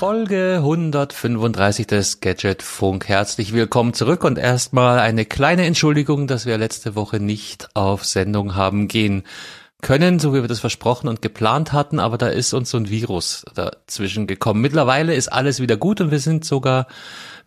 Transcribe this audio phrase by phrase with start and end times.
[0.00, 3.06] Folge 135 des Gadget Funk.
[3.06, 8.54] Herzlich willkommen zurück und erstmal eine kleine Entschuldigung, dass wir letzte Woche nicht auf Sendung
[8.54, 9.24] haben gehen
[9.82, 12.88] können, so wie wir das versprochen und geplant hatten, aber da ist uns so ein
[12.88, 14.62] Virus dazwischen gekommen.
[14.62, 16.86] Mittlerweile ist alles wieder gut und wir sind sogar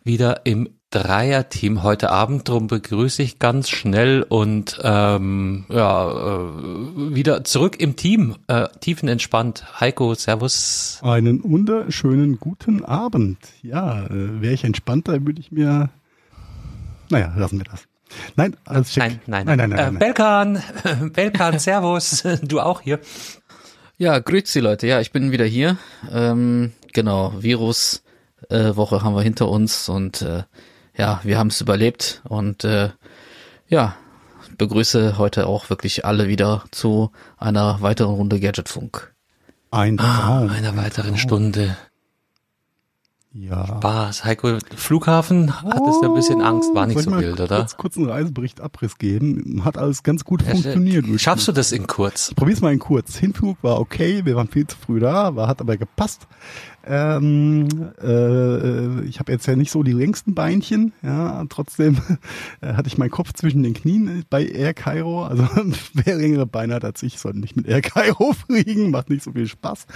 [0.04, 2.48] wieder im Dreierteam heute Abend.
[2.48, 9.80] Drum begrüße ich ganz schnell und ähm, ja äh, wieder zurück im Team, äh, tiefenentspannt.
[9.80, 11.00] Heiko, Servus.
[11.02, 13.38] Einen wunderschönen guten Abend.
[13.62, 15.90] Ja, äh, wäre ich entspannter, würde ich mir.
[17.10, 17.88] Naja, lassen wir das.
[18.36, 19.02] Nein, alles schick.
[19.02, 19.56] Nein, nein, nein.
[19.56, 20.62] nein, nein, nein, äh, Belkan,
[21.12, 23.00] Belkan, Servus, du auch hier.
[23.98, 24.86] Ja, grüezi Leute.
[24.86, 25.76] Ja, ich bin wieder hier.
[26.12, 28.04] Ähm, genau, Virus
[28.48, 30.44] äh, Woche haben wir hinter uns und äh,
[30.96, 32.90] ja, wir haben es überlebt und äh,
[33.68, 33.96] ja,
[34.56, 39.14] begrüße heute auch wirklich alle wieder zu einer weiteren Runde Gadgetfunk.
[39.70, 40.48] Ein Traum.
[40.48, 41.76] Ah, einer weiteren Stunde.
[43.36, 43.66] Ja.
[43.66, 44.24] Spaß.
[44.24, 47.56] Heiko, Flughafen hattest du ein bisschen Angst, war nicht so wild, oder?
[47.56, 49.62] Kurz, kurz einen Reisebericht Abriss geben.
[49.64, 51.04] Hat alles ganz gut ja, funktioniert.
[51.20, 52.32] Schaffst du das in kurz?
[52.36, 53.16] Probier's mal in kurz.
[53.16, 56.28] Hinflug war okay, wir waren viel zu früh da, war, hat aber gepasst.
[56.86, 57.68] Ähm,
[58.02, 61.96] äh, ich habe jetzt ja nicht so die längsten Beinchen, ja, trotzdem
[62.60, 65.24] äh, hatte ich meinen Kopf zwischen den Knien bei Air Cairo.
[65.24, 65.46] Also
[65.94, 69.32] wer längere Beine hat als ich, sollte nicht mit Air Cairo fliegen, macht nicht so
[69.32, 69.86] viel Spaß.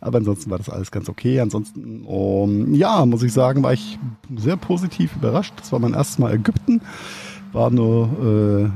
[0.00, 1.40] Aber ansonsten war das alles ganz okay.
[1.40, 3.98] Ansonsten, um, ja, muss ich sagen, war ich
[4.36, 5.54] sehr positiv überrascht.
[5.58, 6.80] Das war mein erstes Mal Ägypten.
[7.52, 7.80] War eine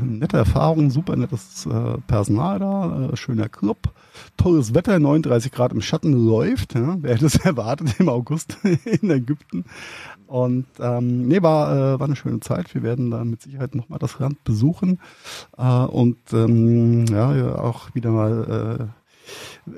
[0.00, 3.92] äh, nette Erfahrung, super nettes äh, Personal da, äh, schöner Club
[4.36, 6.74] tolles Wetter, 39 Grad im Schatten läuft.
[6.74, 9.64] Ja, wer hätte es erwartet im August in Ägypten?
[10.26, 12.74] Und ähm, nee, war, äh, war eine schöne Zeit.
[12.74, 14.98] Wir werden da mit Sicherheit nochmal das Land besuchen
[15.58, 18.90] äh, und ähm, ja, auch wieder mal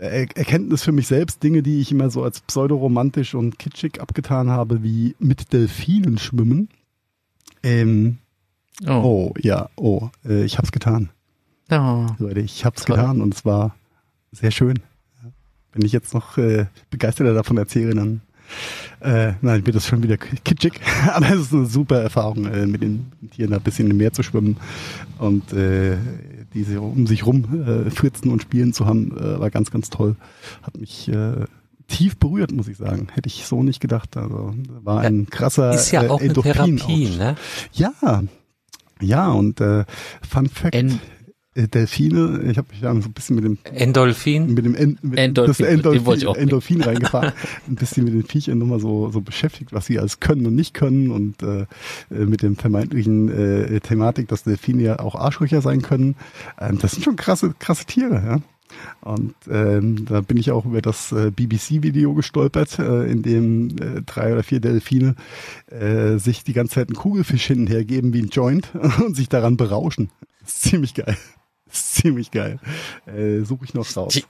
[0.01, 4.49] äh, Erkenntnis für mich selbst, Dinge, die ich immer so als pseudoromantisch und kitschig abgetan
[4.49, 6.69] habe, wie mit Delfinen schwimmen.
[7.63, 8.19] Ähm,
[8.87, 8.93] oh.
[8.93, 11.11] oh ja, oh, äh, ich hab's getan.
[11.71, 12.07] Oh.
[12.19, 12.97] Leute, ich hab's Toll.
[12.97, 13.75] getan und es war
[14.35, 14.81] sehr schön.
[15.73, 18.21] Wenn ich jetzt noch äh, begeisterter davon erzähle, dann
[19.01, 20.81] äh, nein, wird das schon wieder kitschig.
[21.13, 24.13] Aber es ist eine super Erfahrung, äh, mit den Tieren da ein bisschen im Meer
[24.13, 24.57] zu schwimmen
[25.19, 25.97] und äh,
[26.55, 30.17] diese um sich rum äh, fritzen und spielen zu haben, äh, war ganz, ganz toll.
[30.63, 31.45] Hat mich äh,
[31.89, 33.09] tief berührt, muss ich sagen.
[33.13, 34.17] Hätte ich so nicht gedacht.
[34.17, 37.37] Also war ein krasser Ist ja auch äh, eine Therapie, ne?
[37.73, 38.23] Ja,
[39.01, 39.85] ja und äh,
[40.27, 40.75] Fun Fact.
[40.75, 40.99] En äh,
[41.57, 45.19] Delfine, ich habe mich da so ein bisschen mit dem Endolphin, mit dem en, mit
[45.19, 47.33] Endolphin, das Endolphin, Endolphin reingefahren,
[47.69, 50.75] ein bisschen mit den Viechern nochmal so so beschäftigt, was sie alles können und nicht
[50.75, 51.63] können und äh,
[52.11, 56.17] äh, mit dem vermeintlichen äh, Thematik, dass Delfine ja auch Arschlöcher sein können.
[56.61, 58.41] Ähm, das sind schon krasse krasse Tiere, ja.
[59.03, 64.03] Und ähm, da bin ich auch über das äh, BBC-Video gestolpert, äh, in dem äh,
[64.05, 65.15] drei oder vier Delfine
[65.71, 68.75] äh, sich die ganze Zeit einen Kugelfisch hinten hergeben wie ein Joint
[69.07, 70.11] und sich daran berauschen.
[70.41, 71.17] Das ist ziemlich geil
[71.75, 72.59] ist ziemlich geil.
[73.07, 74.21] Äh, Suche ich noch raus.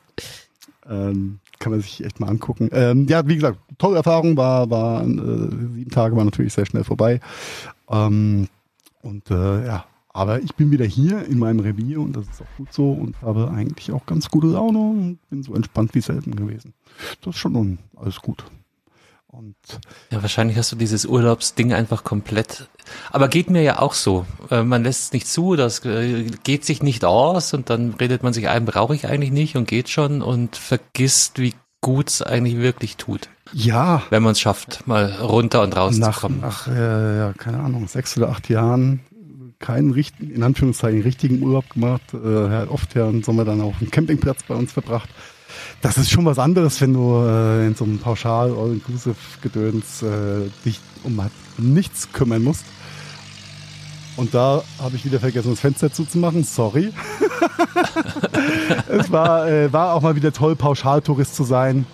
[0.89, 2.69] Ähm, kann man sich echt mal angucken.
[2.73, 6.85] Ähm, ja, wie gesagt, tolle Erfahrung, war, war äh, sieben Tage war natürlich sehr schnell
[6.85, 7.21] vorbei.
[7.89, 8.49] Ähm,
[9.03, 12.57] und äh, ja, aber ich bin wieder hier in meinem Revier und das ist auch
[12.57, 16.37] gut so und habe eigentlich auch ganz gute Laune und bin so entspannt wie selten
[16.37, 16.73] gewesen.
[17.21, 18.45] Das ist schon alles gut.
[19.27, 19.57] Und
[20.11, 22.69] ja, wahrscheinlich hast du dieses Urlaubsding einfach komplett.
[23.11, 24.27] Aber geht mir ja auch so.
[24.51, 28.23] Äh, man lässt es nicht zu, das äh, geht sich nicht aus und dann redet
[28.23, 32.23] man sich ein, brauche ich eigentlich nicht und geht schon und vergisst, wie gut es
[32.23, 33.29] eigentlich wirklich tut.
[33.53, 34.03] Ja.
[34.11, 36.41] Wenn man es schafft, mal runter und raus nach, zu kommen.
[36.41, 39.01] Nach, äh, ja, keine Ahnung, sechs oder acht Jahren
[39.59, 42.03] keinen richtigen, in Anführungszeichen richtigen Urlaub gemacht.
[42.13, 45.09] Äh, oft ja im Sommer dann auf dem Campingplatz bei uns verbracht
[45.81, 50.81] das ist schon was anderes, wenn du äh, in so einem pauschal All-Inclusive-Gedöns äh, dich
[51.03, 51.21] um
[51.59, 52.65] nichts kümmern musst.
[54.17, 56.45] Und da habe ich wieder vergessen, das Fenster zuzumachen.
[56.45, 56.93] Sorry.
[58.89, 61.85] es war, äh, war auch mal wieder toll, Pauschaltourist zu sein.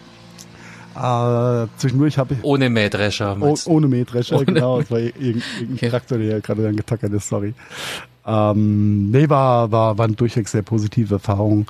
[0.94, 2.44] Äh, zwischendurch habe ich.
[2.44, 3.36] Ohne Mähdrescher.
[3.40, 4.80] Oh, ohne Mähdrescher, ohne genau.
[4.80, 7.54] Es war irgendein, irgendein Traktor, der gerade dann getackert ist, sorry.
[8.26, 11.66] Ähm, nee, war, war, war eine durchweg sehr positive Erfahrung.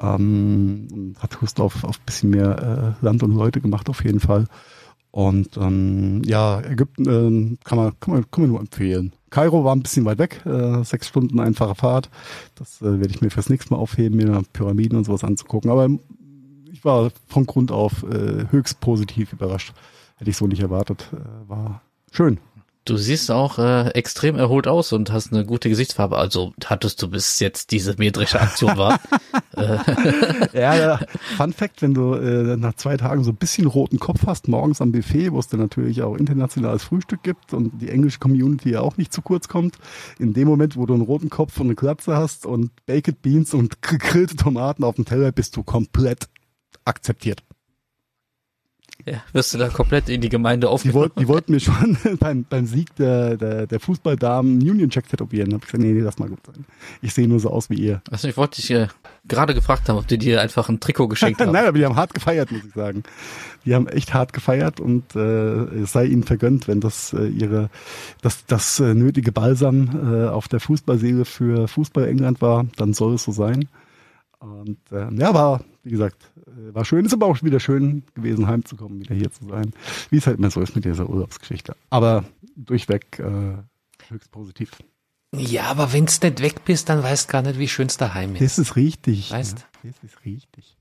[0.00, 4.46] Ähm, hat Lust auf, auf bisschen mehr äh, Land und Leute gemacht auf jeden Fall.
[5.10, 9.12] Und ähm, ja, Ägypten äh, kann, man, kann, man, kann man nur empfehlen.
[9.30, 12.10] Kairo war ein bisschen weit weg, äh, sechs Stunden einfache Fahrt.
[12.54, 15.70] Das äh, werde ich mir fürs nächste Mal aufheben, mir Pyramiden und sowas anzugucken.
[15.70, 15.88] Aber
[16.72, 19.72] ich war von Grund auf äh, höchst positiv überrascht.
[20.16, 21.08] Hätte ich so nicht erwartet.
[21.12, 21.82] Äh, war
[22.12, 22.38] schön.
[22.90, 26.18] Du siehst auch äh, extrem erholt aus und hast eine gute Gesichtsfarbe.
[26.18, 28.98] Also hattest du bis jetzt diese metrische Aktion war.
[30.54, 31.00] Ja, ja,
[31.36, 34.80] Fun Fact, wenn du äh, nach zwei Tagen so ein bisschen roten Kopf hast, morgens
[34.80, 38.80] am Buffet, wo es dann natürlich auch internationales Frühstück gibt und die englische Community ja
[38.80, 39.76] auch nicht zu kurz kommt,
[40.18, 43.52] in dem Moment, wo du einen roten Kopf und eine Glatze hast und Baked Beans
[43.52, 46.28] und gegrillte Tomaten auf dem Teller, bist du komplett
[46.84, 47.42] akzeptiert.
[49.06, 50.92] Ja, wirst du da komplett in die Gemeinde aufgenommen?
[50.92, 55.08] Die wollten, die wollten mir schon beim, beim Sieg der, der, der Fußballdamen Union Jack
[55.08, 55.54] tätowieren.
[55.54, 56.64] Hab ich gesagt, nee, nee, das mal gut sein.
[57.02, 58.02] Ich sehe nur so aus wie ihr.
[58.10, 58.88] Also ich wollte dich äh,
[59.26, 61.52] gerade gefragt haben, ob die dir einfach ein Trikot geschenkt haben.
[61.52, 63.02] Nein, aber die haben hart gefeiert, muss ich sagen.
[63.64, 67.68] Die haben echt hart gefeiert und äh, es sei ihnen vergönnt, wenn das äh, ihre
[68.22, 73.14] das, das äh, nötige Balsam äh, auf der Fußballseele für Fußball England war, dann soll
[73.14, 73.68] es so sein.
[74.40, 77.04] Und äh, ja, war, wie gesagt, äh, war schön.
[77.04, 79.72] Ist aber auch wieder schön gewesen, heimzukommen, wieder hier zu sein.
[80.08, 81.76] Wie es halt immer so ist mit dieser Urlaubsgeschichte.
[81.90, 82.24] Aber
[82.56, 83.58] durchweg äh,
[84.08, 84.70] höchst positiv.
[85.36, 87.98] Ja, aber wenn du nicht weg bist, dann weißt du gar nicht, wie schön es
[87.98, 88.40] daheim ist.
[88.42, 89.30] Das ist richtig.
[89.30, 89.58] Weißt?
[89.58, 90.76] Ja, das ist richtig.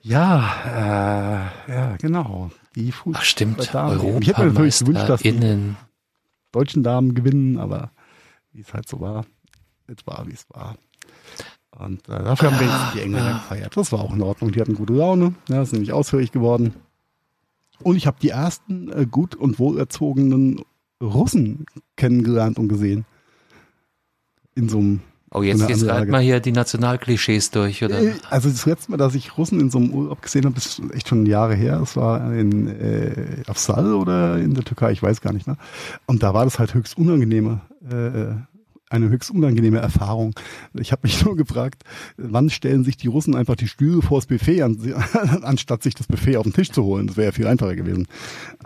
[0.00, 2.50] Ja, äh, ja, genau.
[2.74, 5.74] Die Fußball Ach stimmt, Europa ich hätte mir natürlich gewünscht, dass die
[6.52, 7.90] deutschen Damen gewinnen, aber
[8.52, 9.26] wie es halt so war,
[9.86, 10.76] es war, wie es war.
[11.78, 13.38] Und äh, dafür haben wir ah, die Engländer ah.
[13.38, 13.76] gefeiert.
[13.76, 14.52] Das war auch in Ordnung.
[14.52, 15.34] Die hatten gute Laune.
[15.48, 16.74] Ja, sind nämlich ausführlich geworden.
[17.82, 20.62] Und ich habe die ersten äh, gut und wohlerzogenen
[21.02, 23.04] Russen kennengelernt und gesehen.
[24.54, 25.00] In so einem.
[25.32, 28.00] Oh, jetzt geht's gerade mal hier die Nationalklischees durch, oder?
[28.00, 30.80] Äh, also das letzte Mal, dass ich Russen in so einem Urlaub gesehen habe, ist
[30.94, 31.78] echt schon Jahre her.
[31.80, 35.58] Das war in äh, Afsal oder in der Türkei, ich weiß gar nicht mehr.
[36.06, 38.55] Und da war das halt höchst unangenehme äh,
[38.90, 40.34] eine höchst unangenehme Erfahrung.
[40.74, 41.82] Ich habe mich nur gefragt,
[42.16, 44.78] wann stellen sich die Russen einfach die Stühle vors Buffet an,
[45.42, 47.06] anstatt sich das Buffet auf den Tisch zu holen.
[47.06, 48.06] Das wäre ja viel einfacher gewesen.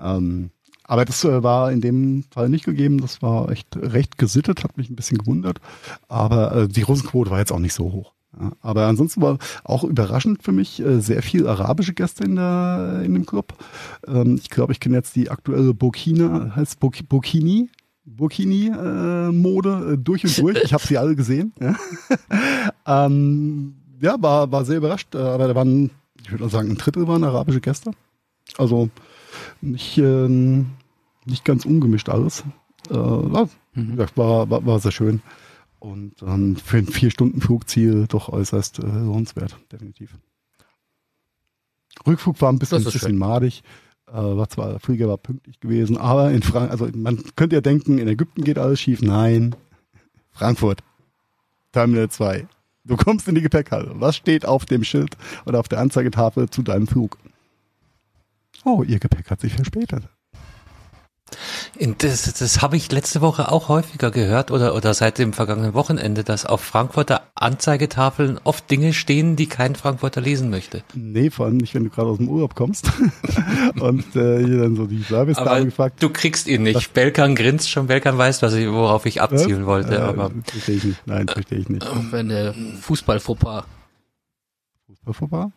[0.01, 0.51] Ähm,
[0.85, 3.01] aber das äh, war in dem Fall nicht gegeben.
[3.01, 5.61] Das war echt recht gesittet, hat mich ein bisschen gewundert.
[6.09, 8.13] Aber äh, die Russenquote war jetzt auch nicht so hoch.
[8.39, 13.03] Ja, aber ansonsten war auch überraschend für mich äh, sehr viel arabische Gäste in der
[13.05, 13.55] in dem Club.
[14.07, 17.71] Ähm, ich glaube, ich kenne jetzt die aktuelle Burkina, heißt Burkini,
[18.05, 20.63] Burkini-Mode äh, durch und durch.
[20.65, 21.53] Ich habe sie alle gesehen.
[21.61, 21.77] Ja,
[23.07, 25.15] ähm, ja war, war sehr überrascht.
[25.15, 25.91] Äh, aber da waren,
[26.23, 27.93] ich würde sagen, ein Drittel waren arabische Gäste.
[28.57, 28.91] Also
[29.61, 32.45] nicht, äh, nicht ganz ungemischt alles.
[32.89, 33.99] Äh, war, mhm.
[34.17, 35.23] war, war, war sehr schön.
[35.79, 40.17] Und ähm, für ein vier Stunden Flugziel doch äußerst äh, lohnenswert, definitiv.
[42.07, 43.63] Rückflug war ein bisschen, bisschen madig.
[44.13, 47.61] Äh, war zwar, der Flieger war pünktlich gewesen, aber in Frank also man könnte ja
[47.61, 49.03] denken, in Ägypten geht alles schief.
[49.03, 49.55] Nein.
[50.33, 50.83] Frankfurt.
[51.73, 52.47] Terminal 2.
[52.85, 53.93] Du kommst in die Gepäckhalle.
[53.95, 55.17] Was steht auf dem Schild
[55.47, 57.19] oder auf der Anzeigetafel zu deinem Flug?
[58.65, 60.09] Oh, ihr Gepäck hat sich verspätet.
[61.79, 66.25] Das, das habe ich letzte Woche auch häufiger gehört oder, oder seit dem vergangenen Wochenende,
[66.25, 70.83] dass auf Frankfurter Anzeigetafeln oft Dinge stehen, die kein Frankfurter lesen möchte.
[70.95, 72.91] Nee, vor allem nicht, wenn du gerade aus dem Urlaub kommst
[73.81, 76.03] und äh, hier dann so die Service-Dame gefragt.
[76.03, 76.93] Du kriegst ihn nicht.
[76.93, 79.67] Belkan grinst schon, Belkan weiß, was ich, worauf ich abzielen was?
[79.67, 79.95] wollte.
[79.97, 81.07] Äh, aber verstehe ich nicht.
[81.07, 81.87] Nein, verstehe ich nicht.
[82.11, 83.65] Wenn der Fußball-Fauxpas.
[84.87, 85.51] Fußball-Fauxpas?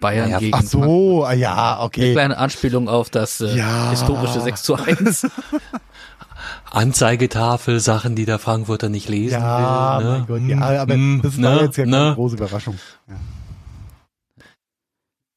[0.00, 2.02] Bayern ja, gegen Ach so, ah, ja, okay.
[2.02, 3.90] Eine kleine Anspielung auf das äh, ja.
[3.90, 5.26] historische 6 zu 1.
[6.70, 10.04] Anzeigetafel, Sachen, die der Frankfurter nicht lesen ja, will.
[10.04, 10.10] Ne?
[10.10, 11.60] Mein Gott, ja, aber hm, das war ne?
[11.62, 12.14] jetzt ja keine ne?
[12.14, 12.78] große Überraschung.
[13.08, 13.14] Ja.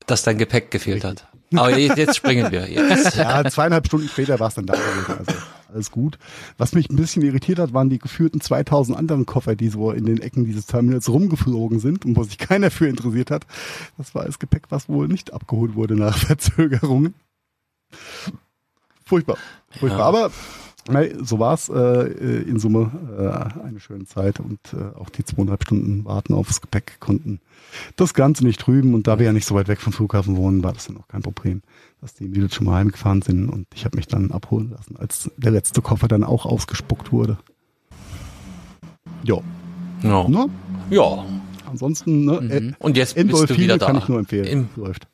[0.07, 1.27] Dass dein Gepäck gefehlt hat.
[1.55, 2.67] Aber jetzt springen wir.
[2.69, 3.15] Jetzt.
[3.15, 5.15] Ja, zweieinhalb Stunden später war es dann da gewesen.
[5.19, 5.33] Also
[5.71, 6.17] alles gut.
[6.57, 10.05] Was mich ein bisschen irritiert hat, waren die geführten 2000 anderen Koffer, die so in
[10.05, 13.45] den Ecken dieses Terminals rumgeflogen sind und wo sich keiner für interessiert hat.
[13.97, 17.13] Das war alles Gepäck, was wohl nicht abgeholt wurde nach Verzögerungen.
[19.05, 19.37] Furchtbar.
[19.69, 19.99] Furchtbar.
[19.99, 20.05] Ja.
[20.05, 20.31] Aber
[20.89, 25.63] Nein, so war's äh, in Summe äh, eine schöne Zeit und äh, auch die zweieinhalb
[25.63, 27.41] Stunden Warten aufs Gepäck konnten
[27.95, 30.63] das Ganze nicht trüben und da wir ja nicht so weit weg vom Flughafen wohnen,
[30.63, 31.61] war das dann auch kein Problem,
[32.01, 35.31] dass die Mädels schon mal heimgefahren sind und ich habe mich dann abholen lassen, als
[35.37, 37.37] der letzte Koffer dann auch ausgespuckt wurde.
[39.23, 39.43] Jo.
[40.03, 40.27] Ja.
[40.27, 40.49] Ne?
[40.89, 41.25] Ja.
[41.65, 42.41] Ansonsten, ne?
[42.41, 42.75] Mhm.
[42.79, 43.87] Und jetzt bist du wieder da.
[43.87, 44.45] kann ich nur empfehlen.
[44.45, 45.07] Im Läuft.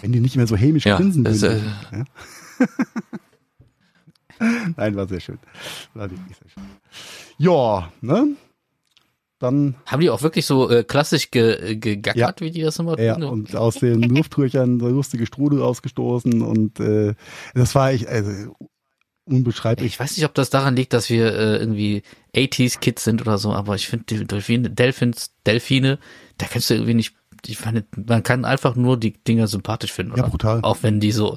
[0.00, 1.64] Wenn die nicht mehr so hämisch ja, grinsen würden.
[1.90, 2.04] Äh, ja?
[4.76, 5.38] Nein, war sehr schön.
[5.94, 6.62] War wirklich sehr schön.
[7.38, 8.36] Ja, ne?
[9.44, 12.96] Dann Haben die auch wirklich so äh, klassisch ge, gegackert, ja, wie die das immer
[12.96, 13.04] tun?
[13.04, 17.14] Ja, und aus den Luftröhrchen so lustige Strudel ausgestoßen und äh,
[17.54, 18.54] das war ich, also
[19.26, 19.92] unbeschreiblich.
[19.92, 22.02] Ich weiß nicht, ob das daran liegt, dass wir äh, irgendwie
[22.34, 25.98] 80s Kids sind oder so, aber ich finde Delfine, Delfins, Delfine,
[26.38, 27.14] da kannst du irgendwie nicht,
[27.46, 30.16] ich meine, man kann einfach nur die Dinger sympathisch finden.
[30.16, 30.60] Ja, brutal.
[30.62, 31.36] Auch wenn die so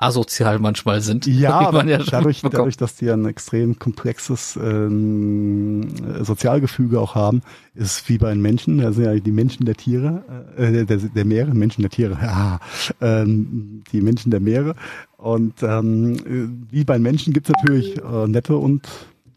[0.00, 1.26] asozial manchmal sind.
[1.40, 2.54] Ja, man ja dadurch, bekommt.
[2.54, 5.88] dadurch, dass die ein extrem komplexes ähm,
[6.22, 7.42] Sozialgefüge auch haben,
[7.74, 10.24] ist wie bei den Menschen, da sind ja die Menschen der Tiere,
[10.56, 12.60] äh, der, der Meere, Menschen der Tiere, ja,
[13.00, 14.74] ähm, die Menschen der Meere.
[15.16, 18.88] Und ähm, wie bei den Menschen gibt's natürlich äh, nette und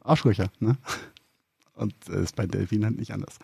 [0.04, 0.48] Arschlöcher.
[0.60, 0.78] Ne?
[1.76, 3.38] Und äh, ist bei Delfinen halt nicht anders.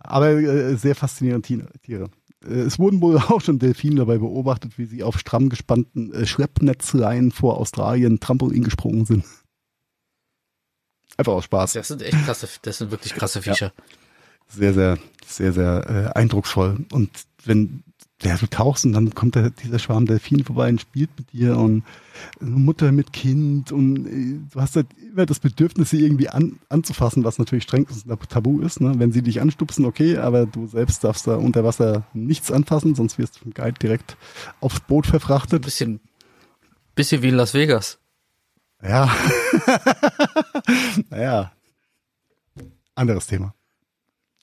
[0.00, 1.46] Aber äh, sehr faszinierende
[1.82, 2.10] Tiere-
[2.46, 7.32] Es wurden wohl auch schon Delfine dabei beobachtet, wie sie auf stramm gespannten äh, Schleppnetzleinen
[7.32, 9.24] vor Australien Trampolin gesprungen sind.
[11.16, 11.74] Einfach aus Spaß.
[11.74, 13.72] Das sind echt krasse, das sind wirklich krasse Viecher.
[14.48, 16.84] Sehr, sehr, sehr, sehr äh, eindrucksvoll.
[16.90, 17.10] Und
[17.44, 17.84] wenn
[18.24, 21.56] ja, du tauchst und dann kommt der, dieser Schwarm Delfine vorbei und spielt mit dir
[21.56, 21.84] und
[22.40, 26.58] äh, Mutter mit Kind und äh, du hast halt immer das Bedürfnis, sie irgendwie an,
[26.68, 27.86] anzufassen, was natürlich streng
[28.28, 28.80] tabu ist.
[28.80, 28.94] Ne?
[28.98, 33.18] Wenn sie dich anstupsen, okay, aber du selbst darfst da unter Wasser nichts anfassen, sonst
[33.18, 34.16] wirst du vom Guide direkt
[34.60, 35.62] aufs Boot Ein verfrachtet.
[35.62, 36.00] bisschen,
[36.94, 37.98] bisschen wie in Las Vegas.
[38.82, 39.14] Ja.
[41.10, 41.52] naja.
[42.94, 43.54] Anderes Thema.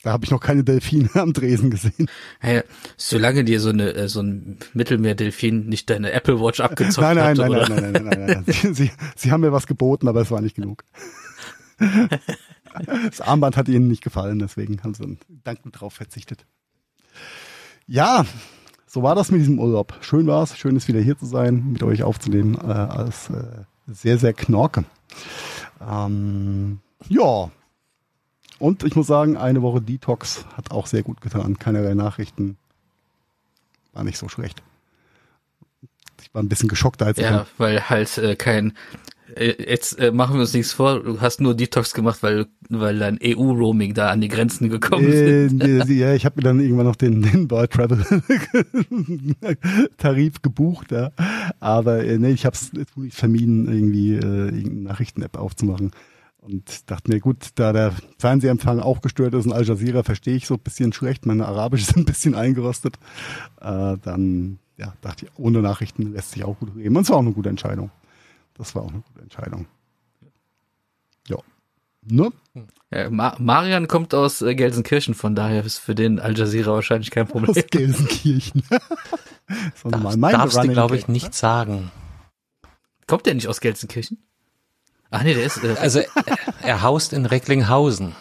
[0.04, 2.10] Da habe ich noch keine Delfine am Dresen gesehen.
[2.40, 2.64] Hey,
[2.98, 7.28] solange dir so eine äh, so ein Mittelmeerdelfin nicht deine Apple Watch abgezockt Nein, nein,
[7.28, 7.70] hat, nein, oder?
[7.70, 8.54] nein, nein, nein, nein, nein, nein.
[8.54, 10.84] Sie, sie, sie haben mir was geboten, aber es war nicht genug.
[13.10, 16.46] Das Armband hat ihnen nicht gefallen, deswegen haben sie dankend drauf verzichtet.
[17.86, 18.26] Ja,
[18.88, 19.98] so war das mit diesem Urlaub.
[20.02, 22.56] Schön war's, schön ist wieder hier zu sein, mit euch aufzunehmen.
[22.56, 24.86] Äh, alles äh, sehr, sehr knorke.
[25.86, 26.80] Ähm,
[27.10, 27.52] ja.
[28.62, 31.58] Und ich muss sagen, eine Woche Detox hat auch sehr gut getan.
[31.58, 32.58] Keinerlei Nachrichten.
[33.94, 34.62] War nicht so schlecht.
[36.22, 38.74] Ich war ein bisschen geschockt, als Ja, weil halt äh, kein
[39.36, 43.00] äh, jetzt äh, machen wir uns nichts vor, du hast nur Detox gemacht, weil weil
[43.00, 45.58] dein EU-Roaming da an die Grenzen gekommen Äh, sind.
[45.64, 48.06] nee, ja, ich habe mir dann irgendwann noch den, den World Travel
[49.98, 51.12] Tarif gebucht, ja.
[51.60, 52.72] Aber äh, nee, ich habe es
[53.10, 55.92] vermieden, irgendwie äh, irgendeine Nachrichten-App aufzumachen.
[56.42, 60.48] Und dachte mir, gut, da der Fernsehempfang auch gestört ist und Al Jazeera verstehe ich
[60.48, 62.98] so ein bisschen schlecht, meine Arabisch ist ein bisschen eingerostet,
[63.62, 66.98] äh, dann ja, dachte ich, ohne Nachrichten lässt sich auch gut reden.
[66.98, 67.92] Und es war auch eine gute Entscheidung.
[68.56, 69.68] Das war auch eine gute Entscheidung.
[71.28, 71.38] Ja.
[72.02, 72.32] Ne?
[72.90, 77.12] Ja, Ma Marian kommt aus äh, Gelsenkirchen, von daher ist für den Al Jazeera wahrscheinlich
[77.12, 77.66] kein Aus Problem.
[77.70, 78.64] Gelsenkirchen.
[78.70, 81.92] das war Darfst, mein darfst du, glaube ich, nicht sagen.
[83.06, 84.18] Kommt der nicht aus Gelsenkirchen?
[85.12, 86.02] Ach nee, der ist äh, Also
[86.64, 88.16] er, haust in Recklinghausen,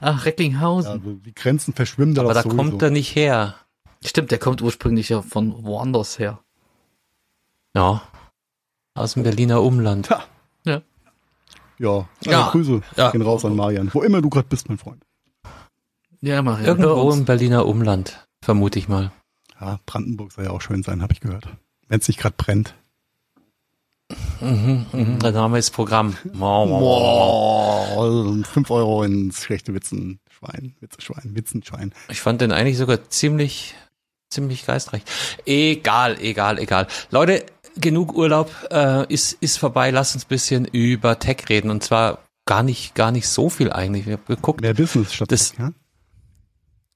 [0.00, 0.92] ach, Recklinghausen.
[0.92, 2.56] Also die Grenzen verschwimmen da aber da sowieso.
[2.56, 3.54] kommt er nicht her.
[4.04, 6.40] Stimmt, der kommt ursprünglich ja von woanders her.
[7.76, 8.02] Ja.
[8.94, 10.08] Aus dem Berliner Umland.
[10.10, 10.24] Ja.
[10.64, 10.82] Ja.
[11.78, 12.38] Ja, Ja.
[12.40, 13.10] Also Grüße Ja.
[13.10, 13.90] gehen raus an Marian.
[13.94, 15.02] Wo immer du gerade bist, mein Freund.
[16.20, 16.66] Ja, Marian.
[16.66, 19.10] Irgendwo im Berliner Umland, vermute ich mal.
[19.60, 21.48] Ja, Brandenburg soll ja auch schön sein, habe ich gehört.
[21.88, 22.74] Wenn es nicht gerade brennt.
[24.42, 25.18] Mhm, mhm.
[25.20, 26.16] Der Name ist Programm.
[26.34, 30.20] Boah, fünf Euro ins schlechte Witzen.
[30.30, 31.92] Schwein, Witzeschwein, Witzenschwein.
[32.10, 33.74] Ich fand den eigentlich sogar ziemlich,
[34.30, 35.02] ziemlich geistreich.
[35.46, 36.86] Egal, egal, egal.
[37.10, 37.44] Leute,
[37.76, 39.90] genug Urlaub äh, ist, ist vorbei.
[39.90, 41.70] Lasst uns ein bisschen über Tech reden.
[41.70, 44.06] Und zwar gar nicht, gar nicht so viel eigentlich.
[44.06, 44.62] Wir haben geguckt.
[44.62, 45.70] Mehr Business statt Das- ja?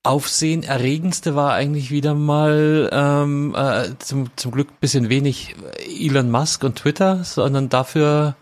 [0.06, 6.76] Aufsehenerregendste war eigentlich wieder mal ähm, äh, zum, zum Glück bisschen wenig Elon Musk und
[6.76, 8.36] Twitter, sondern dafür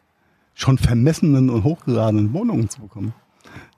[0.55, 3.14] schon vermessenen und hochgeladenen Wohnungen zu bekommen.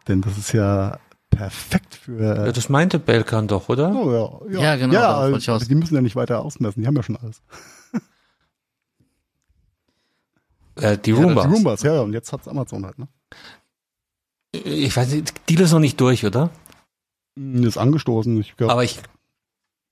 [0.08, 0.98] Denn das ist ja
[1.28, 3.92] perfekt für Ja, das meinte Belkan doch, oder?
[3.94, 4.62] Oh, ja, ja.
[4.62, 7.42] Ja, genau, Ja, also, die müssen ja nicht weiter ausmessen, die haben ja schon alles.
[10.76, 11.46] Äh, die Ja, Roombas.
[11.46, 13.08] die Roombas, ja, ja, und jetzt hat's Amazon halt, ne?
[14.64, 16.50] Ich weiß nicht, Deal ist noch nicht durch, oder?
[17.38, 18.72] Hm, Ist angestoßen, ich glaube.
[18.72, 18.98] Aber ich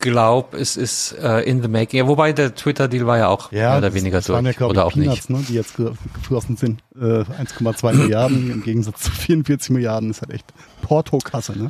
[0.00, 1.99] glaube, es ist äh, in the making.
[1.99, 4.50] Ja, wobei der Twitter-Deal war ja auch Ja, mehr oder das, weniger das waren ja,
[4.50, 4.56] durch.
[4.59, 5.30] glaub oder auch Peanuts, nicht.
[5.30, 6.83] Ne, die jetzt ge- geflossen sind.
[6.94, 10.47] Äh, 1,2 Milliarden im Gegensatz zu 44 Milliarden ist halt echt
[10.83, 11.68] Portokasse, ne?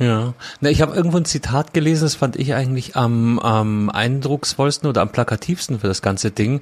[0.00, 0.34] Ja.
[0.60, 5.02] Na, ich habe irgendwo ein Zitat gelesen, das fand ich eigentlich am, am eindrucksvollsten oder
[5.02, 6.60] am plakativsten für das ganze Ding.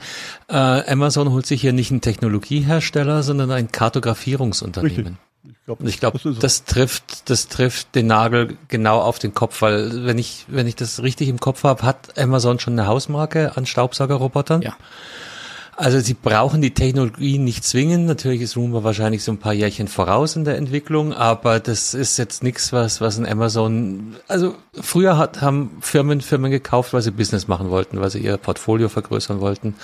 [0.49, 0.55] Äh,
[0.90, 5.19] Amazon holt sich hier nicht einen Technologiehersteller, sondern ein Kartografierungsunternehmen.
[5.19, 5.25] Ich
[5.66, 10.06] glaube, Und ich glaube, das, trifft, das trifft den Nagel genau auf den Kopf, weil
[10.06, 13.66] wenn ich, wenn ich das richtig im Kopf habe, hat Amazon schon eine Hausmarke an
[13.66, 14.62] Staubsaugerrobotern.
[14.62, 14.76] Ja.
[15.78, 18.06] Also sie brauchen die Technologie nicht zwingend.
[18.06, 22.16] Natürlich ist Roomba wahrscheinlich so ein paar Jährchen voraus in der Entwicklung, aber das ist
[22.16, 27.11] jetzt nichts, was, was ein Amazon, also früher hat, haben Firmen Firmen gekauft, weil sie
[27.11, 29.75] Business machen wollten, weil sie ihr Portfolio vergrößern wollten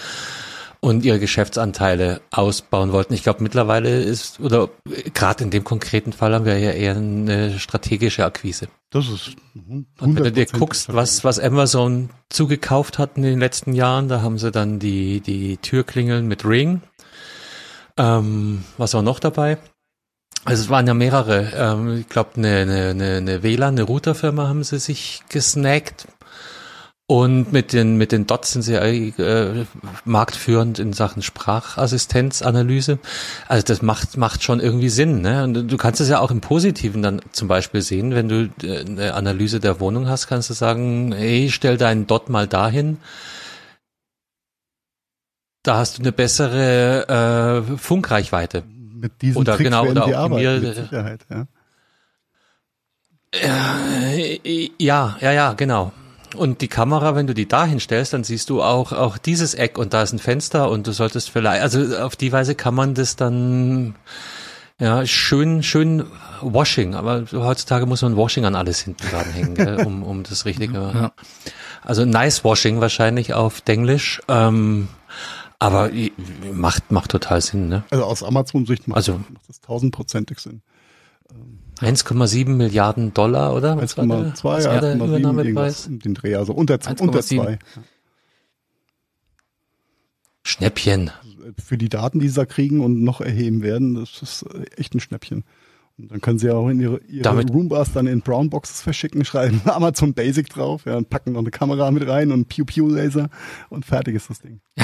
[0.85, 3.15] und ihre Geschäftsanteile ausbauen wollten.
[3.15, 4.69] Ich glaube, mittlerweile ist, oder
[5.15, 8.67] gerade in dem konkreten Fall haben wir ja eher eine strategische Akquise.
[8.91, 13.39] das ist Und wenn du dir 100% guckst, was, was Amazon zugekauft hat in den
[13.39, 16.83] letzten Jahren, da haben sie dann die, die Türklingeln mit Ring.
[17.97, 19.59] Ähm, was war noch dabei?
[20.45, 21.53] Also es waren ja mehrere.
[21.55, 26.09] Ähm, ich glaube, eine, eine, eine, eine WLAN, eine Routerfirma haben sie sich gesnackt.
[27.13, 29.67] Und mit den, mit den Dots sind sie äh,
[30.07, 32.99] marktführend in Sachen Sprachassistenzanalyse.
[33.49, 35.21] Also das macht, macht schon irgendwie Sinn.
[35.21, 35.45] Ne?
[35.45, 38.81] Und du kannst es ja auch im Positiven dann zum Beispiel sehen, wenn du äh,
[38.87, 42.97] eine Analyse der Wohnung hast, kannst du sagen, hey, stell deinen Dot mal dahin.
[45.65, 48.63] Da hast du eine bessere äh, Funkreichweite.
[48.95, 51.47] mit diesen Oder Tricks genau, oder die optimier- mit Sicherheit, ja.
[53.35, 55.93] Äh, Ja, ja, ja, genau.
[56.35, 59.77] Und die Kamera, wenn du die da hinstellst, dann siehst du auch, auch dieses Eck
[59.79, 62.95] und da ist ein Fenster und du solltest vielleicht, also auf die Weise kann man
[62.95, 63.95] das dann,
[64.79, 66.05] ja, schön, schön
[66.41, 70.45] Washing, aber heutzutage muss man Washing an alles hinten dran hängen, gell, um, um das
[70.45, 71.13] richtige, Ja.
[71.83, 74.89] also nice Washing wahrscheinlich auf Denglisch, ähm,
[75.59, 75.91] aber
[76.53, 77.85] macht, macht total Sinn, ne?
[77.91, 80.63] Also aus Amazon-Sicht macht, Also- macht das tausendprozentig Sinn.
[81.81, 83.77] 1,7 Milliarden Dollar, oder?
[83.77, 85.89] Was war der- 1,2, was war ja, der 1,7 irgendwas Übernahmepreis?
[85.91, 87.23] den Dreh, also unter, unter 1,7.
[87.23, 87.59] zwei.
[90.45, 91.11] Schnäppchen.
[91.65, 94.95] Für die Daten, die sie da kriegen und noch erheben werden, das ist äh, echt
[94.95, 95.45] ein Schnäppchen.
[95.99, 99.25] Und dann können sie ja auch in ihre, ihre Damit- Roombars dann in Brownboxes verschicken,
[99.27, 103.29] schreiben Amazon Basic drauf, ja, und packen noch eine Kamera mit rein und Pew-Pew-Laser
[103.71, 104.61] und fertig ist das Ding.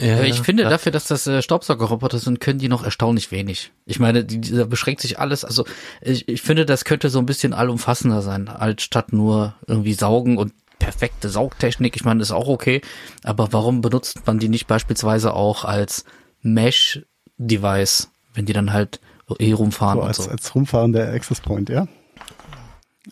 [0.00, 0.70] Ja, ich finde, ja.
[0.70, 3.72] dafür, dass das äh, Staubsaugerroboter sind, können die noch erstaunlich wenig.
[3.84, 5.44] Ich meine, die, die, da beschränkt sich alles.
[5.44, 5.64] Also
[6.00, 10.38] ich, ich finde, das könnte so ein bisschen allumfassender sein, als statt nur irgendwie saugen
[10.38, 11.96] und perfekte Saugtechnik.
[11.96, 12.80] Ich meine, ist auch okay.
[13.24, 16.04] Aber warum benutzt man die nicht beispielsweise auch als
[16.42, 19.00] Mesh-Device, wenn die dann halt
[19.40, 20.30] eh rumfahren So und als, so?
[20.30, 21.88] als rumfahrender Access Point, ja?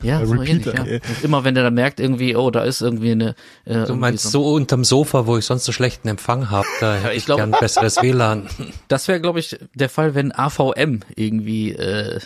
[0.03, 0.83] Ja, äh, so ähnlich, ja.
[0.83, 3.35] Und immer wenn der dann merkt irgendwie, oh, da ist irgendwie eine.
[3.65, 6.97] Äh, Du meinst so, so unterm Sofa, wo ich sonst so schlechten Empfang habe, da
[6.97, 8.49] hätte ich ich, glaub- gern besseres WLAN.
[8.89, 12.21] Das wäre, glaube ich, der Fall, wenn AVM irgendwie äh,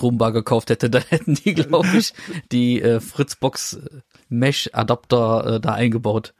[0.00, 0.90] Roomba gekauft hätte.
[0.90, 2.12] Dann hätten die, glaube ich,
[2.52, 3.78] die äh, Fritzbox
[4.28, 6.34] Mesh Adapter äh, da eingebaut.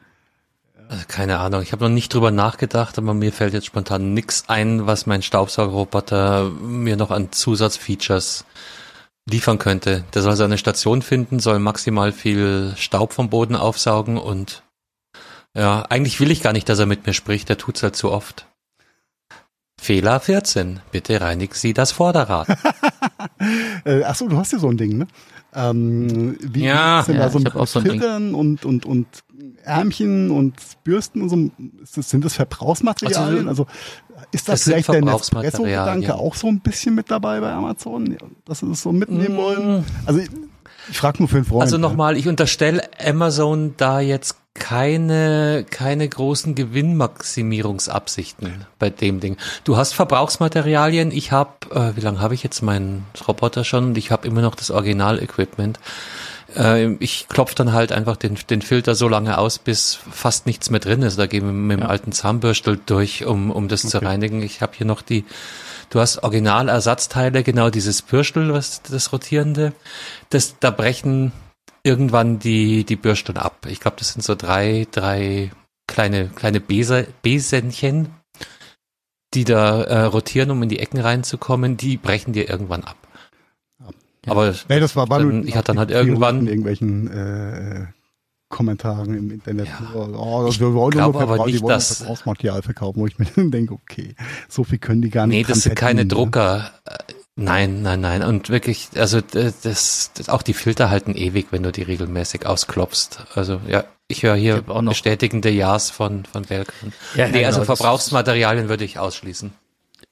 [0.90, 4.44] Also keine Ahnung, ich habe noch nicht drüber nachgedacht, aber mir fällt jetzt spontan nix
[4.48, 8.46] ein, was mein Staubsaugerroboter mir noch an Zusatzfeatures
[9.30, 10.04] liefern könnte.
[10.14, 14.62] Der soll seine Station finden, soll maximal viel Staub vom Boden aufsaugen und
[15.54, 18.10] ja, eigentlich will ich gar nicht, dass er mit mir spricht, der tut's halt zu
[18.10, 18.46] oft.
[19.80, 20.80] Fehler 14.
[20.90, 22.48] Bitte reinigen Sie das Vorderrad.
[23.84, 25.06] Äh, ach so, du hast ja so ein Ding, ne?
[25.54, 28.00] Ähm, wie Ja, ist denn ja, da so so ein Ding.
[28.00, 29.06] Filtern und, und, und
[29.68, 30.54] Ärmchen und
[30.84, 31.50] Bürsten und so?
[31.94, 33.48] Das, sind das Verbrauchsmaterialien?
[33.48, 33.66] Also,
[34.32, 35.02] ist das sind vielleicht der.
[35.02, 38.16] Nespresso-Gedanke auch so ein bisschen mit dabei bei Amazon?
[38.44, 39.84] Dass sie das so mitnehmen wollen?
[40.06, 40.30] Also, ich,
[40.96, 41.62] frage nur für einen Freund.
[41.62, 49.36] Also nochmal, ich unterstelle Amazon da jetzt keine, keine großen Gewinnmaximierungsabsichten bei dem Ding.
[49.64, 53.98] Du hast Verbrauchsmaterialien, ich habe, äh, wie lange habe ich jetzt meinen Roboter schon und
[53.98, 55.78] ich habe immer noch das Original-Equipment.
[56.58, 60.70] Äh, ich klopfe dann halt einfach den, den Filter so lange aus, bis fast nichts
[60.70, 61.18] mehr drin ist.
[61.18, 64.42] Da gehen wir mit dem alten Zahnbürstel durch, um, um das zu reinigen.
[64.42, 65.24] Ich habe hier noch die,
[65.90, 69.72] du hast Originalersatzteile, genau dieses Bürstel, was das rotierende.
[70.30, 71.32] Das, da brechen
[71.84, 73.66] irgendwann die, die Bürsteln ab.
[73.68, 75.50] Ich glaube, das sind so drei, drei
[75.86, 78.14] kleine, kleine Bese, Besenchen,
[79.34, 81.76] die da äh, rotieren, um in die Ecken reinzukommen.
[81.76, 83.07] Die brechen dir irgendwann ab.
[84.30, 87.86] Aber Nee, das war, war dann, ich hatte dann halt in irgendwann, irgendwelchen äh,
[88.48, 89.66] Kommentaren im Internet.
[89.68, 89.94] Ja.
[89.94, 93.18] oh, Ich wir wollen nur aber Verbrauch- die nicht, wollen dass- Verbrauchsmaterial verkaufen, wo ich
[93.18, 94.14] mir dann denke, okay,
[94.48, 95.36] so viel können die gar nicht.
[95.36, 96.06] nee, das sind keine ne?
[96.08, 96.70] Drucker.
[96.86, 96.96] Äh,
[97.40, 98.24] Nein, nein, nein.
[98.24, 103.20] Und wirklich, also das, das auch die Filter halten ewig, wenn du die regelmäßig ausklopfst.
[103.36, 106.92] Also ja, ich höre hier Ich auch noch- bestätigende Ja's von von Belkan.
[107.14, 109.52] Ja, nee, ja, also genau, das- Verbrauchsmaterialien würde ich ausschließen.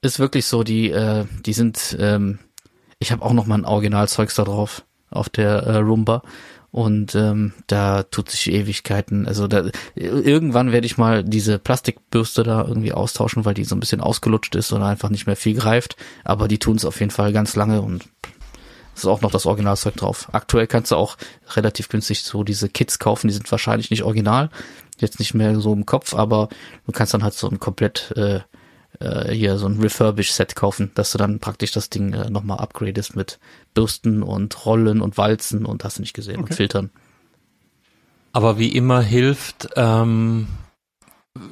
[0.03, 2.39] Ist wirklich so, die, äh, die sind, ähm,
[2.99, 6.23] ich habe auch noch mal ein Originalzeugs da drauf, auf der äh, Roomba.
[6.71, 9.27] Und ähm, da tut sich Ewigkeiten.
[9.27, 13.81] Also da, irgendwann werde ich mal diese Plastikbürste da irgendwie austauschen, weil die so ein
[13.81, 15.97] bisschen ausgelutscht ist und einfach nicht mehr viel greift.
[16.23, 18.05] Aber die tun es auf jeden Fall ganz lange und
[18.95, 20.29] ist auch noch das Originalzeug drauf.
[20.33, 21.17] Aktuell kannst du auch
[21.55, 24.51] relativ günstig so diese Kits kaufen, die sind wahrscheinlich nicht original,
[24.99, 26.49] jetzt nicht mehr so im Kopf, aber
[26.87, 28.41] du kannst dann halt so ein komplett äh,
[29.01, 33.17] äh, hier so ein Refurbish-Set kaufen, dass du dann praktisch das Ding äh, nochmal upgradest
[33.17, 33.39] mit
[33.75, 36.91] Bürsten und Rollen und Walzen und hast du nicht gesehen und Filtern.
[38.33, 40.49] Aber wie immer hilft, ähm,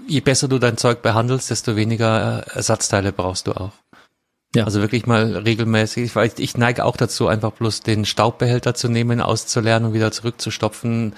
[0.07, 3.73] je besser du dein Zeug behandelst, desto weniger äh, Ersatzteile brauchst du auch.
[4.55, 4.64] Ja.
[4.64, 9.21] Also wirklich mal regelmäßig, weil ich, neige auch dazu, einfach bloß den Staubbehälter zu nehmen,
[9.21, 11.14] auszuleeren und wieder zurückzustopfen.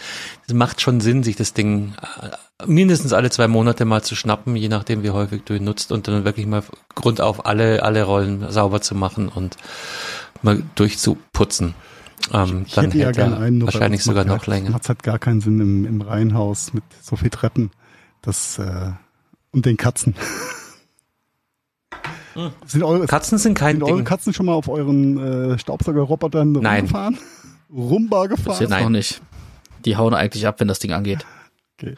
[0.47, 4.57] Es macht schon Sinn, sich das Ding äh, mindestens alle zwei Monate mal zu schnappen,
[4.57, 6.63] je nachdem wie häufig du ihn nutzt und dann wirklich mal
[6.95, 9.57] Grund auf alle, alle Rollen sauber zu machen und
[10.43, 11.75] mal durchzuputzen.
[12.33, 14.71] Ähm, Ich dann hätte ja hält gerne er einen, wahrscheinlich sogar noch ja- länger.
[14.71, 17.71] Macht halt gar keinen Sinn im, im Reihenhaus mit so viel Treppen.
[18.23, 18.93] Das, äh,
[19.53, 20.15] und den Katzen.
[22.67, 24.05] Sind eure, Katzen sind kein sind eure Ding.
[24.05, 26.81] Katzen schon mal auf euren äh, Staubsaugerrobotern Nein.
[26.81, 27.19] rumgefahren?
[27.73, 28.61] Rumba Bis gefahren?
[28.61, 28.85] jetzt Nein.
[28.85, 29.21] noch nicht.
[29.85, 31.25] Die hauen eigentlich ab, wenn das Ding angeht.
[31.79, 31.95] Okay.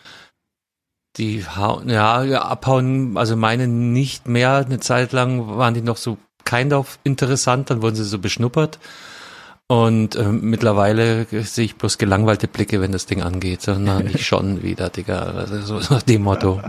[1.16, 4.64] Die hauen, ja, ja, abhauen, also meine nicht mehr.
[4.64, 8.79] Eine Zeit lang waren die noch so kind of interessant, dann wurden sie so beschnuppert.
[9.70, 13.61] Und ähm, mittlerweile sehe ich bloß gelangweilte Blicke, wenn das Ding angeht.
[13.61, 15.18] So, na, nicht schon wieder, Digga.
[15.18, 16.62] Also so nach dem Motto.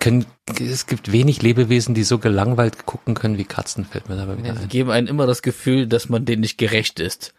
[0.00, 0.26] Können,
[0.60, 4.52] es gibt wenig Lebewesen, die so gelangweilt gucken können wie Katzen, fällt mir dabei wieder
[4.52, 4.68] Die ein.
[4.68, 7.32] geben einem immer das Gefühl, dass man denen nicht gerecht ist.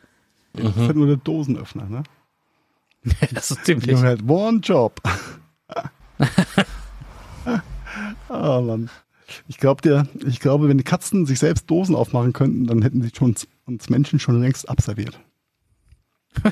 [0.54, 2.02] Das ist halt nur der Dosenöffner, ne?
[3.32, 3.96] das ist ziemlich.
[3.96, 5.00] haben halt one job.
[8.30, 8.90] ah, Mann.
[9.48, 13.04] Ich glaube dir, ich glaube, wenn die Katzen sich selbst Dosen aufmachen könnten, dann hätten
[13.04, 13.36] sie schon
[13.68, 15.20] uns Menschen schon längst abserviert.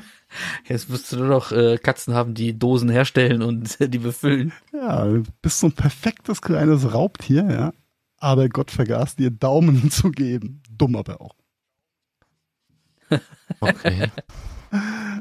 [0.68, 4.54] Jetzt müsstest du nur noch äh, Katzen haben, die Dosen herstellen und die befüllen.
[4.74, 7.74] Ja, du bist so ein perfektes kleines Raubtier, ja.
[8.18, 10.62] Aber Gott vergaß dir Daumen zu geben.
[10.70, 11.36] Dumm aber auch.
[13.60, 14.10] Okay.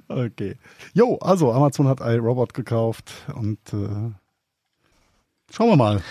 [0.08, 0.56] Okay.
[0.94, 4.10] Jo, also Amazon hat iRobot gekauft und äh,
[5.50, 6.02] schauen wir mal.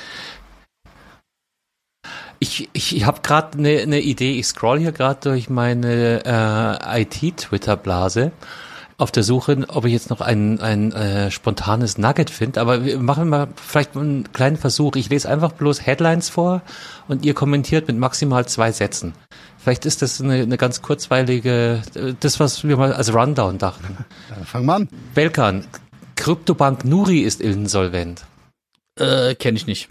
[2.43, 4.37] Ich, ich, ich habe gerade eine ne Idee.
[4.37, 8.33] Ich scroll hier gerade durch meine äh, IT-Twitter-Blase
[8.97, 12.59] auf der Suche, ob ich jetzt noch ein, ein äh, spontanes Nugget finde.
[12.59, 14.97] Aber wir machen mal vielleicht einen kleinen Versuch.
[14.97, 16.63] Ich lese einfach bloß Headlines vor
[17.07, 19.13] und ihr kommentiert mit maximal zwei Sätzen.
[19.57, 23.99] Vielleicht ist das eine, eine ganz kurzweilige, äh, das, was wir mal als Rundown dachten.
[24.29, 24.89] Äh, fang mal an.
[25.15, 25.65] Belkan,
[26.17, 28.25] Kryptobank Nuri ist insolvent.
[28.99, 29.87] Äh, kenne ich nicht.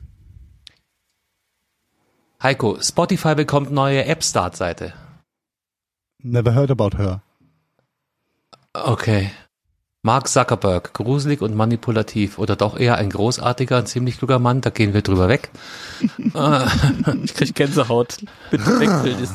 [2.43, 4.95] Heiko, Spotify bekommt neue App-Start-Seite.
[6.25, 7.23] Never heard about her.
[8.73, 9.31] Okay.
[10.03, 14.71] Mark Zuckerberg, gruselig und manipulativ oder doch eher ein großartiger, ein ziemlich kluger Mann, da
[14.71, 15.51] gehen wir drüber weg.
[17.23, 18.17] Ich krieg Gänsehaut.
[18.51, 19.35] Bitte wegbild ist.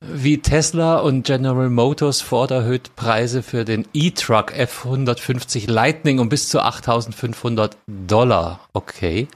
[0.00, 6.50] Wie Tesla und General Motors Ford erhöht Preise für den E-Truck F150 Lightning um bis
[6.50, 8.60] zu 8500 Dollar.
[8.74, 9.28] Okay.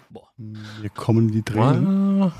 [0.80, 2.32] Hier kommen die Tränen.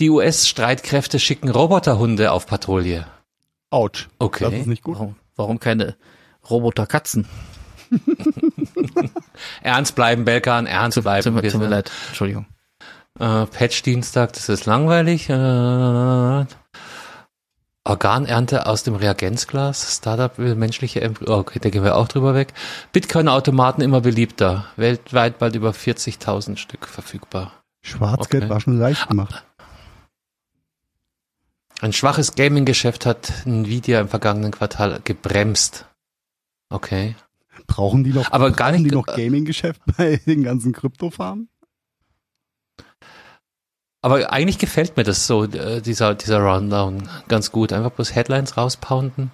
[0.00, 3.06] Die US-Streitkräfte schicken Roboterhunde auf Patrouille.
[3.70, 4.08] Autsch.
[4.18, 4.44] Okay.
[4.44, 4.96] Das ist nicht gut.
[4.96, 5.96] Warum, warum keine
[6.48, 7.26] Roboter-Katzen?
[9.62, 11.34] Ernst bleiben, Belkan, ernst bleiben.
[11.40, 11.90] tut, mir- leid.
[12.08, 12.46] Entschuldigung.
[13.18, 15.28] Äh, Patch-Dienstag, das ist langweilig.
[15.30, 16.44] Äh,
[17.84, 19.96] Organernte aus dem Reagenzglas.
[19.96, 21.38] Startup will menschliche Embryo.
[21.38, 22.52] Okay, da gehen wir auch drüber weg.
[22.92, 24.66] Bitcoin-Automaten immer beliebter.
[24.76, 27.52] Weltweit bald über 40.000 Stück verfügbar.
[27.86, 28.50] Schwarzgeld Okay.
[28.52, 29.44] war schon leicht gemacht.
[31.80, 35.86] Ein schwaches Gaming-Geschäft hat Nvidia im vergangenen Quartal gebremst.
[36.70, 37.14] Okay.
[37.66, 41.48] Brauchen die noch, Aber gar nicht- die noch Gaming-Geschäft bei den ganzen Kryptofarmen?
[44.02, 47.72] Aber eigentlich gefällt mir das so, äh, dieser, dieser Rundown ganz gut.
[47.72, 49.30] Einfach bloß Headlines rauspounden.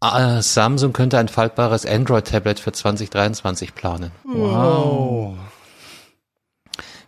[0.00, 4.10] Ah, Samsung könnte ein faltbares Android-Tablet für 2023 planen.
[4.24, 5.38] Wow.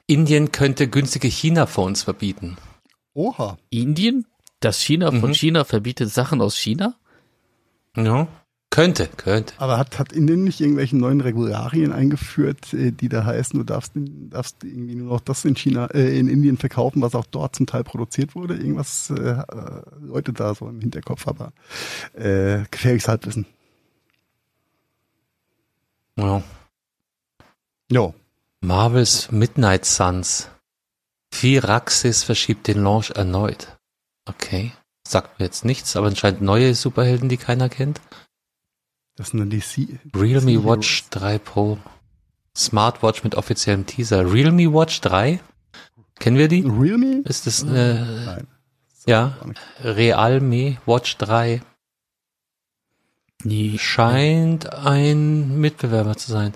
[0.06, 2.56] Indien könnte günstige China-Phones verbieten.
[3.14, 3.58] Oha.
[3.70, 4.26] Indien?
[4.60, 5.34] Das China von Mhm.
[5.34, 6.94] China verbietet Sachen aus China?
[7.96, 8.28] Ja.
[8.70, 9.54] Könnte, könnte.
[9.58, 13.92] Aber hat, hat Indien nicht irgendwelche neuen Regularien eingeführt, äh, die da heißen, du darfst,
[13.94, 17.66] darfst irgendwie nur noch das in China, äh, in Indien verkaufen, was auch dort zum
[17.66, 18.54] Teil produziert wurde?
[18.54, 21.52] Irgendwas äh, äh Leute da so im Hinterkopf, aber
[22.12, 23.46] äh, gefährliches Halbwissen.
[26.16, 26.42] Ja.
[27.90, 28.14] Jo.
[28.66, 30.50] Marvels Midnight Suns.
[31.32, 33.68] Firaxis verschiebt den Launch erneut.
[34.24, 34.72] Okay.
[35.06, 38.00] Sagt mir jetzt nichts, aber anscheinend neue Superhelden, die keiner kennt.
[39.14, 41.78] Das sind dann die C Realme Watch 3 Pro.
[42.56, 44.32] Smartwatch mit offiziellem Teaser.
[44.32, 45.38] Realme Watch 3?
[46.18, 46.62] Kennen wir die?
[46.62, 47.22] Realme?
[47.24, 48.46] Ist das eine, Nein.
[49.06, 49.38] ja,
[49.80, 51.62] Realme Watch 3
[53.44, 53.78] Nie.
[53.78, 56.52] scheint ein Mitbewerber zu sein.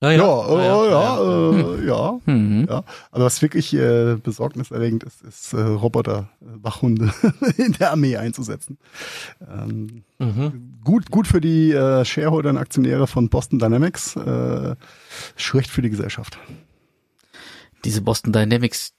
[0.00, 2.20] Ja, Naja, ja, ja, äh, ja.
[2.26, 2.66] Mhm.
[2.70, 7.12] Ja, aber was wirklich äh, besorgniserregend ist, ist äh, Roboter, äh, Wachhunde
[7.56, 8.78] in der Armee einzusetzen.
[9.40, 10.78] Ähm, Mhm.
[10.84, 14.74] gut, gut für die äh, Shareholder und Aktionäre von Boston Dynamics, äh,
[15.36, 16.38] schlecht für die Gesellschaft.
[17.84, 18.92] Diese Boston Dynamics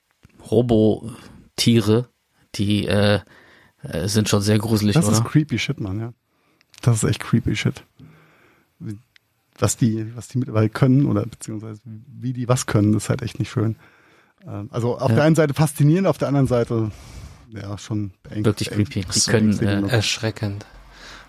[0.50, 2.08] Robo-Tiere,
[2.56, 3.20] die äh,
[3.84, 5.18] äh, sind schon sehr gruselig, Das oder?
[5.18, 6.14] ist creepy shit, Mann, ja.
[6.82, 7.84] Das ist echt creepy shit.
[9.60, 13.40] Was die, was die mittlerweile können oder beziehungsweise wie die was können, ist halt echt
[13.40, 13.76] nicht schön.
[14.48, 15.16] Ähm, also auf Ja.
[15.16, 16.92] der einen Seite faszinierend, auf der anderen Seite
[17.50, 19.02] ja schon beengt, Wirklich creepy.
[19.02, 19.92] Die können, beängstigend.
[19.92, 20.66] Erschreckend.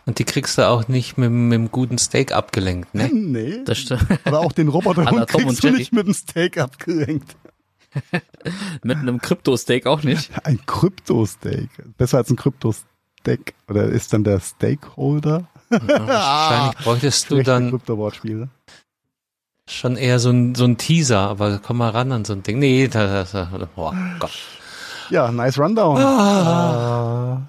[0.07, 3.11] Und die kriegst du auch nicht mit, mit einem guten Steak abgelenkt, ne?
[3.13, 4.07] nee, Das stimmt.
[4.25, 7.37] aber auch den Roboterhund kriegst du nicht mit dem Steak abgelenkt.
[8.85, 10.31] Mit einem Krypto-Steak auch nicht.
[10.47, 11.69] Ein Krypto-Steak.
[11.99, 13.55] Besser als ein Krypto-Steak.
[13.69, 15.49] Oder ist dann der Stakeholder?
[15.87, 18.49] Wahrscheinlich bräuchtest du dann Krypto-Wortspiele.
[19.69, 22.59] schon eher so ein, so ein Teaser, aber komm mal ran an so ein Ding.
[22.59, 24.33] Nee, das, das, oh Gott.
[25.11, 25.97] Ja, nice Rundown.
[25.99, 27.43] Ah.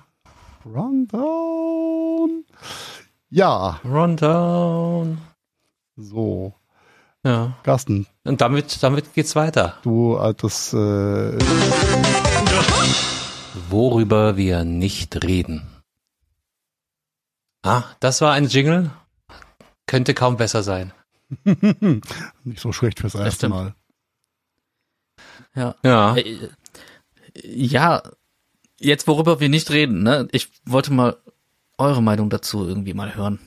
[0.65, 2.43] Äh, rundown.
[3.29, 5.17] Ja, Rundown.
[5.95, 6.53] so.
[7.23, 7.53] Ja.
[7.63, 9.77] Carsten, Und damit, damit geht's weiter.
[9.83, 11.37] du altes äh,
[13.69, 15.67] Worüber wir nicht reden.
[17.63, 18.91] Ah, das war ein Jingle.
[19.85, 20.93] Könnte kaum besser sein.
[22.43, 23.49] nicht so schlecht fürs erste.
[23.49, 23.75] Mal.
[25.55, 25.75] Ja.
[25.83, 26.15] Ja.
[26.15, 26.49] Äh,
[27.43, 28.03] Ja,
[28.79, 30.27] jetzt worüber wir nicht reden, ne?
[30.31, 31.17] Ich wollte mal
[31.77, 33.39] eure Meinung dazu irgendwie mal hören.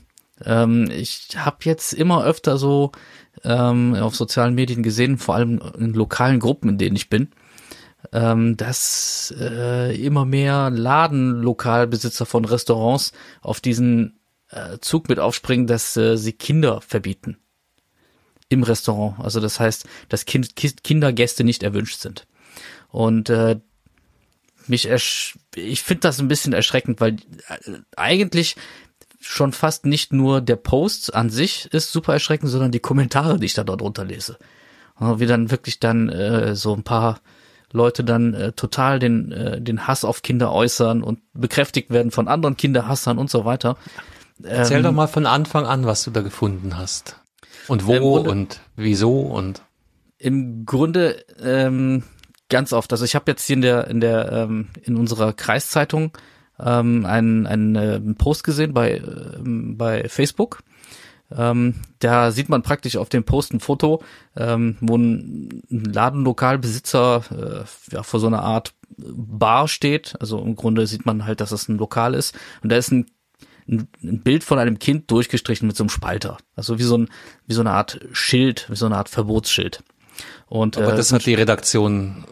[0.42, 2.92] Ähm, ich habe jetzt immer öfter so
[3.42, 7.29] ähm, auf sozialen Medien gesehen, vor allem in lokalen Gruppen, in denen ich bin,
[8.12, 14.19] ähm, dass äh, immer mehr Ladenlokalbesitzer von Restaurants auf diesen
[14.51, 17.38] äh, Zug mit aufspringen, dass äh, sie Kinder verbieten
[18.49, 19.19] im Restaurant.
[19.19, 22.27] Also das heißt, dass kind, Ki- Kindergäste nicht erwünscht sind.
[22.90, 23.61] Und äh,
[24.67, 27.17] mich ersch ich finde das ein bisschen erschreckend, weil
[27.49, 28.57] äh, eigentlich
[29.21, 33.47] schon fast nicht nur der Post an sich ist super erschreckend, sondern die Kommentare, die
[33.47, 34.38] ich da dort drunter lese.
[34.99, 37.21] Wie dann wirklich dann äh, so ein paar
[37.74, 42.28] Leute dann äh, total den, äh, den Hass auf Kinder äußern und bekräftigt werden von
[42.28, 43.76] anderen Kinderhassern und so weiter.
[44.42, 47.20] Erzähl Ähm, doch mal von Anfang an, was du da gefunden hast.
[47.66, 49.62] Und wo Grunde- und wieso und
[50.18, 52.04] Im Grunde ähm,
[52.48, 52.92] ganz oft.
[52.92, 56.12] Also ich habe jetzt hier in der in der ähm, in unserer Kreiszeitung
[56.60, 60.60] ähm, einen einen äh, Post gesehen bei ähm, bei Facebook.
[61.30, 64.02] Ähm, da sieht man praktisch auf dem Post ein Foto,
[64.37, 70.14] ähm, wo ein Ladenlokalbesitzer äh, ja, vor so einer Art Bar steht.
[70.20, 72.37] Also im Grunde sieht man halt, dass es ein Lokal ist.
[72.62, 73.06] Und da ist ein
[73.66, 76.37] ein ein Bild von einem Kind durchgestrichen mit so einem Spalter.
[76.54, 77.08] Also wie so ein,
[77.46, 79.82] wie so eine Art Schild, wie so eine Art Verbotsschild.
[80.46, 82.24] Und, aber äh, das hat die Redaktion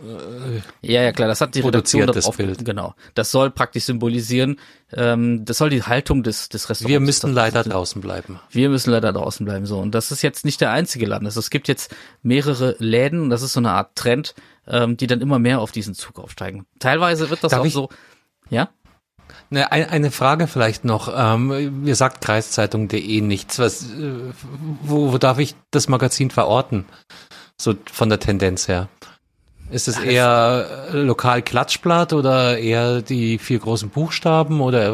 [0.81, 2.64] ja, ja, klar, das hat die Redaktion produziert, das darauf, Bild.
[2.64, 2.95] genau.
[3.14, 4.59] Das soll praktisch symbolisieren,
[4.92, 6.90] ähm, das soll die Haltung des, des Restaurants.
[6.90, 8.40] wir müssen das, leider draußen bleiben.
[8.51, 9.79] wir müssen leider draußen bleiben, so.
[9.79, 11.27] Und das ist jetzt nicht der einzige Laden.
[11.27, 14.35] Also es gibt jetzt mehrere Läden, und das ist so eine Art Trend,
[14.66, 16.66] ähm, die dann immer mehr auf diesen Zug aufsteigen.
[16.79, 17.88] Teilweise wird das Darf auch so,
[18.51, 18.68] ja?
[19.51, 21.12] Ne, ein, eine Frage vielleicht noch.
[21.14, 23.59] Ähm, ihr sagt kreiszeitung.de nichts.
[23.59, 24.33] Was, äh,
[24.83, 26.87] wo, wo darf ich das Magazin verorten?
[27.57, 28.88] So von der Tendenz her.
[29.71, 34.88] Ist es eher lokal Klatschblatt oder eher die vier großen Buchstaben oder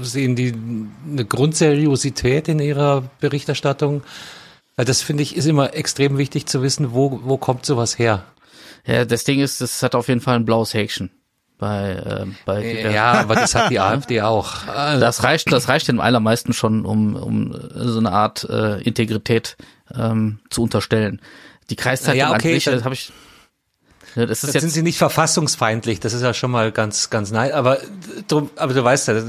[0.00, 0.52] äh, sehen die
[1.08, 4.02] eine Grundseriosität in ihrer Berichterstattung?
[4.76, 8.24] Das finde ich ist immer extrem wichtig zu wissen, wo, wo kommt sowas her?
[8.84, 11.10] Ja, das Ding ist, das hat auf jeden Fall ein blaues Häkchen.
[11.58, 14.64] Bei, äh, bei diversen- Ja, aber das hat die AfD auch.
[14.66, 19.56] Das reicht, das reicht den allermeisten schon, um, um so eine Art äh, Integrität
[19.96, 21.20] ähm, zu unterstellen.
[21.70, 23.12] Die Kreiszeitung Ja, okay, an sich, das habe ich.
[24.14, 27.30] Das ist Jetzt jetzt sind sie nicht verfassungsfeindlich, das ist ja schon mal ganz, ganz
[27.30, 27.52] nice.
[27.52, 27.78] Aber,
[28.28, 29.20] drum, aber du weißt ja,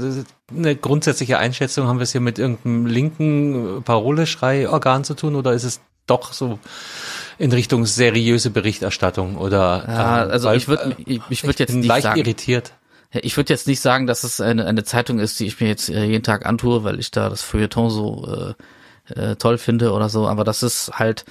[0.56, 5.64] eine grundsätzliche Einschätzung, haben wir es hier mit irgendeinem linken Paroleschrei-Organ zu tun oder ist
[5.64, 6.58] es doch so
[7.36, 9.84] in Richtung seriöse Berichterstattung oder?
[9.86, 12.18] Ja, ähm, also weil, ich würde, äh, ich, ich würde jetzt bin nicht leicht sagen,
[12.18, 12.72] irritiert.
[13.10, 15.90] Ich würde jetzt nicht sagen, dass es eine, eine Zeitung ist, die ich mir jetzt
[15.90, 18.54] äh, jeden Tag antue, weil ich da das Feuilleton so
[19.06, 21.24] äh, äh, toll finde oder so, aber das ist halt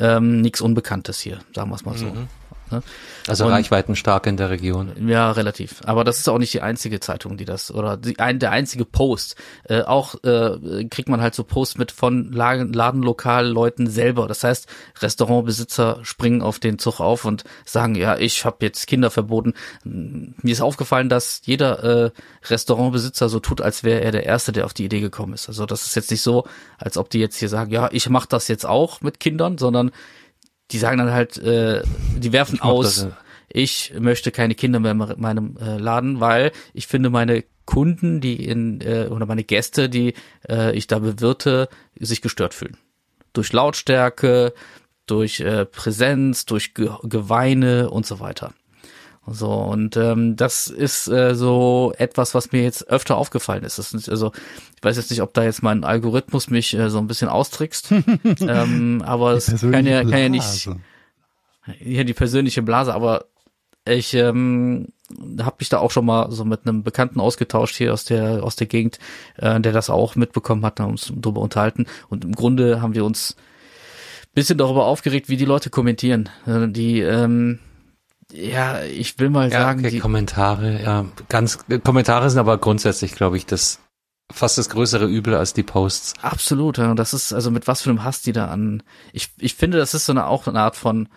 [0.00, 2.06] ähm, nichts Unbekanntes hier, sagen wir es mal so.
[2.06, 2.28] Mhm.
[2.70, 2.82] Ne?
[3.26, 5.08] Also Und- reichweitenstark in der Region.
[5.08, 5.80] Ja, relativ.
[5.84, 8.84] Aber das ist auch nicht die einzige Zeitung, die das oder die, ein, der einzige
[8.84, 9.36] Post.
[9.64, 14.26] Äh, auch äh, kriegt man halt so Posts mit von Laden, Ladenlokalleuten selber.
[14.26, 14.66] Das heißt,
[15.00, 19.54] Restaurantbesitzer springen auf den Zug auf und sagen, ja, ich habe jetzt Kinder verboten.
[19.84, 22.10] Mir ist aufgefallen, dass jeder äh,
[22.48, 25.48] Restaurantbesitzer so tut, als wäre er der Erste, der auf die Idee gekommen ist.
[25.48, 26.44] Also das ist jetzt nicht so,
[26.78, 29.90] als ob die jetzt hier sagen, ja, ich mache das jetzt auch mit Kindern, sondern
[30.70, 31.82] die sagen dann halt, äh,
[32.16, 33.16] die werfen mach aus, das, ja.
[33.48, 38.44] ich möchte keine Kinder mehr in meinem äh, Laden, weil ich finde meine Kunden, die
[38.44, 40.14] in äh, oder meine Gäste, die
[40.48, 42.76] äh, ich da bewirte, sich gestört fühlen.
[43.32, 44.52] Durch Lautstärke,
[45.06, 48.54] durch äh, Präsenz, durch Ge Geweine und so weiter.
[49.26, 53.78] So, und ähm, das ist äh, so etwas, was mir jetzt öfter aufgefallen ist.
[53.78, 54.32] Das ist also,
[54.76, 57.90] ich weiß jetzt nicht, ob da jetzt mein Algorithmus mich äh, so ein bisschen austrickst,
[58.40, 60.68] ähm, aber es kann ja, kann ja nicht,
[61.80, 63.24] ja, die persönliche Blase, aber
[63.86, 64.88] ich ähm,
[65.40, 68.56] habe mich da auch schon mal so mit einem Bekannten ausgetauscht hier aus der aus
[68.56, 68.98] der Gegend,
[69.36, 73.04] äh, der das auch mitbekommen hat, haben uns darüber unterhalten und im Grunde haben wir
[73.04, 73.36] uns
[74.34, 76.28] bisschen darüber aufgeregt, wie die Leute kommentieren.
[76.46, 77.60] Äh, Die ähm,
[78.34, 83.14] ja, ich will mal Ja, sagen, okay, die, Kommentare, ja, ganz, Kommentare sind aber grundsätzlich,
[83.14, 83.80] glaube ich, das
[84.32, 86.14] fast das größere Übel als die Posts.
[86.22, 86.94] Absolut, ja.
[86.94, 88.82] Das ist also mit was für einem Hass die da an.
[89.12, 91.08] Ich, ich finde, das ist so eine auch eine Art von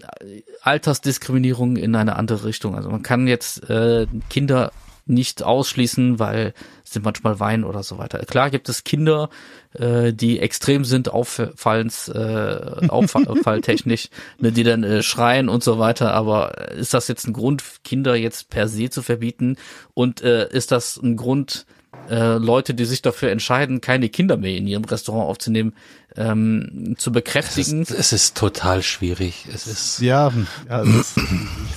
[0.00, 2.74] äh, Altersdiskriminierung in eine andere Richtung.
[2.74, 4.72] Also man kann jetzt äh, Kinder
[5.06, 8.18] nicht ausschließen, weil sie manchmal weinen oder so weiter.
[8.20, 9.28] Klar gibt es Kinder,
[9.72, 16.14] äh, die extrem sind, auffallens, äh, auffalltechnisch, ne, die dann äh, schreien und so weiter.
[16.14, 19.56] Aber ist das jetzt ein Grund, Kinder jetzt per se zu verbieten?
[19.92, 21.66] Und äh, ist das ein Grund,
[22.10, 25.74] äh, Leute, die sich dafür entscheiden, keine Kinder mehr in ihrem Restaurant aufzunehmen,
[26.16, 27.82] ähm, zu Es bekräftigen?
[27.82, 29.46] ist, es ist total schwierig.
[29.52, 30.32] Es ist, Ja,
[30.68, 31.14] ja das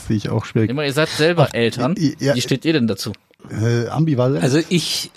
[0.07, 0.69] sehe ich auch schwierig.
[0.69, 1.95] Immer, ihr seid selber Eltern.
[2.19, 3.13] ja, Wie steht ihr denn dazu?
[3.49, 4.43] Äh, ambivalent.
[4.43, 5.11] also ich,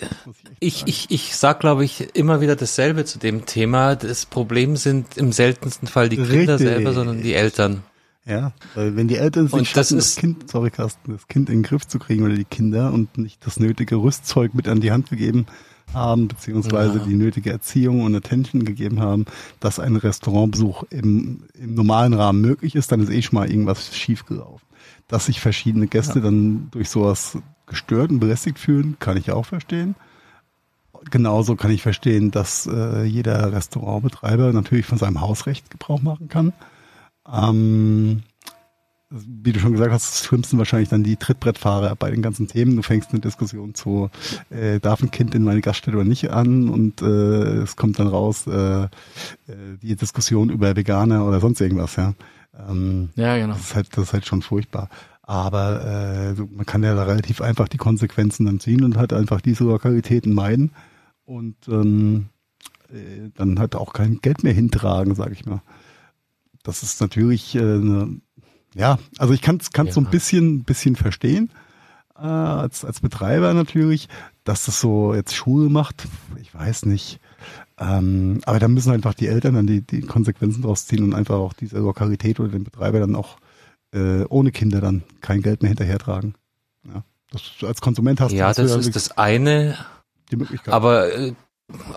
[0.61, 3.95] ich, ich, ich sag, glaube ich, immer wieder dasselbe zu dem Thema.
[3.95, 6.59] Das Problem sind im seltensten Fall die Kinder Richtig.
[6.69, 7.83] selber, sondern die Eltern.
[8.25, 11.57] Ja, weil wenn die Eltern das schaffen, das, ist- Kind, sorry Carsten, das Kind in
[11.57, 14.91] den Griff zu kriegen oder die Kinder und nicht das nötige Rüstzeug mit an die
[14.91, 15.47] Hand gegeben
[15.93, 17.03] haben, beziehungsweise Ja.
[17.05, 19.25] die nötige Erziehung und Attention gegeben haben,
[19.59, 23.95] dass ein Restaurantbesuch im, im normalen Rahmen möglich ist, dann ist eh schon mal irgendwas
[23.97, 24.65] schiefgelaufen.
[25.07, 29.95] Dass sich verschiedene Gäste dann durch sowas gestört und belästigt fühlen, kann ich auch verstehen.
[31.09, 36.53] Genauso kann ich verstehen, dass äh, jeder Restaurantbetreiber natürlich von seinem Hausrecht Gebrauch machen kann.
[37.31, 38.23] Ähm,
[39.11, 42.77] wie du schon gesagt hast, das Schlimmsten wahrscheinlich dann die Trittbrettfahrer bei den ganzen Themen.
[42.77, 44.09] Du fängst eine Diskussion zu,
[44.49, 48.07] äh, darf ein Kind in meine Gaststätte oder nicht an und äh, es kommt dann
[48.07, 48.87] raus äh, äh,
[49.81, 52.13] die Diskussion über Veganer oder sonst irgendwas, ja.
[52.69, 53.53] Ähm, Ja, genau.
[53.53, 54.89] das ist halt, das ist halt schon furchtbar.
[55.23, 59.41] Aber äh, man kann ja da relativ einfach die Konsequenzen dann ziehen und halt einfach
[59.41, 60.71] diese Lokalitäten meiden
[61.25, 62.27] und ähm,
[62.89, 65.61] äh, dann halt auch kein Geld mehr hintragen, sag ich mal.
[66.63, 68.19] Das ist natürlich, äh, ne,
[68.75, 70.09] ja, also ich kann es kann's so ein Ja.
[70.11, 71.51] bisschen, bisschen verstehen
[72.15, 74.07] äh, als, als Betreiber natürlich,
[74.43, 76.07] dass das so jetzt Schule macht,
[76.41, 77.19] ich weiß nicht.
[77.79, 81.35] Ähm, aber da müssen einfach die Eltern dann die, die Konsequenzen draus ziehen und einfach
[81.37, 83.37] auch diese Lokalität oder den Betreiber dann auch
[83.93, 86.35] äh, ohne Kinder dann kein Geld mehr hinterhertragen.
[86.87, 89.77] Ja, das, als Konsument hast, Ja, du das ist das eine.
[90.31, 90.73] die Möglichkeit.
[90.73, 91.33] Aber äh,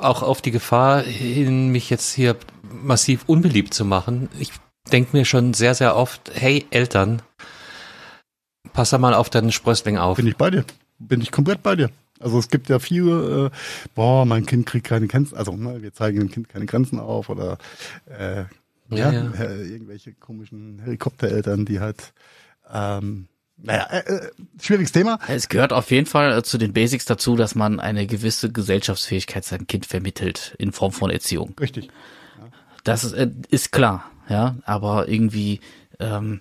[0.00, 4.28] auch auf die Gefahr hin, mich jetzt hier massiv unbeliebt zu machen.
[4.38, 4.52] Ich
[4.92, 7.22] denke mir schon sehr, sehr oft, hey Eltern,
[8.72, 10.16] pass da mal auf deinen Sprössling auf.
[10.16, 10.64] Bin ich bei dir.
[10.98, 11.90] Bin ich komplett bei dir.
[12.20, 13.56] Also es gibt ja viele, äh,
[13.94, 17.28] boah, mein Kind kriegt keine Grenzen, also ne, wir zeigen dem Kind keine Grenzen auf
[17.28, 17.58] oder
[18.06, 18.44] äh,
[18.90, 19.30] ja, Ja, ja.
[19.32, 22.12] Äh, irgendwelche komischen Helikoptereltern, die halt
[22.72, 25.18] ähm, naja, äh, äh, schwieriges Thema.
[25.28, 29.44] Es gehört auf jeden Fall äh, zu den Basics dazu, dass man eine gewisse Gesellschaftsfähigkeit
[29.44, 31.54] seinem Kind vermittelt in Form von Erziehung.
[31.58, 31.88] Richtig.
[32.82, 35.60] Das ist, äh, ist klar, ja, aber irgendwie
[35.98, 36.40] ähm,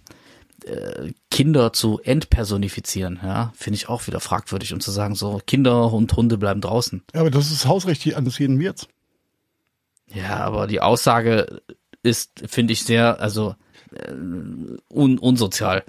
[0.66, 5.91] äh, Kinder zu entpersonifizieren, ja, finde ich auch wieder fragwürdig und zu sagen, so Kinder
[5.93, 7.03] und Hunde bleiben draußen.
[7.14, 8.88] Ja, aber das ist Hausrecht eines jeden Wirts.
[10.14, 11.61] Ja, aber die Aussage
[12.03, 13.55] ist, finde ich, sehr, also
[13.93, 14.11] äh,
[14.89, 15.84] un, unsozial.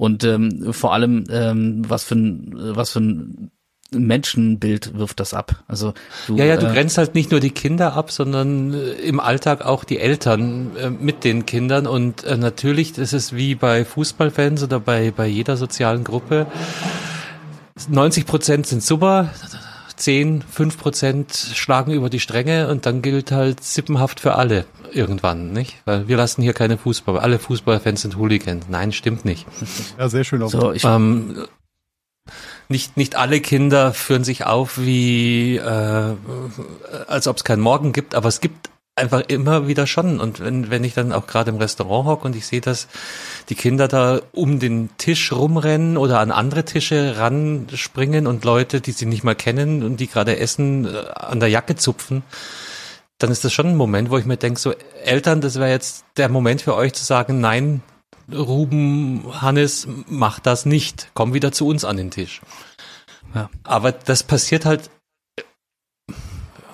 [0.00, 3.50] Und ähm, vor allem, ähm, was für ein, was für ein
[3.92, 5.62] Menschenbild wirft das ab.
[5.68, 5.92] Also
[6.26, 9.20] du, ja, ja, du äh, grenzt halt nicht nur die Kinder ab, sondern äh, im
[9.20, 11.86] Alltag auch die Eltern äh, mit den Kindern.
[11.86, 16.46] Und äh, natürlich ist es wie bei Fußballfans oder bei bei jeder sozialen Gruppe.
[17.90, 19.28] 90 Prozent sind super,
[20.00, 25.52] 10, 5 Prozent schlagen über die Stränge und dann gilt halt sippenhaft für alle irgendwann,
[25.52, 25.76] nicht?
[25.84, 28.66] Weil wir lassen hier keine Fußball, alle Fußballfans sind Hooligans.
[28.68, 29.46] Nein, stimmt nicht.
[29.98, 30.42] Ja, sehr schön.
[30.42, 30.50] Auch.
[30.50, 31.46] So, ich, ähm,
[32.68, 36.14] nicht, nicht alle Kinder führen sich auf wie, äh,
[37.06, 38.70] als ob es keinen Morgen gibt, aber es gibt
[39.00, 40.20] einfach immer wieder schon.
[40.20, 42.86] Und wenn, wenn ich dann auch gerade im Restaurant hocke und ich sehe, dass
[43.48, 48.92] die Kinder da um den Tisch rumrennen oder an andere Tische ranspringen und Leute, die
[48.92, 52.22] sie nicht mal kennen und die gerade essen, äh, an der Jacke zupfen,
[53.18, 54.72] dann ist das schon ein Moment, wo ich mir denke, so
[55.04, 57.82] Eltern, das wäre jetzt der Moment für euch zu sagen, nein,
[58.32, 61.08] Ruben, Hannes, mach das nicht.
[61.14, 62.40] Komm wieder zu uns an den Tisch.
[63.34, 63.50] Ja.
[63.64, 64.90] Aber das passiert halt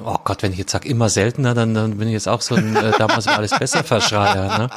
[0.07, 2.55] oh Gott, wenn ich jetzt sage immer seltener, dann, dann bin ich jetzt auch so
[2.55, 4.59] ein äh, damals war alles besser Verschreier.
[4.59, 4.71] Ne?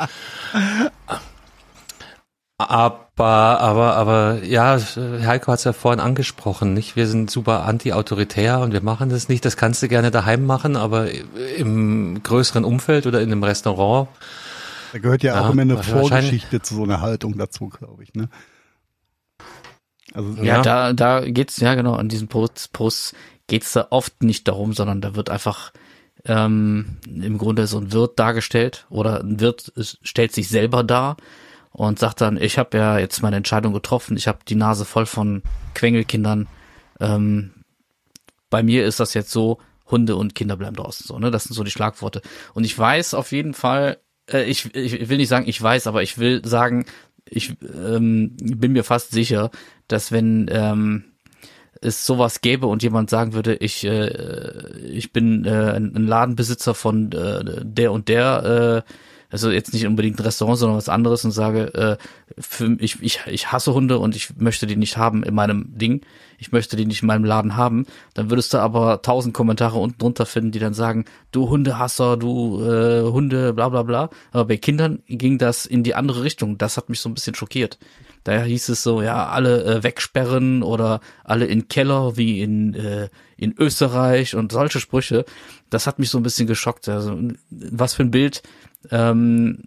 [2.58, 6.98] Aber, aber, aber ja, Heiko hat es ja vorhin angesprochen, nicht?
[6.98, 9.46] Wir sind super anti-autoritär und wir machen das nicht.
[9.46, 11.08] Das kannst du gerne daheim machen, aber
[11.58, 14.10] im größeren Umfeld oder in einem Restaurant
[14.92, 18.14] da gehört ja, ja auch immer eine Vorgeschichte zu so einer Haltung dazu, glaube ich.
[18.14, 18.30] Ne?
[20.14, 23.16] Also, ja, ja, da, da geht's ja genau an diesen Posts, Posts
[23.50, 25.74] geht's da oft nicht darum, sondern da wird einfach
[26.26, 31.18] ähm, im Grunde so ein Wirt dargestellt oder ein Wirt stellt sich selber dar
[31.72, 35.06] und sagt dann, ich habe ja jetzt meine Entscheidung getroffen, ich habe die Nase voll
[35.06, 35.44] von
[35.76, 36.48] Quengelkindern.
[37.00, 37.52] Ähm,
[38.50, 39.60] bei mir ist das jetzt so,
[39.92, 41.32] Hunde und Kinder bleiben draußen so, ne?
[41.32, 42.22] Das sind so die Schlagworte.
[42.54, 43.98] Und ich weiß auf jeden Fall,
[44.32, 46.86] äh, ich, ich will nicht sagen, ich weiß, aber ich will sagen,
[47.26, 49.52] ich ähm, bin mir fast sicher,
[49.88, 51.06] dass wenn ähm,
[51.82, 57.12] es sowas gäbe und jemand sagen würde, ich äh, ich bin äh, ein Ladenbesitzer von
[57.12, 58.94] äh, der und der äh,
[59.32, 61.98] also jetzt nicht unbedingt ein Restaurant, sondern was anderes und sage, äh,
[62.40, 66.02] für, ich, ich, ich hasse Hunde und ich möchte die nicht haben in meinem Ding,
[66.40, 70.00] ich möchte die nicht in meinem Laden haben, dann würdest du aber tausend Kommentare unten
[70.00, 74.10] drunter finden, die dann sagen, du Hundehasser, du äh, Hunde, bla bla bla.
[74.32, 76.58] Aber bei Kindern ging das in die andere Richtung.
[76.58, 77.78] Das hat mich so ein bisschen schockiert.
[78.24, 83.10] Daher hieß es so, ja, alle äh, wegsperren oder alle in Keller wie in, äh,
[83.38, 85.26] in Österreich und solche Sprüche.
[85.70, 86.90] Das hat mich so ein bisschen geschockt.
[86.90, 87.18] Also
[87.50, 88.44] was für ein Bild
[88.92, 89.64] ähm,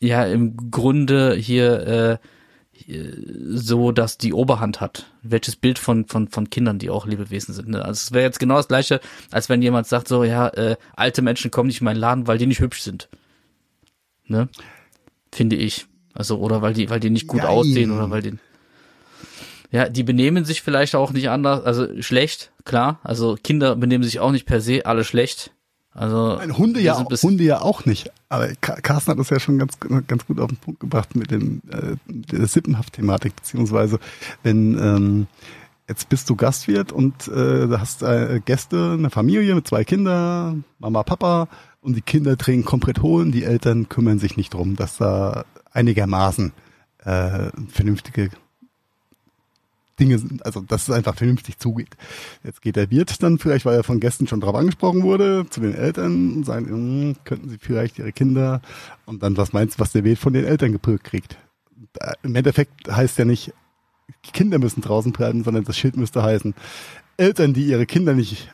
[0.00, 2.18] ja im Grunde hier äh,
[2.86, 5.12] so, dass die Oberhand hat.
[5.22, 7.68] Welches Bild von von von Kindern, die auch Lebewesen sind.
[7.68, 7.84] Ne?
[7.84, 11.22] Also es wäre jetzt genau das gleiche, als wenn jemand sagt so, ja, äh, alte
[11.22, 13.08] Menschen kommen nicht in meinen Laden, weil die nicht hübsch sind.
[14.26, 14.48] Ne?
[15.32, 15.86] Finde ich.
[16.14, 17.48] Also oder weil die weil die nicht gut Nein.
[17.48, 18.38] aussehen oder weil die
[19.72, 22.98] ja, die benehmen sich vielleicht auch nicht anders, also schlecht, klar.
[23.04, 25.52] Also Kinder benehmen sich auch nicht per se alle schlecht.
[25.92, 28.10] Also Nein, Hunde ja auch, Hunde ja auch nicht.
[28.28, 31.62] Aber Carsten hat das ja schon ganz ganz gut auf den Punkt gebracht mit dem
[31.70, 33.98] äh, der Sippenhaft-Thematik beziehungsweise
[34.42, 35.26] wenn ähm,
[35.88, 40.64] jetzt bist du Gastwirt und äh, du hast äh, Gäste, eine Familie mit zwei Kindern,
[40.78, 41.48] Mama, Papa
[41.80, 46.52] und die Kinder trinken komplett holen, die Eltern kümmern sich nicht drum, dass da einigermaßen
[47.04, 48.30] äh, vernünftige
[49.98, 51.96] Dinge sind, also dass es einfach vernünftig zugeht.
[52.42, 55.60] Jetzt geht der Wirt dann vielleicht, weil er von Gästen schon drauf angesprochen wurde, zu
[55.60, 58.62] den Eltern und sagen, hm, könnten sie vielleicht ihre Kinder
[59.04, 61.38] und dann was meinst du, was der Wirt von den Eltern geprägt kriegt?
[62.22, 63.52] Im Endeffekt heißt ja nicht,
[64.32, 66.54] Kinder müssen draußen bleiben, sondern das Schild müsste heißen,
[67.16, 68.50] Eltern, die ihre Kinder nicht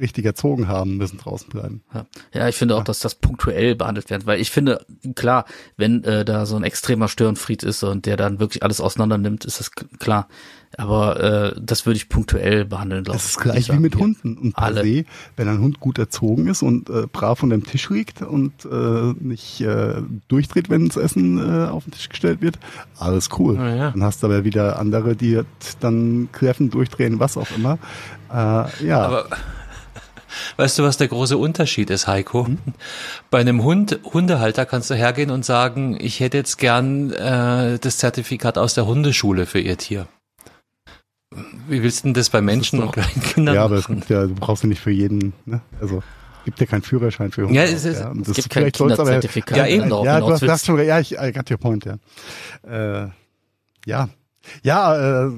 [0.00, 1.82] richtig erzogen haben, müssen draußen bleiben.
[1.94, 4.84] Ja, ja ich finde auch, dass das punktuell behandelt wird, weil ich finde,
[5.14, 5.44] klar,
[5.76, 9.44] wenn äh, da so ein extremer Störenfried ist und der dann wirklich alles auseinander nimmt,
[9.44, 10.28] ist das klar.
[10.76, 13.22] Aber äh, das würde ich punktuell behandeln, glaube ich.
[13.22, 14.00] Das ist gleich wie mit ja.
[14.00, 14.36] Hunden.
[14.36, 14.82] Und per Alle.
[14.84, 15.04] se,
[15.36, 19.14] wenn ein Hund gut erzogen ist und äh, brav unter dem Tisch liegt und äh,
[19.18, 22.58] nicht äh, durchdreht, wenn das Essen äh, auf den Tisch gestellt wird,
[22.98, 23.56] alles cool.
[23.56, 23.90] Ja, ja.
[23.92, 25.40] Dann hast du aber wieder andere, die
[25.80, 27.78] dann kräfen, durchdrehen, was auch immer.
[28.30, 29.00] Äh, ja.
[29.00, 29.28] Aber
[30.56, 32.46] Weißt du, was der große Unterschied ist, Heiko?
[32.46, 32.58] Hm?
[33.30, 37.98] Bei einem Hund, Hundehalter kannst du hergehen und sagen, ich hätte jetzt gern äh, das
[37.98, 40.08] Zertifikat aus der Hundeschule für ihr Tier.
[41.68, 43.86] Wie willst du denn das bei Menschen das doch, und kleinen Kindern Ja, aber es
[43.86, 45.60] gibt ja, du brauchst ja nicht für jeden, ne?
[45.80, 46.02] Also
[46.48, 47.54] gibt ja keinen Führerschein für Hunde.
[47.54, 49.56] Ja, es, ist, ja, es gibt kein Kinderzertifikat.
[49.56, 49.90] Ja, eben.
[49.90, 51.98] Ja, genau, du hast, hast schon, ja, ich I got your point, ja.
[52.66, 53.10] Äh,
[53.84, 54.08] ja,
[54.62, 55.30] ja, äh,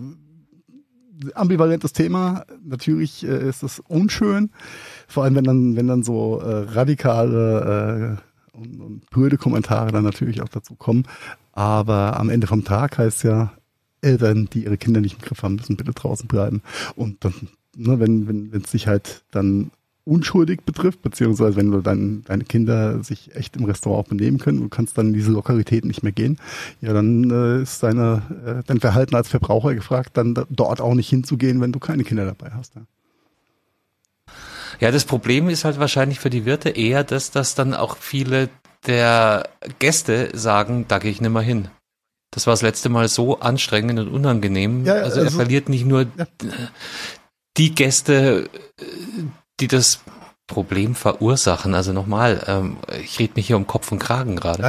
[1.34, 2.44] ambivalentes Thema.
[2.64, 4.50] Natürlich äh, ist es unschön,
[5.08, 8.18] vor allem wenn dann, wenn dann so äh, radikale
[8.52, 11.04] und, und blöde Kommentare dann natürlich auch dazu kommen.
[11.52, 13.52] Aber am Ende vom Tag heißt ja,
[14.02, 16.62] Eltern, die ihre Kinder nicht im Griff haben, müssen bitte draußen bleiben.
[16.96, 17.34] Und dann,
[17.76, 19.70] ne, wenn wenn wenn es sich halt dann
[20.04, 24.60] unschuldig betrifft, beziehungsweise wenn du dann deine Kinder sich echt im Restaurant auch benehmen können
[24.60, 26.38] und kannst dann in diese Lokalität nicht mehr gehen,
[26.80, 31.08] ja, dann äh, ist deine, äh, dein Verhalten als Verbraucher gefragt, dann dort auch nicht
[31.08, 32.74] hinzugehen, wenn du keine Kinder dabei hast.
[32.74, 32.82] Ja.
[34.80, 38.48] Ja, das Problem ist halt wahrscheinlich für die Wirte eher, dass das dann auch viele
[38.86, 39.48] der
[39.78, 41.68] Gäste sagen, da gehe ich nicht mehr hin.
[42.30, 44.86] Das war das letzte Mal so anstrengend und unangenehm.
[44.86, 46.26] Ja, also, also er verliert nicht nur ja.
[47.56, 48.48] die Gäste,
[49.60, 50.00] die das
[50.50, 51.74] Problem verursachen.
[51.74, 54.64] Also nochmal, ähm, ich rede mich hier um Kopf und Kragen gerade.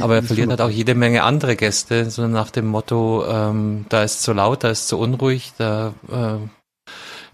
[0.00, 4.02] Aber er verliert halt auch jede Menge andere Gäste, so nach dem Motto, ähm, da
[4.02, 6.46] ist zu laut, da ist zu unruhig, da äh,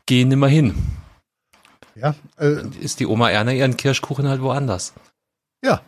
[0.07, 0.75] gehen immer hin.
[1.97, 4.95] Ja, äh, ist die Oma Erna ihren Kirschkuchen halt woanders.
[5.65, 5.81] Ja.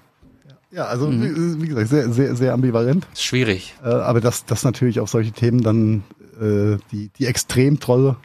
[0.72, 1.58] Ja, also mhm.
[1.58, 3.06] wie, wie, gesagt, sehr, sehr, sehr ambivalent.
[3.12, 3.74] Ist schwierig.
[3.84, 6.02] Äh, aber dass das natürlich auf solche Themen dann
[6.40, 8.16] äh, die, die extrem tolle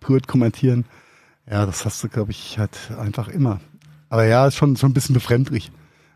[0.00, 0.86] Pürt kommentieren,
[1.48, 3.60] ja, das hast du, glaube ich, halt einfach immer.
[4.08, 5.70] Aber ja, ist schon, schon ein bisschen befremdlich.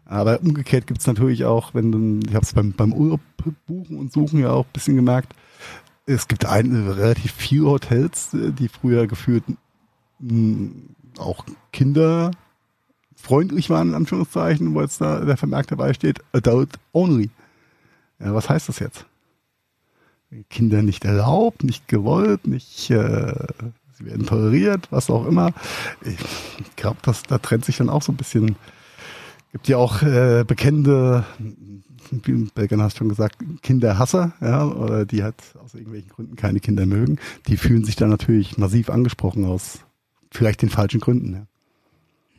[0.04, 3.20] Aber umgekehrt gibt's natürlich auch, wenn du, ich habe es beim, beim Urlaub
[3.66, 5.34] buchen und suchen ja auch ein bisschen gemerkt,
[6.06, 9.44] es gibt ein, relativ viele Hotels, die früher geführt
[11.18, 17.30] auch kinderfreundlich waren, in Anführungszeichen, wo jetzt da der Vermerk dabei steht, adult only.
[18.18, 19.06] Ja, was heißt das jetzt?
[20.48, 23.46] Kinder nicht erlaubt, nicht gewollt, nicht, äh,
[24.00, 25.52] sie werden toleriert, was auch immer.
[26.04, 28.56] Ich glaube, dass da trennt sich dann auch so ein bisschen.
[29.52, 31.24] Gibt ja auch äh, bekennende,
[32.10, 36.86] wie Belgern hast schon gesagt, Kinderhasser, ja, oder die halt aus irgendwelchen Gründen keine Kinder
[36.86, 37.18] mögen.
[37.48, 39.80] Die fühlen sich dann natürlich massiv angesprochen aus
[40.30, 41.32] vielleicht den falschen Gründen.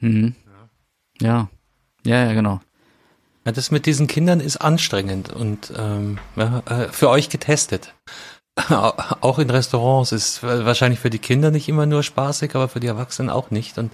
[0.02, 0.08] Ja.
[0.08, 0.36] Mhm.
[1.20, 1.50] Ja.
[2.06, 2.62] ja, ja, genau.
[3.46, 7.94] Ja, das mit diesen Kindern ist anstrengend und ähm, ja, äh, für euch getestet.
[9.22, 12.88] auch in Restaurants ist wahrscheinlich für die Kinder nicht immer nur spaßig, aber für die
[12.88, 13.78] Erwachsenen auch nicht.
[13.78, 13.92] Und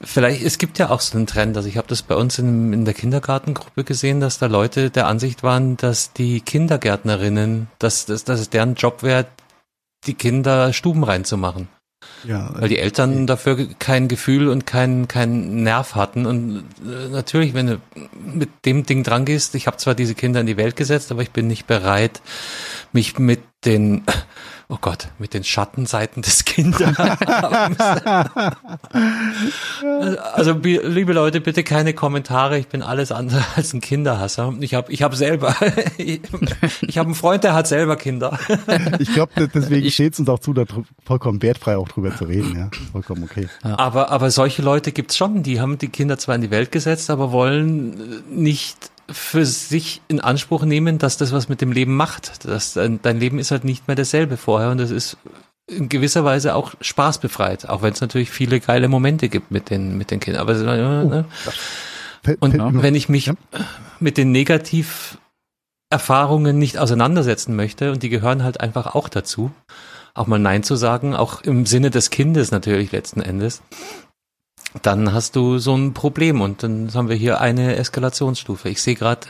[0.00, 2.72] vielleicht, es gibt ja auch so einen Trend, also ich habe das bei uns in,
[2.72, 8.24] in der Kindergartengruppe gesehen, dass da Leute der Ansicht waren, dass die Kindergärtnerinnen, dass, dass,
[8.24, 9.26] dass es deren Job wäre,
[10.06, 11.68] die Kinder Stuben reinzumachen.
[12.24, 16.24] Ja, Weil die Eltern dafür kein Gefühl und kein, kein Nerv hatten.
[16.24, 17.80] Und äh, natürlich, wenn du
[18.34, 21.22] mit dem Ding dran gehst, ich habe zwar diese Kinder in die Welt gesetzt, aber
[21.22, 22.22] ich bin nicht bereit,
[22.92, 24.04] mich mit den
[24.68, 27.78] oh Gott, mit den Schattenseiten des Kinderabends.
[30.34, 32.58] also liebe Leute, bitte keine Kommentare.
[32.58, 34.54] Ich bin alles andere als ein Kinderhasser.
[34.60, 35.54] Ich habe ich hab selber,
[35.98, 38.38] ich habe einen Freund, der hat selber Kinder.
[38.98, 40.64] ich glaube, deswegen steht es uns auch zu, da
[41.04, 42.56] vollkommen wertfrei auch drüber zu reden.
[42.56, 43.48] Ja, vollkommen okay.
[43.62, 43.78] Ja.
[43.78, 45.42] Aber aber solche Leute gibt's schon.
[45.42, 50.20] Die haben die Kinder zwar in die Welt gesetzt, aber wollen nicht für sich in
[50.20, 52.44] Anspruch nehmen, dass das was mit dem Leben macht.
[52.44, 55.16] Dass dein, dein Leben ist halt nicht mehr dasselbe vorher und das ist
[55.66, 59.96] in gewisser Weise auch spaßbefreit, auch wenn es natürlich viele geile Momente gibt mit den
[59.96, 60.42] mit den Kindern.
[60.42, 61.24] Aber äh, ne?
[62.40, 63.30] und wenn ich mich
[64.00, 69.50] mit den Negativerfahrungen nicht auseinandersetzen möchte und die gehören halt einfach auch dazu,
[70.14, 73.62] auch mal Nein zu sagen, auch im Sinne des Kindes natürlich letzten Endes,
[74.82, 78.68] dann hast du so ein Problem und dann haben wir hier eine Eskalationsstufe.
[78.68, 79.28] Ich sehe gerade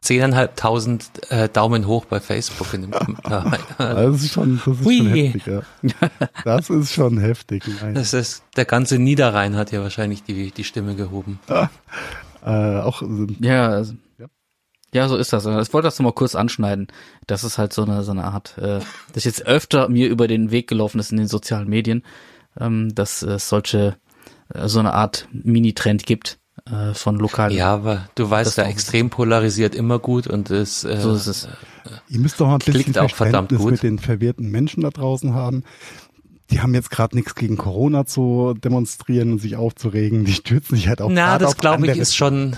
[0.00, 3.58] zehneinhalbtausend äh, Daumen hoch bei Facebook in dem Kommentar.
[3.78, 5.62] das ist schon, das ist schon heftig, ja.
[6.44, 7.64] Das ist schon heftig.
[7.80, 7.94] Nein.
[7.94, 11.40] Das ist, der ganze Niederrhein hat ja wahrscheinlich die, die Stimme gehoben.
[11.48, 11.68] Ah,
[12.44, 13.02] äh, auch,
[13.40, 14.26] ja, also, ja.
[14.94, 15.44] Ja, so ist das.
[15.44, 16.86] Ich wollte das nur mal kurz anschneiden.
[17.26, 18.80] Das ist halt so eine, so eine Art, äh,
[19.12, 22.04] das jetzt öfter mir über den Weg gelaufen ist in den sozialen Medien,
[22.58, 24.05] ähm, dass äh, solche äh,
[24.66, 26.38] so eine Art Mini-Trend gibt
[26.70, 27.56] äh, von lokalen.
[27.56, 31.48] Ja, aber du weißt, der extrem polarisiert immer gut und es, äh, so ist es.
[32.08, 33.72] Ihr müsst doch mal ein bisschen auch verdammt gut.
[33.72, 35.64] mit den verwirrten Menschen da draußen haben.
[36.50, 40.24] Die haben jetzt gerade nichts gegen Corona zu demonstrieren und sich aufzuregen.
[40.24, 41.10] Die stürzen sich halt auch.
[41.10, 42.56] Na, das glaube ich ist schon.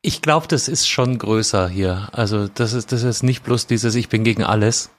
[0.00, 2.08] Ich glaube, das ist schon größer hier.
[2.12, 4.90] Also das ist das ist nicht bloß dieses Ich bin gegen alles.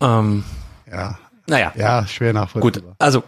[0.00, 0.44] Ähm,
[0.90, 1.18] ja.
[1.46, 1.72] Naja.
[1.76, 2.82] Ja, schwer nachvollziehbar.
[2.82, 3.24] Gut, also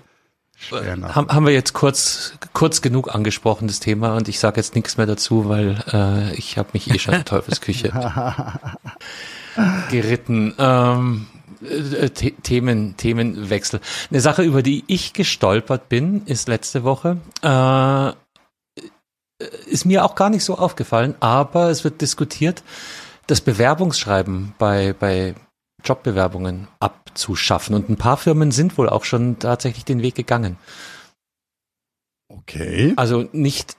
[0.71, 4.97] haben, haben wir jetzt kurz kurz genug angesprochen das Thema und ich sage jetzt nichts
[4.97, 7.93] mehr dazu, weil äh, ich habe mich eh schon in Teufelsküche
[9.91, 10.55] geritten.
[10.59, 11.27] Ähm,
[11.63, 13.81] äh, Themen Themenwechsel.
[14.11, 17.19] Eine Sache, über die ich gestolpert bin, ist letzte Woche.
[17.43, 18.13] Äh,
[19.67, 22.63] ist mir auch gar nicht so aufgefallen, aber es wird diskutiert,
[23.27, 25.35] das Bewerbungsschreiben bei bei
[25.85, 27.75] Jobbewerbungen abzuschaffen.
[27.75, 30.57] Und ein paar Firmen sind wohl auch schon tatsächlich den Weg gegangen.
[32.29, 32.95] Okay.
[32.97, 33.77] Also nicht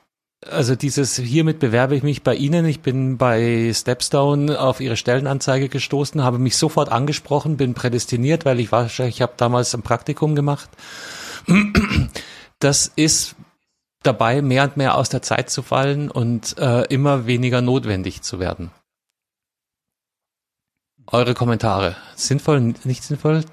[0.49, 2.65] also dieses hiermit bewerbe ich mich bei Ihnen.
[2.65, 8.59] Ich bin bei Stepstone auf Ihre Stellenanzeige gestoßen, habe mich sofort angesprochen, bin prädestiniert, weil
[8.59, 10.69] ich war, ich habe damals ein Praktikum gemacht.
[12.59, 13.35] Das ist
[14.03, 18.39] dabei, mehr und mehr aus der Zeit zu fallen und äh, immer weniger notwendig zu
[18.39, 18.71] werden.
[21.07, 21.95] Eure Kommentare.
[22.15, 23.43] Sinnvoll, nicht sinnvoll?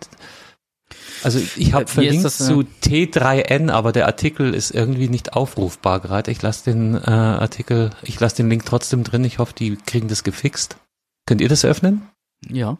[1.23, 6.31] Also ich habe verlinkt das, zu T3N, aber der Artikel ist irgendwie nicht aufrufbar gerade.
[6.31, 9.25] Ich lasse den äh, Artikel, ich lasse den Link trotzdem drin.
[9.25, 10.79] Ich hoffe, die kriegen das gefixt.
[11.27, 12.09] Könnt ihr das öffnen?
[12.49, 12.79] Ja.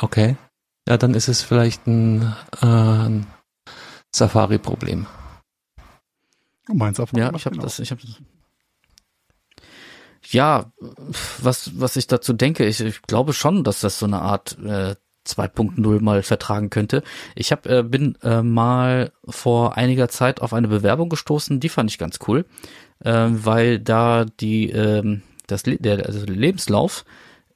[0.00, 0.36] Okay.
[0.88, 3.26] Ja, dann ist es vielleicht ein, äh, ein
[4.14, 5.06] Safari-Problem.
[6.72, 8.20] Meins auf Ja, ich habe das, ich habe das.
[10.26, 10.72] Ja,
[11.42, 14.94] was was ich dazu denke, ich, ich glaube schon, dass das so eine Art äh,
[15.26, 17.02] 2.0 mal vertragen könnte.
[17.34, 21.90] Ich hab, äh, bin äh, mal vor einiger Zeit auf eine Bewerbung gestoßen, die fand
[21.90, 22.44] ich ganz cool,
[23.00, 27.04] äh, weil da die ähm, das der also Lebenslauf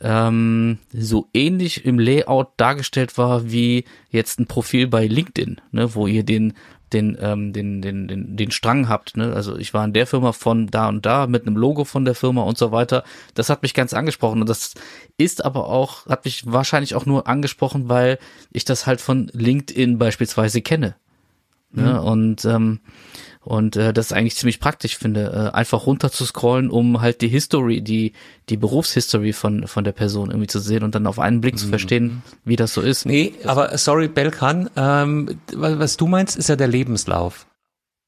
[0.00, 6.06] ähm, so ähnlich im Layout dargestellt war wie jetzt ein Profil bei LinkedIn, ne, wo
[6.06, 6.54] ihr den
[6.92, 9.16] den, ähm, den, den, den, den Strang habt.
[9.16, 9.32] Ne?
[9.32, 12.14] Also ich war in der Firma von da und da mit einem Logo von der
[12.14, 13.04] Firma und so weiter.
[13.34, 14.74] Das hat mich ganz angesprochen und das
[15.16, 18.18] ist aber auch, hat mich wahrscheinlich auch nur angesprochen, weil
[18.50, 20.96] ich das halt von LinkedIn beispielsweise kenne.
[21.70, 21.94] Ne?
[21.94, 21.98] Mhm.
[21.98, 22.80] Und ähm,
[23.48, 27.22] und äh, das ist eigentlich ziemlich praktisch finde, äh, einfach runter zu scrollen, um halt
[27.22, 28.12] die History, die
[28.50, 31.58] die Berufshistory von von der Person irgendwie zu sehen und dann auf einen Blick mhm.
[31.58, 33.06] zu verstehen, wie das so ist.
[33.06, 37.46] Nee, aber sorry, Belkan, ähm, was du meinst, ist ja der Lebenslauf.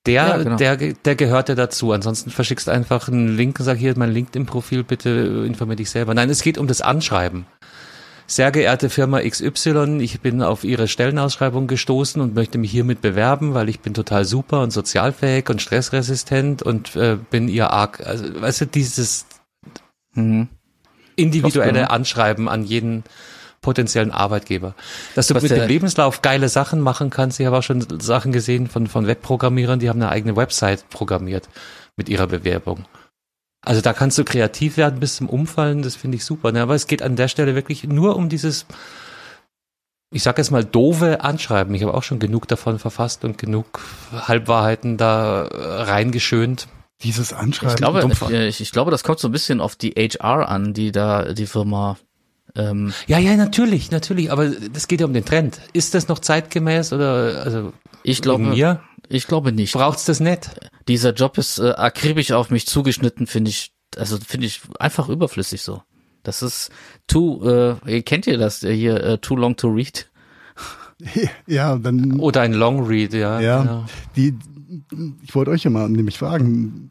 [0.04, 0.56] Der, ja, genau.
[0.56, 1.92] der, der gehört ja dazu.
[1.92, 6.12] Ansonsten verschickst einfach einen Link und sag hier mein LinkedIn-Profil, bitte informier dich selber.
[6.12, 7.46] Nein, es geht um das Anschreiben
[8.30, 13.54] sehr geehrte Firma XY, ich bin auf Ihre Stellenausschreibung gestoßen und möchte mich hiermit bewerben,
[13.54, 18.40] weil ich bin total super und sozialfähig und stressresistent und äh, bin Ihr arg, also
[18.40, 19.26] weißt du, dieses
[20.14, 20.46] mhm.
[21.16, 23.02] individuelle Anschreiben an jeden
[23.62, 24.76] potenziellen Arbeitgeber.
[25.16, 27.40] Dass du Was mit dem Lebenslauf geile Sachen machen kannst.
[27.40, 31.48] Ich habe auch schon Sachen gesehen von, von Webprogrammierern, die haben eine eigene Website programmiert
[31.96, 32.86] mit ihrer Bewerbung.
[33.62, 36.52] Also da kannst du kreativ werden bis zum Umfallen, das finde ich super.
[36.52, 36.62] Ne?
[36.62, 38.66] Aber es geht an der Stelle wirklich nur um dieses,
[40.12, 41.74] ich sag jetzt mal, doofe Anschreiben.
[41.74, 43.80] Ich habe auch schon genug davon verfasst und genug
[44.12, 46.68] Halbwahrheiten da reingeschönt.
[47.02, 47.74] Dieses Anschreiben.
[47.74, 50.92] Ich glaube, ich, ich, glaube, das kommt so ein bisschen auf die HR an, die
[50.92, 51.96] da die Firma
[52.56, 55.60] ähm ja, ja, natürlich, natürlich, aber das geht ja um den Trend.
[55.72, 58.80] Ist das noch zeitgemäß oder also ich glaube mir?
[59.10, 59.74] Ich glaube nicht.
[59.74, 60.50] Braucht's das nicht?
[60.86, 65.62] Dieser Job ist äh, akribisch auf mich zugeschnitten, finde ich, also finde ich einfach überflüssig
[65.62, 65.82] so.
[66.22, 66.70] Das ist
[67.08, 70.08] too, äh, kennt ihr das hier, äh, too long to read?
[71.46, 72.20] Ja, dann.
[72.20, 73.40] Oder ein Long Read, ja.
[73.40, 73.64] Ja.
[73.64, 73.86] ja.
[74.16, 74.34] Die,
[75.22, 76.90] ich wollte euch ja mal nämlich fragen,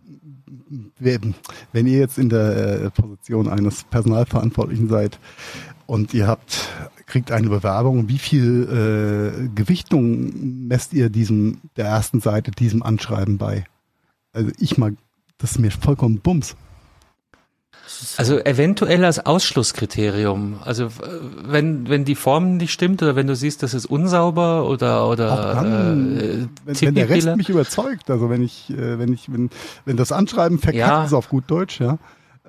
[0.97, 5.19] wenn ihr jetzt in der äh, Position eines Personalverantwortlichen seid
[5.85, 6.69] und ihr habt
[7.09, 8.07] kriegt eine Bewerbung.
[8.07, 13.65] Wie viel äh, Gewichtung messt ihr diesem der ersten Seite, diesem Anschreiben bei?
[14.31, 14.93] Also ich mag,
[15.37, 16.55] das ist mir vollkommen Bums.
[18.17, 20.59] Also eventuell als Ausschlusskriterium.
[20.63, 20.89] Also
[21.43, 25.55] wenn wenn die Form nicht stimmt oder wenn du siehst, das ist unsauber oder oder
[25.55, 28.09] dann, äh, wenn, wenn der Rest mich überzeugt.
[28.09, 29.49] Also wenn ich äh, wenn ich wenn
[29.85, 31.03] wenn das Anschreiben verkackt ja.
[31.03, 31.97] ist auf gut Deutsch, ja.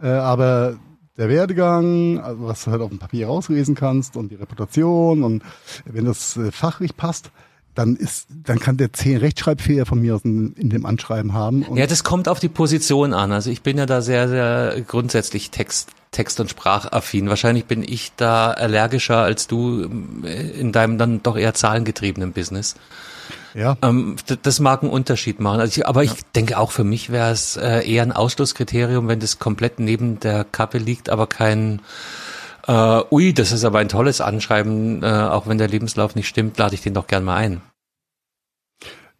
[0.03, 0.77] Äh, aber
[1.21, 5.43] der Werdegang, also was du halt auf dem Papier rauslesen kannst und die Reputation und
[5.85, 7.31] wenn das äh, fachlich passt,
[7.75, 11.65] dann ist, dann kann der zehn Rechtschreibfehler von mir in dem Anschreiben haben.
[11.77, 13.31] ja, das kommt auf die Position an.
[13.31, 17.29] Also ich bin ja da sehr, sehr grundsätzlich Text, Text- und Sprachaffin.
[17.29, 19.89] Wahrscheinlich bin ich da allergischer als du
[20.25, 22.75] äh, in deinem dann doch eher zahlengetriebenen Business.
[23.55, 23.77] Ja.
[23.83, 25.61] Ähm, das mag einen Unterschied machen.
[25.61, 29.21] Also ich, aber ich denke auch für mich wäre es äh, eher ein Ausschlusskriterium, wenn
[29.21, 31.81] das komplett neben der Kappe liegt, aber kein
[32.67, 36.59] äh, ui, das ist aber ein tolles Anschreiben, äh, auch wenn der Lebenslauf nicht stimmt,
[36.59, 37.63] lade ich den doch gern mal ein.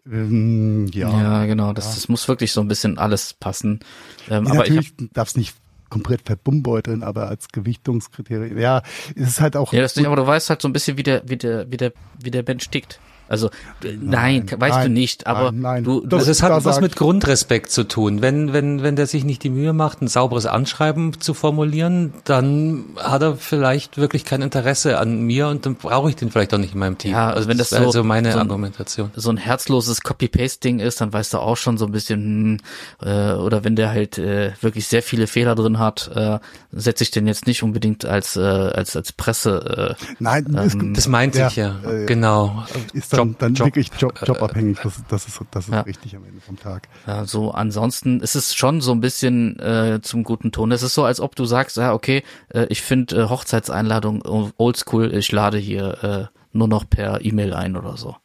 [0.07, 1.11] Ähm, ja.
[1.11, 1.73] ja, genau.
[1.73, 1.95] Das, ja.
[1.95, 3.81] das muss wirklich so ein bisschen alles passen.
[4.29, 5.55] Ähm, ja, aber natürlich darf es nicht
[5.91, 8.59] komplett verbumbeuteln, aber als Gewichtungskriterium.
[8.59, 8.83] Ja,
[9.15, 9.73] es ist halt auch.
[9.73, 11.77] Ja, das nicht, aber du weißt halt so ein bisschen, wie der, wie der, wie
[11.77, 13.01] der, wie der Mensch tickt.
[13.31, 13.49] Also
[13.81, 15.85] nein, nein weißt nein, du nicht, aber nein, nein.
[15.85, 18.23] du, also es hat was mit Grundrespekt zu tun.
[18.23, 22.87] Wenn wenn wenn der sich nicht die Mühe macht, ein sauberes Anschreiben zu formulieren, dann
[22.97, 26.59] hat er vielleicht wirklich kein Interesse an mir und dann brauche ich den vielleicht auch
[26.59, 27.13] nicht in meinem Team.
[27.13, 29.13] Ja, also wenn das, das so also meine so ein, Argumentation.
[29.15, 32.59] So ein herzloses Copy-Paste-Ding ist, dann weißt du auch schon so ein bisschen
[33.01, 36.41] hm, äh, oder wenn der halt äh, wirklich sehr viele Fehler drin hat, äh,
[36.73, 39.97] setze ich den jetzt nicht unbedingt als äh, als als Presse.
[40.01, 42.65] Äh, Nein, ähm, das meinte ja, ich ja, äh, genau.
[42.93, 44.79] Ist dann, Job, dann Job, wirklich Job, äh, jobabhängig.
[44.83, 45.81] Das, das ist, das ist Ja.
[45.83, 46.89] richtig am Ende vom Tag.
[47.07, 50.73] Ja, so ansonsten ist es schon so ein bisschen äh, zum guten Ton.
[50.73, 54.23] Es ist so, als ob du sagst, ja, okay, äh, ich finde äh, Hochzeitseinladung
[54.57, 58.17] oldschool, ich lade hier äh, nur noch per E-Mail ein oder so.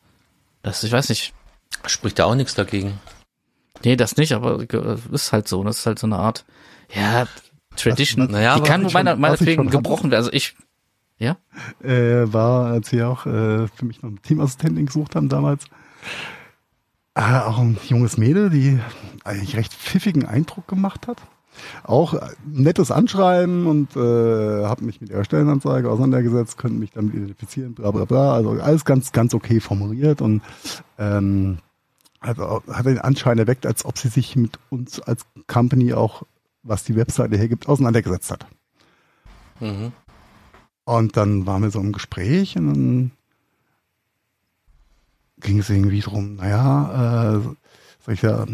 [0.64, 1.34] Das, ich weiß nicht.
[1.86, 3.00] Spricht da auch nichts dagegen.
[3.84, 5.64] Nee, das nicht, aber äh, ist halt so.
[5.64, 6.46] Das ist halt so eine Art,
[6.96, 7.28] ja,
[7.76, 8.26] Tradition.
[8.26, 10.22] Was- Naja, die kann meiner, meinetwegen gebrochen werden.
[10.24, 10.56] Also ich,
[11.18, 11.38] ja,
[11.82, 15.66] äh, war, als sie auch äh, für mich noch eine Teamassistentin gesucht haben damals.
[17.16, 18.80] Äh, auch ein junges Mädel, die
[19.24, 21.22] eigentlich recht pfiffigen Eindruck gemacht hat.
[21.84, 27.14] Auch äh, nettes Anschreiben und äh, habe mich mit ihrer Stellenanzeige auseinandergesetzt, könnten mich damit
[27.14, 28.34] identifizieren, bla bla bla.
[28.34, 30.42] Also alles ganz, ganz okay formuliert und
[31.00, 31.60] ähm,
[32.20, 36.24] hat, hat den Anschein erweckt, als ob sie sich mit uns als Company auch,
[36.64, 38.46] was die Webseite hergibt, auseinandergesetzt hat.
[39.62, 39.94] Mhm.
[40.86, 43.12] Und dann waren wir so im Gespräch und dann
[45.40, 47.40] ging es irgendwie drum, naja, äh,
[48.06, 48.46] sag ich ja,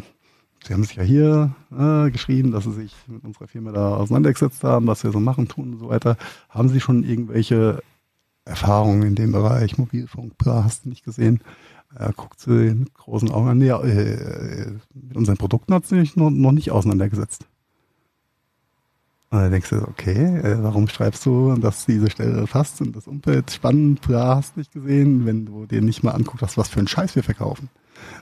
[0.64, 4.64] Sie haben sich ja hier äh, geschrieben, dass Sie sich mit unserer Firma da auseinandergesetzt
[4.64, 6.18] haben, was wir so machen, tun und so weiter.
[6.50, 7.82] Haben Sie schon irgendwelche
[8.46, 10.38] Erfahrungen in dem Bereich Mobilfunk?
[10.38, 11.42] Bla, hast du nicht gesehen?
[11.96, 13.58] Er guckt sie mit großen Augen an.
[13.58, 17.48] Nee, äh, mit unseren Produkten hat sie sich noch, noch nicht auseinandergesetzt.
[19.32, 23.08] Und dann denkst du, okay, äh, warum schreibst du, dass diese Stelle passt und das
[23.08, 26.80] Umfeld spannend, bla, hast nicht gesehen, wenn du dir nicht mal anguckst, was, was für
[26.80, 27.70] einen Scheiß wir verkaufen.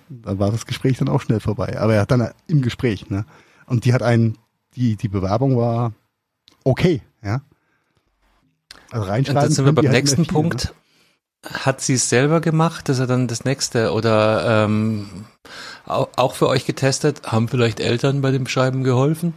[0.10, 1.80] Dann war das Gespräch dann auch schnell vorbei.
[1.80, 3.26] Aber er hat dann im Gespräch, ne?
[3.66, 4.38] Und die hat einen,
[4.76, 5.94] die, die Bewerbung war
[6.64, 7.42] okay, ja.
[8.92, 9.42] Also Und reinschreiben.
[9.42, 10.76] dann sind wir beim halt nächsten viel, Punkt.
[11.46, 12.90] Hat sie es selber gemacht?
[12.90, 13.94] Das ist ja dann das nächste.
[13.94, 15.26] Oder ähm,
[15.86, 17.22] au- auch für euch getestet?
[17.24, 19.34] Haben vielleicht Eltern bei dem Schreiben geholfen?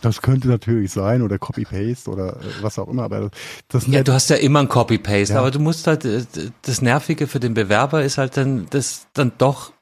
[0.00, 3.30] Das könnte natürlich sein oder Copy-Paste oder äh, was auch immer, aber
[3.68, 5.40] das Ja, du hast ja immer ein Copy-Paste, Ja.
[5.40, 6.24] aber du musst halt, äh,
[6.62, 9.72] das Nervige für den Bewerber ist halt dann, das dann doch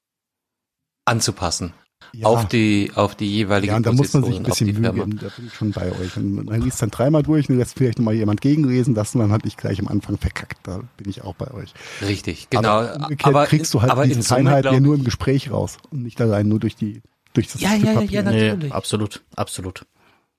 [1.04, 1.72] anzupassen.
[2.12, 4.92] Ja, Auf die, auf die jeweilige ja, und da muss man sich ein bisschen Mühe
[4.92, 6.16] geben, da bin ich schon bei euch.
[6.16, 9.44] Und man liest dann dreimal durch und lässt vielleicht nochmal jemand gegenlesen, das man hat
[9.44, 11.72] nicht gleich am Anfang verkackt, da bin ich auch bei euch.
[12.02, 12.68] Richtig, genau.
[12.80, 16.02] Aber umgekehrt kriegst du halt aber diese Feinheit ja ich- nur im Gespräch raus und
[16.02, 17.02] nicht allein nur durch die
[17.34, 18.22] durch das Ja, Stück ja, ja, Papier.
[18.22, 18.72] ja, nee, Natürlich.
[18.72, 19.84] absolut, absolut.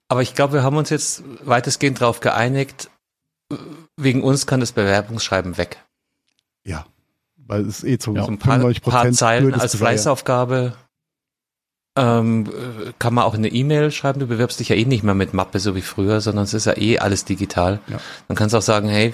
[0.07, 2.89] Aber ich glaube, wir haben uns jetzt weitestgehend darauf geeinigt,
[3.95, 5.83] wegen uns kann das Bewerbungsschreiben weg.
[6.65, 6.85] Ja,
[7.37, 10.73] weil es eh zu Ja, So ein paar, 95 paar Zeilen als Fleißaufgabe
[11.97, 14.19] ähm, äh, kann man auch in eine E-Mail schreiben.
[14.19, 16.65] Du bewirbst dich ja eh nicht mehr mit Mappe, so wie früher, sondern es ist
[16.65, 17.79] ja eh alles digital.
[17.87, 17.99] Ja.
[18.27, 19.13] Dann kannst du auch sagen, hey,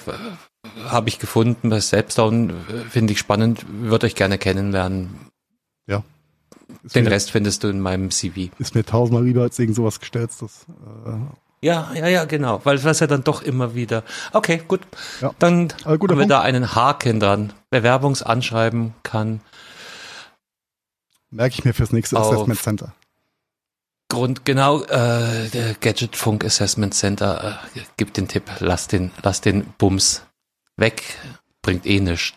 [0.88, 2.54] habe ich gefunden bei Selbstdown,
[2.90, 5.16] finde ich spannend, würde euch gerne kennenlernen.
[6.84, 8.50] Ist Den mir, Rest findest du in meinem CV.
[8.60, 10.66] ist mir tausendmal lieber als irgend sowas gestelltes.
[11.06, 11.12] Äh,
[11.66, 14.04] Ja, ja, ja, genau, weil das ja dann doch immer wieder.
[14.34, 14.82] Okay, gut.
[15.22, 15.32] Ja.
[15.40, 16.32] Dann guter haben wir Punkt.
[16.32, 17.54] da einen Haken dran.
[17.70, 19.42] Bewerbungsanschreiben kann
[21.36, 22.96] merke ich mir fürs nächste Auf- Assessment Center.
[24.10, 29.42] Grund, genau, äh, der Gadget Funk Assessment Center äh, gibt den Tipp, lass den, lass
[29.42, 30.22] den Bums
[30.78, 31.02] weg,
[31.64, 32.36] bringt eh nichts.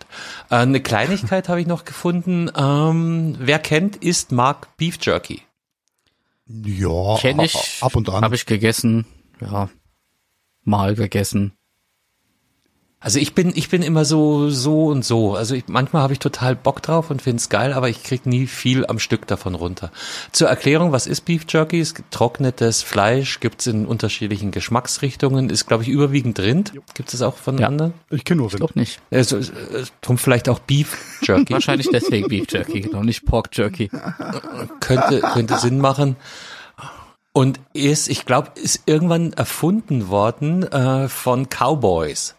[0.50, 2.50] Äh, eine Kleinigkeit habe ich noch gefunden.
[2.56, 5.42] Ähm, wer kennt, ist Mark Beef Jerky.
[6.46, 8.24] Ja, Kenn ich, ab und an.
[8.24, 9.04] Habe ich gegessen,
[9.40, 9.68] ja,
[10.64, 11.52] mal gegessen.
[13.00, 15.36] Also ich bin, ich bin immer so, so und so.
[15.36, 18.48] Also ich, manchmal habe ich total Bock drauf und find's geil, aber ich krieg nie
[18.48, 19.92] viel am Stück davon runter.
[20.32, 21.80] Zur Erklärung, was ist Beef Jerky?
[21.80, 26.72] Es gibt Getrocknetes Fleisch, gibt's in unterschiedlichen Geschmacksrichtungen, ist glaube ich überwiegend Rind.
[26.94, 27.68] Gibt es auch von Ja.
[27.68, 27.94] anderen?
[28.10, 28.60] ich kenne nur Ich Rind.
[28.62, 29.00] glaube nicht.
[29.12, 29.44] Also, äh,
[30.00, 31.52] drum vielleicht auch Beef Jerky.
[31.52, 33.90] Wahrscheinlich deswegen Beef Jerky, genau, nicht Pork Jerky.
[34.80, 36.16] könnte, könnte Sinn machen.
[37.32, 42.34] Und ist, ich glaube, ist irgendwann erfunden worden äh, von Cowboys,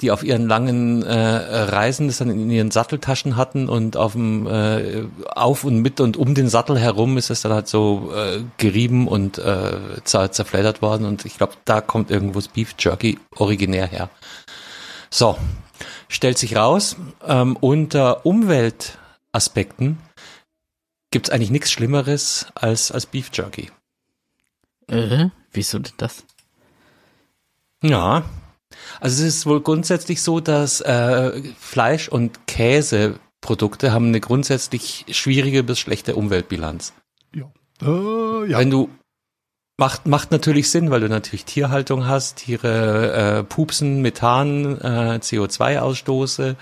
[0.00, 4.46] die auf ihren langen äh, Reisen das dann in ihren Satteltaschen hatten und auf dem
[4.46, 8.42] äh, auf und mit und um den Sattel herum ist es dann halt so äh,
[8.58, 13.18] gerieben und äh, zer zerfleddert worden und ich glaube, da kommt irgendwo das Beef Jerky
[13.34, 14.10] originär her.
[15.08, 15.38] So,
[16.08, 19.98] stellt sich raus, ähm, unter Umweltaspekten
[21.10, 23.70] gibt's eigentlich nichts Schlimmeres als, als Beef Jerky.
[24.88, 26.24] Äh, wieso denn das?
[27.82, 28.24] Ja.
[29.00, 35.62] Also es ist wohl grundsätzlich so, dass äh, Fleisch- und Käseprodukte haben eine grundsätzlich schwierige
[35.62, 36.92] bis schlechte Umweltbilanz.
[37.34, 37.50] Ja.
[37.82, 38.58] Äh, ja.
[38.58, 38.88] Wenn du
[39.78, 46.56] macht macht natürlich Sinn, weil du natürlich Tierhaltung hast, Tiere äh, pupsen, Methan, äh, CO2-Ausstoße,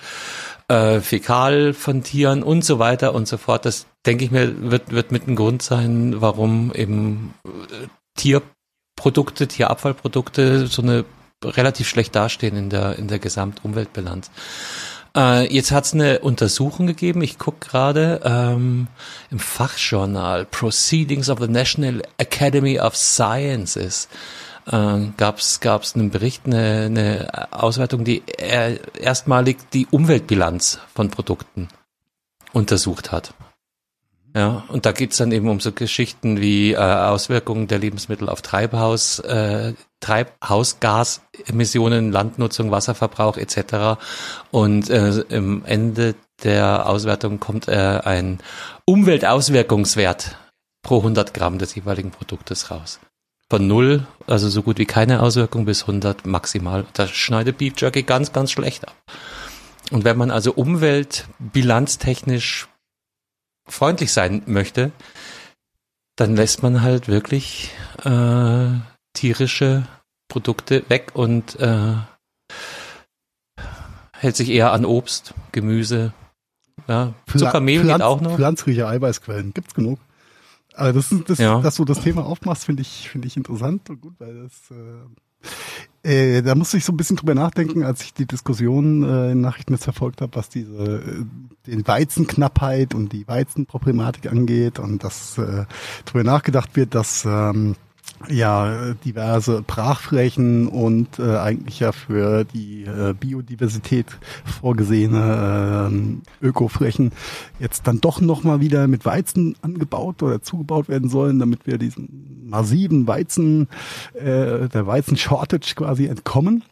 [0.68, 3.64] äh, Fäkal von Tieren und so weiter und so fort.
[3.64, 10.66] Das denke ich mir wird wird mit ein Grund sein, warum eben äh, Tierprodukte, Tierabfallprodukte
[10.66, 11.05] so eine
[11.45, 14.30] relativ schlecht dastehen in der in der Gesamtumweltbilanz.
[15.16, 18.88] Äh, jetzt hat es eine Untersuchung gegeben, ich gucke gerade ähm,
[19.30, 24.09] im Fachjournal Proceedings of the National Academy of Sciences
[24.66, 25.61] äh, gab es
[25.95, 31.68] einen Bericht, eine, eine Auswertung, die er, erstmalig die Umweltbilanz von Produkten
[32.53, 33.34] untersucht hat.
[34.37, 38.43] Ja, und da geht's dann eben um so Geschichten wie äh, Auswirkungen der Lebensmittel auf
[38.43, 44.01] Treibhaus, äh, Treibhausgasemissionen, Landnutzung, Wasserverbrauch etc.
[44.51, 48.41] Und äh, im Ende der Auswertung kommt äh, ein
[48.87, 50.37] Umweltauswirkungswert
[50.82, 52.99] pro 100 Gramm des jeweiligen Produktes raus.
[53.49, 56.87] Von null, also so gut wie keine Auswirkung, bis 100 maximal.
[56.93, 58.97] Da schneidet Beef Jerky ganz, ganz schlecht ab.
[59.93, 62.66] Und wenn man also umweltbilanztechnisch
[63.67, 64.93] freundlich sein möchte,
[66.17, 67.71] dann lässt man halt wirklich
[68.05, 68.69] äh,
[69.15, 69.87] tierische
[70.29, 71.95] Produkte weg und äh,
[74.17, 76.12] hält sich eher an Obst, Gemüse,
[76.89, 78.37] ja, Zuckermehl Pflanz, geht auch noch.
[78.37, 79.99] Pflanzliche Eiweißquellen gibt's genug.
[80.75, 81.61] Also das, das, ja.
[81.61, 84.75] dass du das Thema aufmachst, finde ich, finde ich interessant und gut, weil das äh,
[86.05, 89.40] äh, da musste ich so ein bisschen drüber nachdenken, als ich die Diskussion äh, in
[89.40, 91.24] Nachrichten jetzt verfolgt habe, was diese äh,
[91.66, 95.64] den Weizenknappheit und die Weizenproblematik angeht und dass äh,
[96.05, 97.76] drüber nachgedacht wird, dass ähm,
[98.29, 104.07] ja diverse Brachflächen und äh, eigentlich ja für die äh, Biodiversität
[104.45, 105.91] vorgesehene
[106.41, 107.12] äh, Ökoflächen
[107.59, 111.79] jetzt dann doch noch mal wieder mit Weizen angebaut oder zugebaut werden sollen, damit wir
[111.79, 113.69] diesen massiven Weizen
[114.15, 116.62] äh, der Weizen Shortage quasi entkommen.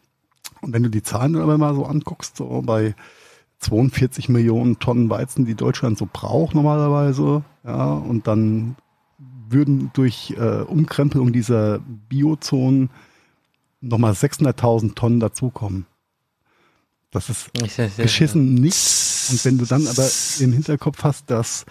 [0.61, 2.95] Und wenn du die Zahlen aber mal so anguckst, so bei
[3.59, 8.75] 42 Millionen Tonnen Weizen, die Deutschland so braucht normalerweise, ja, und dann
[9.53, 11.79] würden durch äh, Umkrempelung dieser
[12.09, 12.89] Biozonen
[13.81, 15.85] nochmal 600.000 Tonnen dazukommen.
[17.11, 17.51] Das ist
[17.97, 19.29] geschissen nichts.
[19.29, 21.65] Und wenn du dann aber im Hinterkopf hast, dass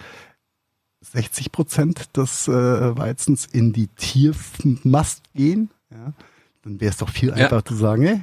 [1.01, 6.13] 60 Prozent des äh, Weizens in die Tiermast gehen, ja,
[6.63, 7.65] dann wäre es doch viel einfacher ja.
[7.65, 8.21] zu sagen, ey,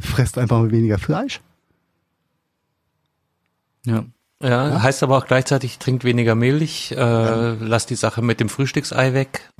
[0.00, 1.40] fresst einfach mal weniger Fleisch.
[3.84, 4.04] Ja.
[4.42, 7.56] Ja, ja, heißt aber auch gleichzeitig, trinkt weniger Milch, äh, ja.
[7.60, 9.52] lasst die Sache mit dem Frühstücksei weg.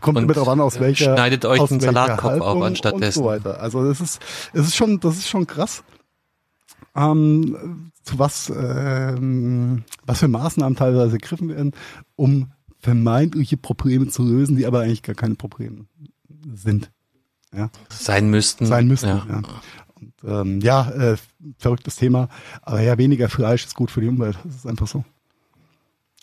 [0.00, 3.20] Kommt immer darauf an, aus welcher Schneidet euch einen Salatkopf auf anstattdessen.
[3.20, 3.60] Und so weiter.
[3.60, 4.20] Also das ist,
[4.52, 5.82] es ist schon, das ist schon krass.
[6.94, 11.72] Ähm, zu was, ähm, was für Maßnahmen teilweise ergriffen werden,
[12.14, 15.86] um vermeintliche Probleme zu lösen, die aber eigentlich gar keine Probleme
[16.52, 16.90] sind.
[17.56, 17.70] Ja.
[17.88, 18.66] Sein müssten.
[18.66, 19.26] Sein müssten, ja.
[19.28, 19.42] ja
[20.26, 21.16] ähm, ja, äh,
[21.58, 22.28] verrücktes Thema.
[22.62, 24.38] Aber ja, weniger Fleisch ist gut für die Umwelt.
[24.44, 25.04] Das ist einfach so.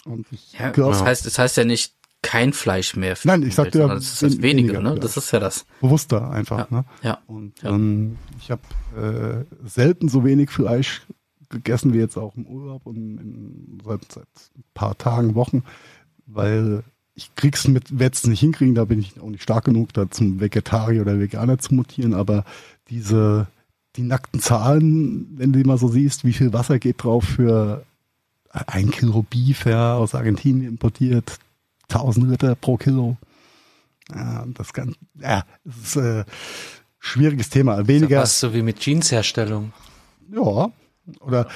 [0.05, 3.15] Und ich ja, glaub, das heißt, das heißt ja nicht kein Fleisch mehr.
[3.23, 4.99] Nein, ich sagte ja, das heißt weniger, weniger, ne?
[4.99, 5.65] Das ist ja das.
[5.79, 6.85] Bewusster einfach, ja, ne?
[7.01, 7.19] Ja.
[7.27, 7.69] Und ja.
[7.69, 8.61] Ähm, ich habe
[8.95, 11.01] äh, selten so wenig Fleisch
[11.49, 15.63] gegessen wie jetzt auch im Urlaub und in, seit, seit ein paar Tagen, Wochen,
[16.25, 16.83] weil
[17.13, 20.09] ich krieg's mit, werde es nicht hinkriegen, da bin ich auch nicht stark genug, da
[20.09, 22.45] zum Vegetarier oder Veganer zu mutieren, aber
[22.89, 23.47] diese
[23.95, 27.85] die nackten Zahlen, wenn du die mal so siehst, wie viel Wasser geht drauf für
[28.49, 31.39] ein Kilo Beef ja, aus Argentinien importiert,
[31.89, 33.17] 1000 Liter pro Kilo.
[34.13, 36.25] Ja, das kann, ja, das ist äh,
[36.99, 37.87] schwieriges Thema.
[37.87, 38.21] Weniger.
[38.21, 39.71] Das so wie mit Jeansherstellung.
[40.33, 40.71] Ja,
[41.19, 41.47] oder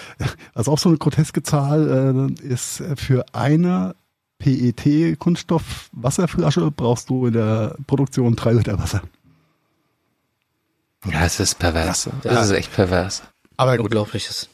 [0.54, 3.96] was auch so eine groteske Zahl äh, ist für eine
[4.40, 9.02] PET Kunststoff Wasserflasche brauchst du in der Produktion drei Liter Wasser.
[11.12, 12.10] Ja, es ist pervers.
[12.24, 12.41] Das ja.
[12.41, 13.24] ist echt pervers.
[13.58, 13.86] Aber gut.
[13.86, 14.49] Unglaubliches.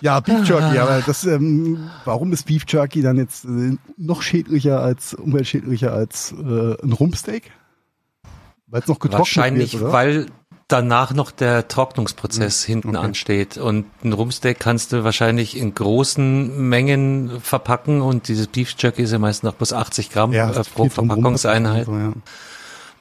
[0.00, 4.80] Ja, Beef Jerky, aber das, ähm, warum ist Beef Jerky dann jetzt äh, noch schädlicher
[4.80, 7.50] als, umweltschädlicher als äh, ein Rumpsteak?
[8.66, 9.92] Weil es noch getrocknet Wahrscheinlich, wird, oder?
[9.92, 10.26] weil
[10.68, 13.06] danach noch der Trocknungsprozess hm, hinten okay.
[13.06, 13.58] ansteht.
[13.58, 19.12] Und ein Rumpsteak kannst du wahrscheinlich in großen Mengen verpacken und dieses Beef Jerky ist
[19.12, 21.86] ja meist noch bis 80 Gramm ja, äh, pro Verpackungseinheit.
[21.86, 22.12] So, ja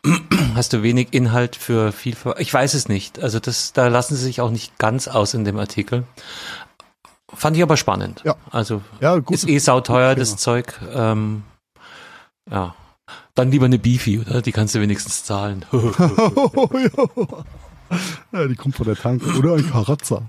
[0.55, 2.15] hast du wenig Inhalt für viel.
[2.37, 3.19] Ich weiß es nicht.
[3.19, 6.03] Also das, da lassen sie sich auch nicht ganz aus in dem Artikel.
[7.33, 8.21] Fand ich aber spannend.
[8.25, 8.35] Ja.
[8.49, 10.79] Also ja, gut, ist eh sauteuer, das Zeug.
[10.93, 11.43] Ähm,
[12.49, 12.75] ja.
[13.35, 14.41] Dann lieber eine Beefy, oder?
[14.41, 15.65] Die kannst du wenigstens zahlen.
[18.31, 19.37] ja, die kommt von der Tanke.
[19.37, 20.23] Oder ein Karazza.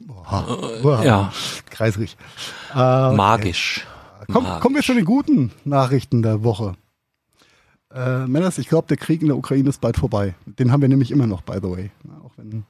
[0.00, 1.02] Boah.
[1.04, 1.32] Ja.
[1.70, 2.16] Kreisrig.
[2.74, 3.86] Äh, Magisch.
[4.32, 4.60] Komm, Magisch.
[4.62, 6.74] Kommen wir zu den guten Nachrichten der Woche.
[7.92, 10.34] Äh, Männers, ich glaube, der Krieg in der Ukraine ist bald vorbei.
[10.46, 11.90] Den haben wir nämlich immer noch, by the way.
[12.24, 12.64] Auch wenn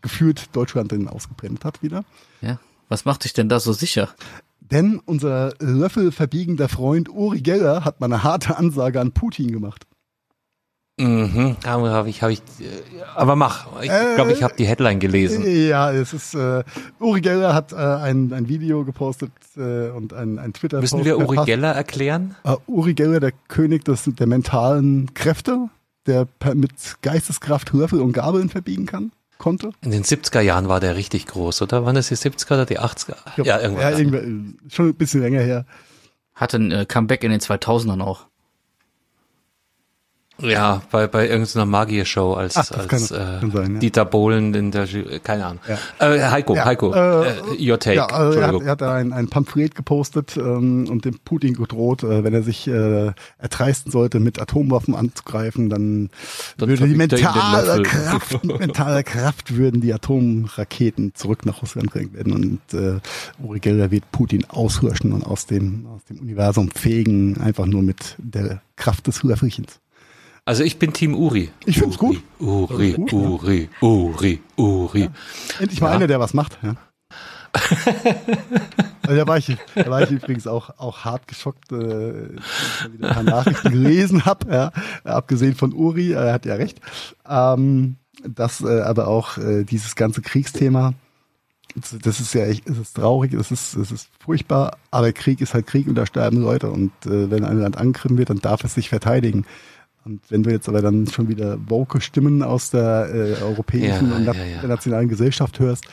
[0.00, 2.04] gefühlt Deutschland den ausgebrennt hat wieder.
[2.40, 2.58] Ja.
[2.88, 4.08] Was macht dich denn da so sicher?
[4.60, 9.86] Denn unser löffelverbiegender Freund Uri Geller hat mal eine harte Ansage an Putin gemacht.
[11.00, 12.64] Mhm, habe hab ich, habe ich, äh,
[13.14, 13.66] aber mach.
[13.80, 15.44] Ich glaube, ich habe die Headline gelesen.
[15.46, 16.62] Ja, es ist, äh,
[16.98, 21.18] Uri Geller hat äh, ein, ein Video gepostet äh, und ein, ein twitter Müssen wir
[21.18, 22.36] Uri Geller erklären?
[22.46, 25.68] Uh, Uri Geller, der König des, der mentalen Kräfte,
[26.06, 29.70] der per, mit Geisteskraft Würfel und Gabeln verbiegen kann, konnte.
[29.80, 31.86] In den 70er Jahren war der richtig groß, oder?
[31.86, 33.16] Waren das die 70er oder die 80er?
[33.36, 33.92] Glaub, ja, irgendwann.
[33.92, 35.64] Ja, irgendwann, schon ein bisschen länger her.
[36.34, 38.26] Hatte ein äh, Comeback in den 2000ern auch.
[40.42, 43.78] Ja, bei, bei irgendeiner Magier-Show als, Ach, als äh, sein, ja.
[43.80, 44.86] Dieter Bohlen in der,
[45.22, 45.60] keine Ahnung.
[45.98, 46.14] Ja.
[46.14, 47.96] Äh, Heiko, ja, Heiko, äh, your take.
[47.96, 51.54] Ja, also er, hat, er hat da ein, ein Pamphlet gepostet ähm, und dem Putin
[51.54, 56.10] gedroht, äh, wenn er sich äh, erdreisten sollte, mit Atomwaffen anzugreifen, dann,
[56.56, 62.32] dann würde die mentale Kraft, mentale Kraft würden die Atomraketen zurück nach Russland gelenkt werden
[62.32, 63.00] und äh,
[63.42, 68.16] Uri Geller wird Putin aushirschen und aus dem, aus dem Universum fegen, einfach nur mit
[68.18, 69.80] der Kraft des Löffelchens.
[70.44, 71.50] Also ich bin Team Uri.
[71.64, 72.22] Ich finde es gut.
[72.38, 73.88] Uri, Uri, ja.
[73.88, 75.02] Uri, Uri.
[75.02, 75.08] Ja.
[75.60, 75.94] Endlich mal ja.
[75.94, 76.58] einer, der was macht.
[76.62, 76.76] Ja.
[79.02, 83.08] also da war ich, da war ich übrigens auch, auch hart geschockt, äh, ich wieder
[83.08, 84.72] ein paar Nachrichten gelesen habe, ja,
[85.02, 86.80] abgesehen von Uri, er hat ja recht,
[87.28, 90.94] ähm, dass äh, aber auch äh, dieses ganze Kriegsthema,
[91.74, 95.54] das ist ja echt, es ist traurig, es ist, es ist furchtbar, aber Krieg ist
[95.54, 98.64] halt Krieg und da sterben Leute und äh, wenn ein Land angegriffen wird, dann darf
[98.64, 99.44] es sich verteidigen.
[100.02, 104.16] Und wenn du jetzt aber dann schon wieder woke Stimmen aus der äh, europäischen ja,
[104.16, 105.84] und ja, nationalen Gesellschaft hörst,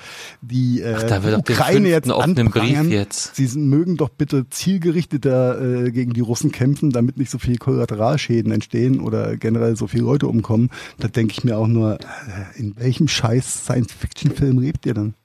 [0.42, 3.36] die äh, Ach, Ukraine jetzt anprangern, jetzt.
[3.36, 8.54] sie mögen doch bitte zielgerichteter äh, gegen die Russen kämpfen, damit nicht so viel Kollateralschäden
[8.54, 12.78] entstehen oder generell so viele Leute umkommen, da denke ich mir auch nur, äh, in
[12.78, 15.16] welchem scheiß Science-Fiction-Film lebt ihr dann?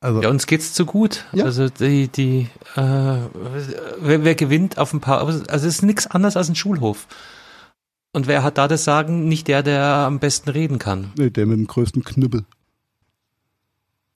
[0.00, 1.26] Also, ja, uns geht's zu gut.
[1.32, 1.44] Ja.
[1.44, 6.36] Also die, die, äh, wer, wer gewinnt auf ein paar, also es ist nichts anderes
[6.36, 7.06] als ein Schulhof.
[8.12, 9.28] Und wer hat da das Sagen?
[9.28, 11.12] Nicht der, der am besten reden kann.
[11.16, 12.44] Nee, der mit dem größten Knüppel.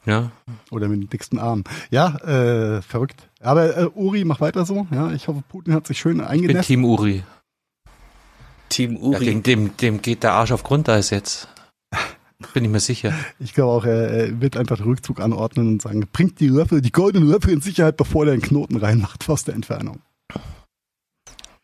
[0.05, 0.31] Ja.
[0.71, 1.65] Oder mit dem dicksten Arm.
[1.91, 3.29] Ja, äh, verrückt.
[3.41, 4.87] Aber äh, Uri, mach weiter so.
[4.91, 6.57] Ja, ich hoffe, Putin hat sich schön eingenässt.
[6.57, 7.25] Mit Team Uri.
[8.69, 9.13] Team Uri.
[9.15, 11.49] Ja, gegen dem, dem geht der Arsch auf Grundeis jetzt.
[12.53, 13.15] Bin ich mir sicher.
[13.39, 16.93] Ich glaube auch, er wird einfach den Rückzug anordnen und sagen, bringt die Würfel, die
[16.93, 20.01] goldenen Würfel in Sicherheit, bevor der einen Knoten reinmacht aus der Entfernung.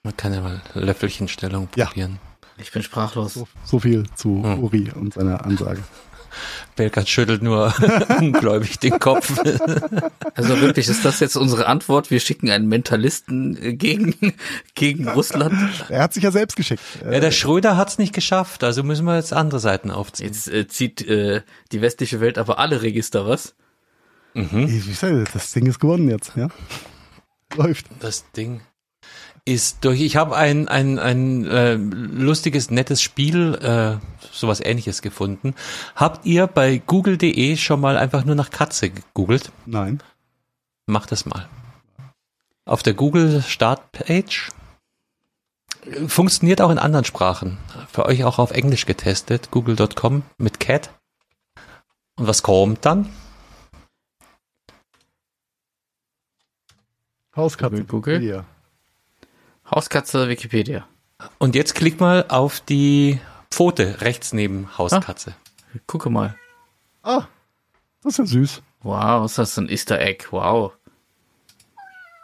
[0.05, 2.19] Man kann ja mal Löffelchenstellung probieren.
[2.23, 2.33] Ja.
[2.59, 3.35] Ich bin sprachlos.
[3.35, 4.63] So, so viel zu hm.
[4.63, 5.83] Uri und seiner Ansage.
[6.77, 7.75] Belkat schüttelt nur
[8.19, 9.39] ungläubig den Kopf.
[10.35, 12.11] Also wirklich, ist das jetzt unsere Antwort?
[12.11, 14.33] Wir schicken einen Mentalisten äh, gegen,
[14.75, 15.55] gegen Russland?
[15.91, 16.83] Er hat sich ja selbst geschickt.
[17.05, 20.29] Ja, der Schröder hat's nicht geschafft, also müssen wir jetzt andere Seiten aufziehen.
[20.29, 23.55] Jetzt äh, zieht äh, die westliche Welt aber alle Register, was?
[24.33, 24.69] Mhm.
[24.69, 24.99] Ich,
[25.33, 26.49] das Ding ist gewonnen jetzt, ja.
[27.55, 27.87] Läuft.
[28.01, 28.63] Das Ding
[29.45, 33.99] ist durch, ich habe ein, ein, ein äh, lustiges, nettes Spiel, äh,
[34.33, 35.55] sowas ähnliches gefunden.
[35.97, 39.51] Habt ihr bei google.de schon mal einfach nur nach Katze gegoogelt?
[39.67, 40.03] Nein.
[40.87, 41.49] Macht das mal.
[42.65, 44.51] Auf der Google Startpage
[46.07, 47.59] funktioniert auch in anderen Sprachen.
[47.91, 50.91] Für euch auch auf Englisch getestet, google.com mit Cat.
[52.17, 53.09] Und was kommt dann?
[57.35, 57.85] Hauskatze.
[57.85, 58.23] Google.
[58.23, 58.45] Ja.
[59.75, 60.87] Hauskatze Wikipedia.
[61.39, 63.21] Und jetzt klick mal auf die
[63.51, 65.35] Pfote rechts neben Hauskatze.
[65.75, 66.37] Ah, gucke mal.
[67.03, 67.27] Ah,
[68.03, 68.63] das ist ja süß.
[68.83, 70.27] Wow, ist das ein Easter Egg?
[70.31, 70.73] Wow.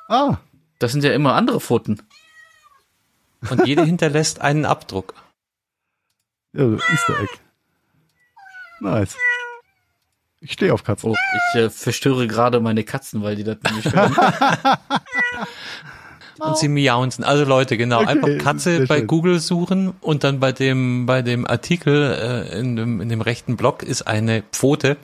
[0.08, 0.38] Ah.
[0.78, 2.02] Das sind ja immer andere Pfoten.
[3.50, 5.14] Und jede hinterlässt einen Abdruck.
[6.52, 7.32] Ja, Easter Egg.
[8.80, 9.16] Nice.
[10.40, 11.10] Ich stehe auf Katzen.
[11.10, 11.16] Oh,
[11.52, 14.14] ich äh, verstöre gerade meine Katzen, weil die das nicht hören.
[16.38, 17.24] Und sie miaunzen.
[17.24, 19.06] Also Leute, genau, okay, einfach Katze bei schön.
[19.06, 23.56] Google suchen und dann bei dem bei dem Artikel äh, in, dem, in dem rechten
[23.56, 24.96] Block ist eine Pfote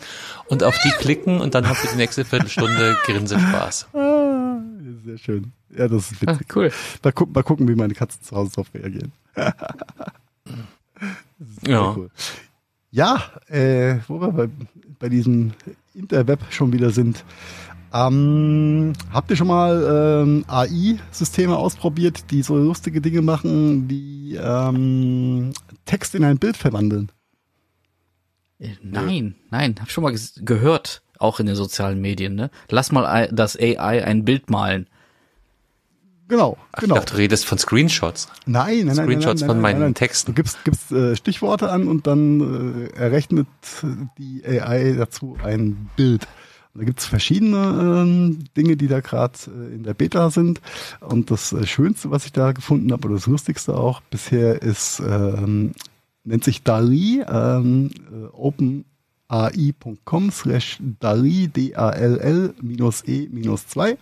[0.48, 3.88] und auf die klicken und dann habt ihr die nächste Viertelstunde Grinsespaß.
[3.94, 4.58] Ah,
[5.04, 5.52] sehr schön.
[5.76, 6.46] Ja, das ist witzig.
[6.48, 6.70] Ah, cool.
[7.02, 9.12] Mal, gu mal gucken, wie meine Katzen zu Hause darauf reagieren.
[11.66, 11.94] ja.
[11.96, 12.10] Cool.
[12.90, 14.48] Ja, äh, wo wir bei,
[15.00, 15.52] bei diesem
[15.94, 17.24] Interweb schon wieder sind.
[17.94, 25.52] Ähm, habt ihr schon mal ähm, AI-Systeme ausprobiert, die so lustige Dinge machen, wie ähm,
[25.84, 27.12] Text in ein Bild verwandeln?
[28.58, 32.34] Äh, nein, nein, hab schon mal gehört, auch in den sozialen Medien.
[32.34, 32.50] Ne?
[32.68, 34.88] Lass mal das AI ein Bild malen.
[36.26, 36.94] Genau, Ach, genau.
[36.96, 38.28] Ich dachte, du redest von Screenshots.
[38.46, 39.06] Nein, nein, nein.
[39.06, 40.32] Screenshots nein, nein, von meinen nein, Texten.
[40.32, 43.46] Du gibst, gibst äh, Stichworte an und dann äh, errechnet
[44.18, 46.26] die AI dazu ein Bild.
[46.74, 50.60] Und da gibt's verschiedene ähm, Dinge, die da gerade äh, in der Beta sind.
[51.00, 55.00] Und das äh, Schönste, was ich da gefunden habe, oder das Lustigste auch bisher, ist,
[55.00, 55.72] ähm,
[56.24, 63.96] nennt sich DALI, ähm, äh, openai.com slash DALI, D-A-L-L minus E minus 2.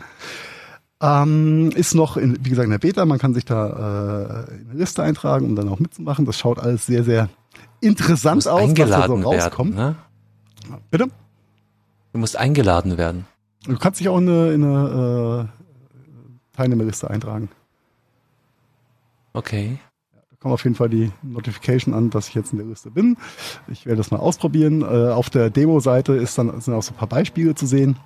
[1.03, 3.05] Ähm, ist noch, in, wie gesagt, in der Beta.
[3.05, 6.25] Man kann sich da äh, in eine Liste eintragen, um dann auch mitzumachen.
[6.25, 7.29] Das schaut alles sehr, sehr
[7.83, 9.77] interessant aus, was da so rauskommt.
[9.77, 9.97] Werden,
[10.71, 10.81] ne?
[10.91, 11.09] Bitte?
[12.13, 13.27] Du musst eingeladen werden.
[13.65, 17.49] Du kannst dich auch in eine, in eine äh, Teilnehmerliste eintragen.
[19.33, 19.79] Okay.
[20.13, 23.17] Da kommt auf jeden Fall die Notification an, dass ich jetzt in der Liste bin.
[23.69, 24.83] Ich werde das mal ausprobieren.
[24.83, 27.97] Äh, auf der Demo-Seite ist dann sind auch so ein paar Beispiele zu sehen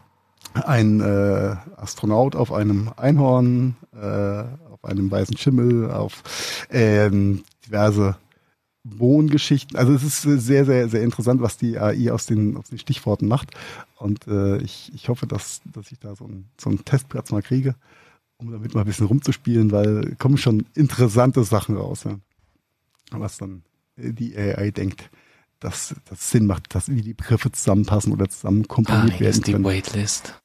[0.64, 6.22] ein äh, Astronaut auf einem Einhorn, äh, auf einem weißen Schimmel, auf
[6.70, 8.16] ähm, diverse
[8.89, 9.76] Wohngeschichten.
[9.76, 13.26] Also es ist sehr, sehr, sehr interessant, was die AI aus den, aus den Stichworten
[13.28, 13.51] macht.
[13.97, 17.43] Und äh, ich, ich hoffe, dass, dass ich da so einen, so einen Testplatz mal
[17.43, 17.74] kriege,
[18.37, 22.18] um damit mal ein bisschen rumzuspielen, weil kommen schon interessante Sachen raus, ja.
[23.11, 23.62] was dann
[23.97, 25.11] die AI denkt
[25.61, 29.62] dass das Sinn macht, dass wie die Begriffe zusammenpassen oder zusammen komponiert ah, werden können.
[29.62, 30.41] die Waitlist.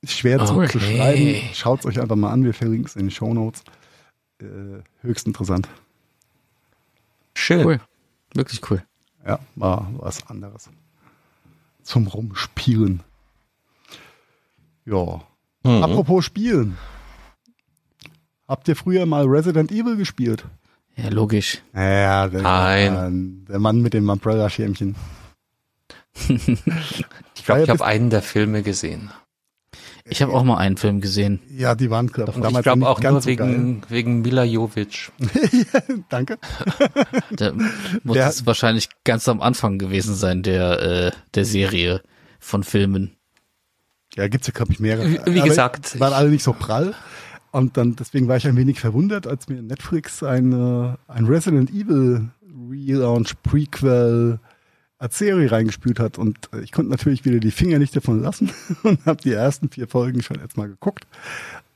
[0.00, 0.68] Ist schwer okay.
[0.68, 1.50] zu schreiben.
[1.52, 2.44] Schaut es euch einfach mal an.
[2.44, 3.62] Wir verlinken es in den Show Notes.
[4.40, 5.68] Äh, höchst interessant.
[7.36, 7.64] Schön.
[7.64, 7.80] Cool.
[8.34, 8.82] Wirklich cool.
[9.26, 10.70] Ja, war was anderes.
[11.82, 13.02] Zum Rumspielen.
[14.86, 15.22] Ja.
[15.62, 15.82] Mhm.
[15.82, 16.78] Apropos Spielen.
[18.48, 20.46] Habt ihr früher mal Resident Evil gespielt?
[20.96, 21.62] Ja, logisch.
[21.74, 23.44] Ja, der, Nein.
[23.48, 24.96] der Mann mit dem Umbrella-Schirmchen.
[26.28, 29.10] ich glaube, ich habe einen der Filme gesehen.
[30.08, 31.40] Ich habe auch mal einen Film gesehen.
[31.50, 35.10] Ja, die waren glaub, damals Ich glaube auch nur wegen, so wegen Mila Jovic.
[36.08, 36.38] Danke.
[37.30, 37.52] Der
[38.04, 42.02] muss der, es wahrscheinlich ganz am Anfang gewesen sein, der, äh, der Serie
[42.38, 43.16] von Filmen.
[44.14, 45.10] Ja, gibt's ja, glaube ich, mehrere.
[45.26, 45.98] Wie, wie gesagt.
[45.98, 46.94] Waren alle nicht so prall.
[47.50, 50.52] Und dann, deswegen war ich ein wenig verwundert, als mir Netflix ein,
[51.08, 52.28] ein Resident Evil
[52.70, 54.38] Relaunch Prequel
[54.98, 56.18] als Serie reingespült hat.
[56.18, 59.88] Und ich konnte natürlich wieder die Finger nicht davon lassen und habe die ersten vier
[59.88, 61.06] Folgen schon jetzt mal geguckt.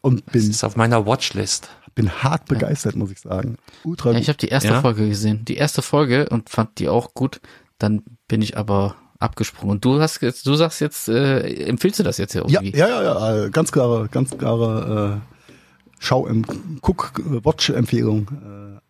[0.00, 0.40] Und bin.
[0.42, 1.68] Das ist auf meiner Watchlist.
[1.94, 2.98] Bin hart begeistert, ja.
[2.98, 3.56] muss ich sagen.
[3.84, 4.12] Ultra.
[4.12, 4.80] Ja, ich habe die erste ja?
[4.80, 5.44] Folge gesehen.
[5.44, 7.40] Die erste Folge und fand die auch gut.
[7.78, 9.76] Dann bin ich aber abgesprungen.
[9.76, 12.76] Und du hast jetzt, du sagst jetzt, äh, empfiehlst du das jetzt ja irgendwie?
[12.76, 15.30] Ja, ja, ja, ja ganz klare, ganz klare äh,
[16.02, 16.44] Schau im
[16.80, 17.12] Guck
[17.44, 18.28] Watch Empfehlung.
[18.32, 18.80] Äh,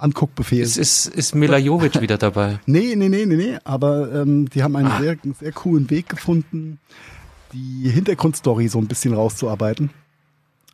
[0.00, 0.62] Anguckbefehl.
[0.62, 2.58] Ist, ist, ist Mila Jovic wieder dabei?
[2.66, 3.58] Nee, nee, nee, nee, nee.
[3.64, 5.00] Aber ähm, die haben einen ah.
[5.00, 6.78] sehr, sehr coolen Weg gefunden,
[7.52, 9.90] die Hintergrundstory so ein bisschen rauszuarbeiten.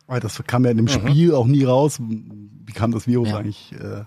[0.07, 0.89] Weil das kam ja in dem mhm.
[0.89, 1.99] Spiel auch nie raus.
[1.99, 3.37] Wie kam das Virus ja.
[3.37, 4.05] eigentlich äh, äh,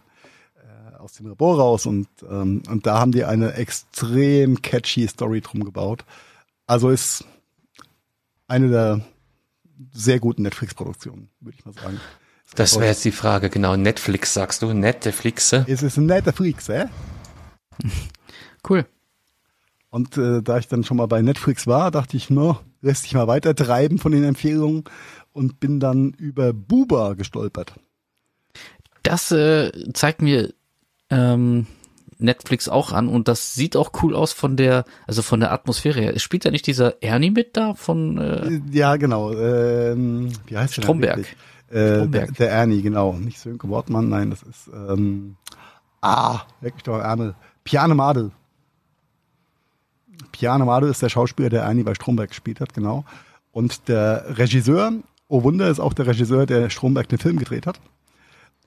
[0.99, 1.87] aus dem Labor raus?
[1.87, 6.05] Und, ähm, und da haben die eine extrem catchy Story drum gebaut.
[6.67, 7.25] Also ist
[8.49, 9.05] eine der
[9.93, 12.01] sehr guten Netflix-Produktionen, würde ich mal sagen.
[12.55, 13.77] Das wäre jetzt die Frage, genau.
[13.77, 15.53] Netflix sagst du, Netflix.
[15.53, 16.87] Es ist ein Netflix, äh?
[18.69, 18.85] Cool.
[19.89, 23.15] Und äh, da ich dann schon mal bei Netflix war, dachte ich, no, lässt sich
[23.15, 24.85] mal weiter treiben von den Empfehlungen
[25.33, 27.73] und bin dann über Buba gestolpert.
[29.03, 30.53] Das äh, zeigt mir
[31.09, 31.67] ähm,
[32.19, 36.01] Netflix auch an und das sieht auch cool aus von der, also von der Atmosphäre
[36.01, 36.19] her.
[36.19, 38.19] Spielt da nicht dieser Ernie mit da von?
[38.19, 39.33] Äh, ja, genau.
[39.33, 41.17] Ähm, wie heißt Stromberg.
[41.17, 41.25] Der,
[41.71, 42.07] äh.
[42.07, 43.13] Der, der, Ernie, genau.
[43.15, 45.37] Nicht Sönke Wortmann, nein, das ist ähm,
[46.01, 47.35] ah, wirklich doch Ärmel.
[47.65, 48.33] Piane Madel.
[50.33, 53.05] Piane Madel ist der Schauspieler, der Ernie bei Stromberg gespielt hat, genau.
[53.53, 54.93] Und der Regisseur,
[55.29, 57.81] oh Wunder, ist auch der Regisseur, der Stromberg den Film gedreht hat.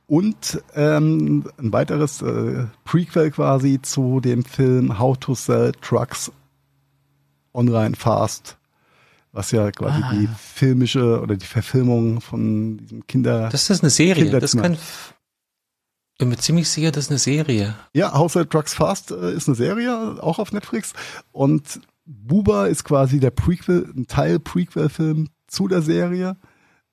[0.07, 6.31] Und ähm, ein weiteres äh, Prequel quasi zu dem Film How to Sell Trucks
[7.53, 8.57] Online Fast,
[9.33, 10.13] was ja quasi ah.
[10.13, 13.49] die filmische oder die Verfilmung von diesem Kinder.
[13.49, 14.29] Das ist eine Serie.
[14.39, 14.73] Das kann.
[14.73, 17.75] Ich bin mir ziemlich sicher, das ist eine Serie.
[17.93, 20.93] Ja, Sell Trucks Fast äh, ist eine Serie, auch auf Netflix.
[21.31, 26.37] Und Buba ist quasi der Prequel, ein Teil Prequel-Film zu der Serie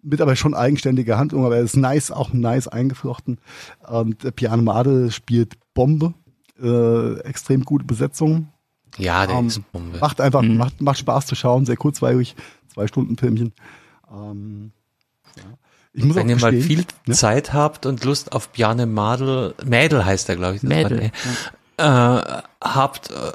[0.03, 3.39] mit aber schon eigenständige Handlung, aber er ist nice, auch nice eingeflochten.
[3.87, 6.15] Und äh, Piano Madel spielt Bombe,
[6.61, 8.49] äh, extrem gute Besetzung.
[8.99, 9.99] Ja, der ähm, ist Bombe.
[9.99, 10.57] Macht einfach, mhm.
[10.57, 12.37] macht, macht Spaß zu schauen, sehr kurzweilig,
[12.73, 13.53] zwei Stunden Filmchen.
[14.13, 14.73] Ähm,
[15.37, 15.43] ja.
[15.93, 17.15] Ich muss Wenn ihr mal viel ne?
[17.15, 20.63] Zeit habt und Lust auf Piane Madel, Mädel heißt er, glaube ich.
[20.63, 21.11] Mädel.
[21.77, 23.33] War, äh, habt, äh,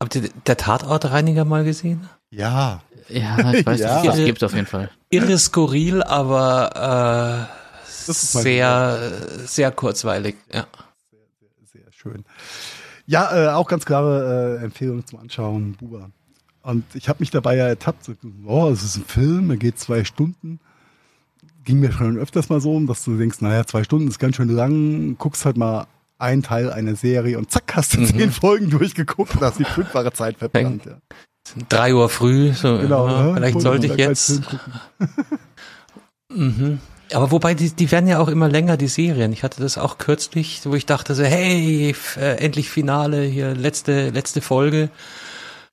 [0.00, 2.08] habt ihr der Tatortreiniger mal gesehen?
[2.30, 2.82] Ja.
[3.08, 4.02] Ja, ich weiß ja.
[4.02, 4.90] nicht, es gibt auf jeden Fall.
[5.10, 9.12] Irre skurril, aber äh, sehr,
[9.44, 10.66] sehr kurzweilig, ja.
[11.10, 12.24] Sehr, sehr, sehr schön.
[13.12, 16.08] Ja, äh, auch ganz klare äh, Empfehlung zum Anschauen, Buba.
[16.62, 18.12] Und ich habe mich dabei ja ertappt, so,
[18.46, 20.60] oh, es ist ein Film, er geht zwei Stunden.
[21.64, 24.48] Ging mir schon öfters mal so, dass du denkst, naja, zwei Stunden ist ganz schön
[24.48, 25.86] lang, guckst halt mal
[26.18, 28.06] ein Teil einer Serie und zack, hast du Mhm.
[28.06, 30.86] zehn Folgen durchgeguckt und hast die fünffache Zeit verplant.
[30.86, 30.96] Ja.
[31.68, 33.34] Drei Uhr früh, so, Genau, ja, ne?
[33.34, 34.40] vielleicht sollte ich jetzt.
[36.34, 36.78] Mhm.
[37.14, 39.32] Aber wobei, die, die werden ja auch immer länger, die Serien.
[39.32, 44.10] Ich hatte das auch kürzlich, wo ich dachte so, hey, äh, endlich Finale, hier letzte,
[44.10, 44.90] letzte Folge.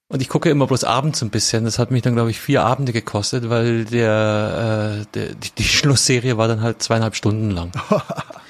[0.07, 1.65] Und ich gucke immer bloß abends ein bisschen.
[1.65, 5.63] Das hat mich dann, glaube ich, vier Abende gekostet, weil der, äh, der die, die
[5.63, 7.71] Schlussserie war dann halt zweieinhalb Stunden lang.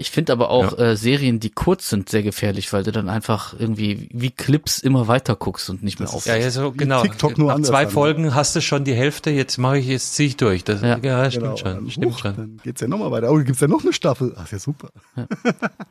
[0.00, 3.54] Ich finde aber auch äh, Serien, die kurz sind, sehr gefährlich, weil du dann einfach
[3.58, 6.20] irgendwie wie Clips immer weiter guckst und nicht mehr Das auf.
[6.20, 7.02] ist- Ja, ja, so Wie genau.
[7.02, 7.90] TikTok nur Nach zwei dann, ne?
[7.90, 10.62] Folgen hast du schon die Hälfte, jetzt mache ich, jetzt ziehe ich durch.
[10.62, 11.28] Das, ja, Ja.
[11.32, 12.36] stimmt Genau, schon, dann, stimmt huch, schon.
[12.36, 13.32] Dann geht's ja nochmal weiter.
[13.32, 14.34] Oh, gibt's ja noch eine Staffel.
[14.36, 14.90] Ach, ist ja super.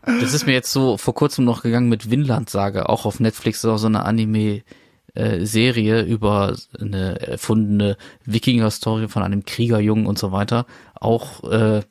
[0.05, 3.59] Das ist mir jetzt so vor kurzem noch gegangen mit Vinland Saga, auch auf Netflix,
[3.59, 4.61] ist auch so eine Anime
[5.15, 10.65] äh, Serie über eine erfundene Wikinger-Story von einem Kriegerjungen und so weiter.
[10.95, 11.81] Auch äh,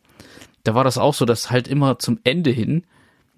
[0.66, 2.84] da war das auch so, dass halt immer zum Ende hin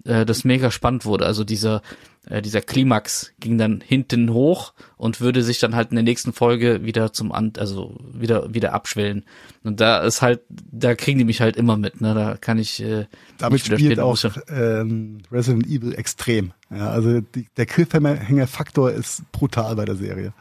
[0.05, 1.25] äh, das mega spannend wurde.
[1.25, 1.81] Also dieser
[2.27, 6.33] äh, dieser Klimax ging dann hinten hoch und würde sich dann halt in der nächsten
[6.33, 9.25] Folge wieder zum An also wieder wieder abschwellen.
[9.63, 12.01] Und da ist halt da kriegen die mich halt immer mit.
[12.01, 13.05] Ne, da kann ich äh,
[13.37, 14.17] Damit nicht spielt auch
[14.49, 16.53] ähm, Resident Evil extrem.
[16.71, 20.33] Ja, also die, der Cliffhanger-Faktor ist brutal bei der Serie.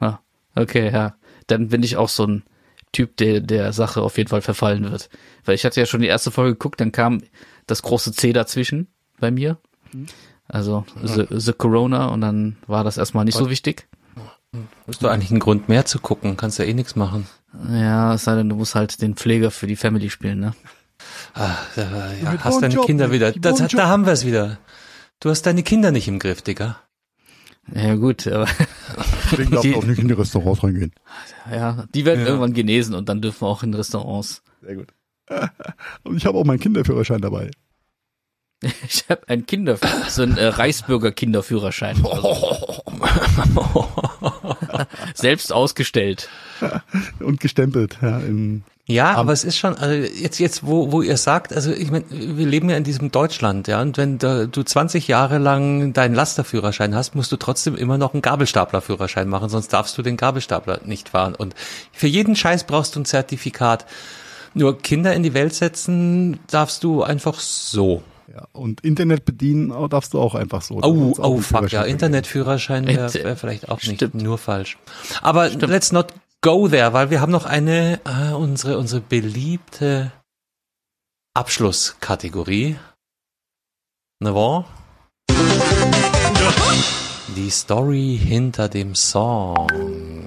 [0.00, 0.18] Ah,
[0.54, 1.14] okay, ja.
[1.46, 2.42] Dann bin ich auch so ein
[2.92, 5.08] Typ, der der Sache auf jeden Fall verfallen wird.
[5.44, 7.22] Weil ich hatte ja schon die erste Folge geguckt, dann kam
[7.66, 8.88] das große C dazwischen
[9.18, 9.58] bei mir.
[10.48, 13.88] Also the, the Corona und dann war das erstmal nicht so wichtig.
[14.86, 16.36] Hast du eigentlich einen Grund mehr zu gucken?
[16.36, 17.26] Kannst ja eh nichts machen.
[17.70, 20.54] Ja, es sei denn, du musst halt den Pfleger für die Family spielen, ne?
[21.34, 23.32] Ah, da, ja, hast deine Bonjob, Kinder mit wieder.
[23.32, 23.80] Das, Bonjob.
[23.80, 24.58] da haben wir es wieder.
[25.20, 26.78] Du hast deine Kinder nicht im Griff, Digga.
[27.74, 28.46] Ja gut, aber
[29.32, 30.92] Deswegen darf Die- auch nicht in die Restaurants reingehen.
[31.50, 32.26] ja, die werden Ja.
[32.26, 34.42] irgendwann genesen und dann dürfen wir auch in Restaurants.
[34.62, 34.88] Sehr gut.
[36.04, 37.50] Und ich habe auch meinen Kinderführerschein dabei.
[38.86, 39.76] Ich habe einen Kinder,
[40.08, 42.04] so einen äh, Reichsbürger-Kinderführerschein.
[42.06, 42.82] Also,
[45.14, 46.28] selbst ausgestellt.
[47.18, 47.98] Und gestempelt.
[48.02, 51.70] Ja, im, Ja, aber es ist schon, also jetzt, jetzt, wo, wo ihr sagt, also
[51.70, 55.38] ich meine, wir leben ja in diesem Deutschland, ja, und wenn da, du 20 Jahre
[55.38, 60.02] lang deinen Lasterführerschein hast, musst du trotzdem immer noch einen Gabelstaplerführerschein machen, sonst darfst du
[60.02, 61.36] den Gabelstapler nicht fahren.
[61.36, 61.54] Und
[61.92, 63.86] für jeden Scheiß brauchst du ein Zertifikat.
[64.54, 68.02] Nur Kinder in die Welt setzen darfst du einfach so.
[68.34, 70.80] ja, und Internet bedienen darfst du auch einfach so.
[70.82, 74.16] Oh, oh fuck, ja, Führerschein Internetführerschein wäre wär vielleicht auch nicht Stimmt.
[74.16, 74.76] nur falsch.
[75.22, 76.08] Aber let's not
[76.42, 80.12] go there, weil wir haben noch eine, äh, unsere, unsere beliebte
[81.34, 82.76] Abschlusskategorie.
[84.20, 84.66] Ne wahr?
[87.36, 90.26] Die Story hinter dem Song.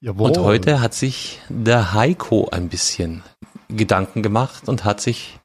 [0.00, 0.30] Jawohl.
[0.30, 3.22] Und heute hat sich der Heiko ein bisschen
[3.68, 5.38] Gedanken gemacht und hat sich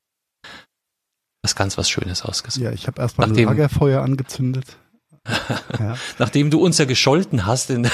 [1.44, 2.64] was ganz was Schönes ausgesucht.
[2.64, 4.78] Ja, ich habe erstmal ein Nachdem- Lagerfeuer angezündet.
[5.80, 5.96] Ja.
[6.20, 7.82] Nachdem du uns ja gescholten hast, in,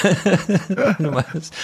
[0.98, 1.54] meinst,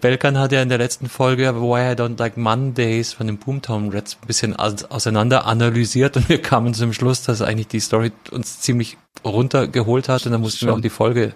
[0.00, 3.90] Belkan hat ja in der letzten Folge Why I Don't Like Mondays von den Boomtown
[3.90, 8.12] Reds ein bisschen aus, auseinander analysiert und wir kamen zum Schluss, dass eigentlich die Story
[8.30, 11.34] uns ziemlich runtergeholt hat und dann mussten wir auch die Folge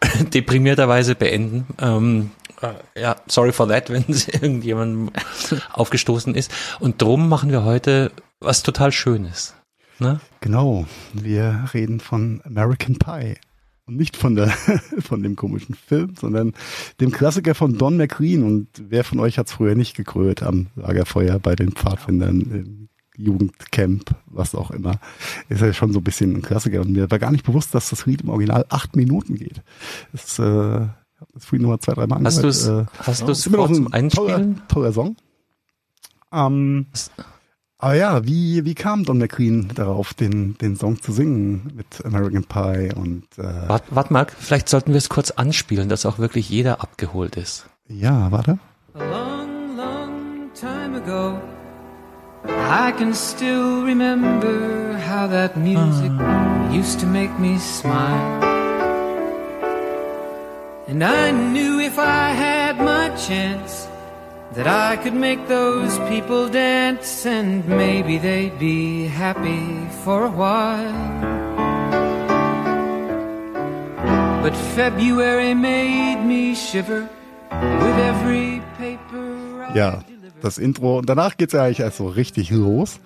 [0.34, 1.66] deprimierterweise beenden.
[1.80, 2.30] Ähm,
[2.60, 5.10] äh, ja, sorry for that, wenn es irgendjemandem
[5.72, 6.50] aufgestoßen ist.
[6.80, 8.10] Und drum machen wir heute
[8.40, 9.54] was total Schönes.
[10.00, 10.20] Ne?
[10.40, 13.34] Genau, wir reden von American Pie.
[13.86, 14.48] Und nicht von der,
[15.00, 16.52] von dem komischen Film, sondern
[17.00, 18.42] dem Klassiker von Don McLean.
[18.42, 24.14] Und wer von euch hat's früher nicht gekrölt am Lagerfeuer bei den Pfadfindern im Jugendcamp,
[24.26, 25.00] was auch immer.
[25.48, 26.82] Ist ja schon so ein bisschen ein Klassiker.
[26.82, 29.62] Und mir war gar nicht bewusst, dass das Lied im Original acht Minuten geht.
[30.12, 32.54] Das, äh, ich hab das vorhin nochmal zwei, drei Mal Hast du angehört.
[32.54, 34.62] es Äh, hast du's immer noch vor zum ein toller, Einspielen?
[34.68, 35.16] toller Song.
[36.30, 36.86] Ähm,
[37.80, 42.44] aber ja, wie, wie kam Don McLean darauf, den, den Song zu singen mit American
[42.44, 46.48] Pie und äh, Warte wart mal, vielleicht sollten wir es kurz anspielen, dass auch wirklich
[46.50, 47.66] jeder abgeholt ist.
[47.88, 48.58] ja, warte.
[48.94, 51.38] A long, long time ago,
[52.44, 56.10] I can still remember how that music
[56.72, 58.42] used to make me smile.
[60.88, 63.87] And I knew if I had my chance
[64.54, 71.38] that I could make those people dance and maybe they'd be happy for a while.
[74.42, 77.08] But February made me shiver
[77.50, 80.02] with every paper Ja,
[80.40, 80.98] das Intro.
[80.98, 83.00] Und danach geht's ja eigentlich erst so richtig los.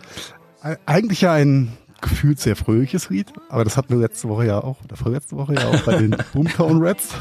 [0.86, 4.82] Eigentlich ja ein gefühlt sehr fröhliches Lied, aber das hatten wir letzte Woche ja auch,
[4.84, 7.14] oder vorletzte Woche ja auch bei den Boomtown Rats.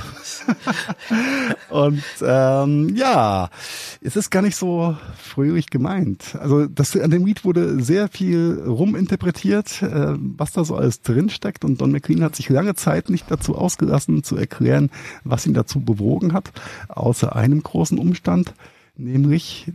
[1.69, 3.49] Und ähm, ja,
[4.01, 6.35] es ist gar nicht so fröhlich gemeint.
[6.35, 11.63] Also das, an dem Lied wurde sehr viel ruminterpretiert, äh, was da so alles drinsteckt
[11.63, 14.89] und Don McLean hat sich lange Zeit nicht dazu ausgelassen zu erklären,
[15.23, 16.51] was ihn dazu bewogen hat,
[16.89, 18.53] außer einem großen Umstand,
[18.95, 19.71] nämlich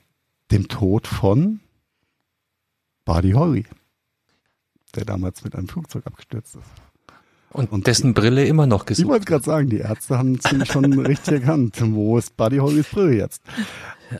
[0.50, 1.60] dem Tod von
[3.04, 3.64] Buddy Holly
[4.96, 6.64] der damals mit einem Flugzeug abgestürzt ist.
[7.50, 9.04] Und, und dessen Brille immer noch gesucht.
[9.04, 12.88] Ich wollte gerade sagen, die Ärzte haben ziemlich schon richtig erkannt, wo ist Buddy Hollys
[12.88, 13.42] Brille jetzt.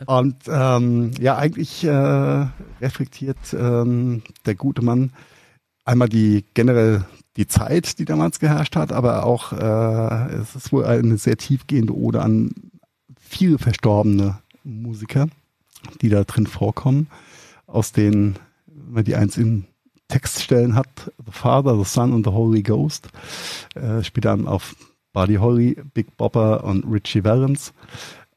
[0.05, 2.47] Und ähm, ja, eigentlich äh,
[2.81, 5.11] reflektiert ähm, der gute Mann
[5.85, 7.05] einmal die generell
[7.37, 11.95] die Zeit, die damals geherrscht hat, aber auch äh, es ist wohl eine sehr tiefgehende
[11.95, 12.51] Ode an
[13.19, 15.27] viele verstorbene Musiker,
[16.01, 17.07] die da drin vorkommen,
[17.67, 18.37] aus denen
[18.89, 19.65] wenn die eins in
[20.07, 23.09] Textstellen hat, The Father, The Son und The Holy Ghost.
[23.75, 24.75] Äh, spielt dann auf
[25.13, 27.73] Buddy Holly, Big Bopper und Richie Valens.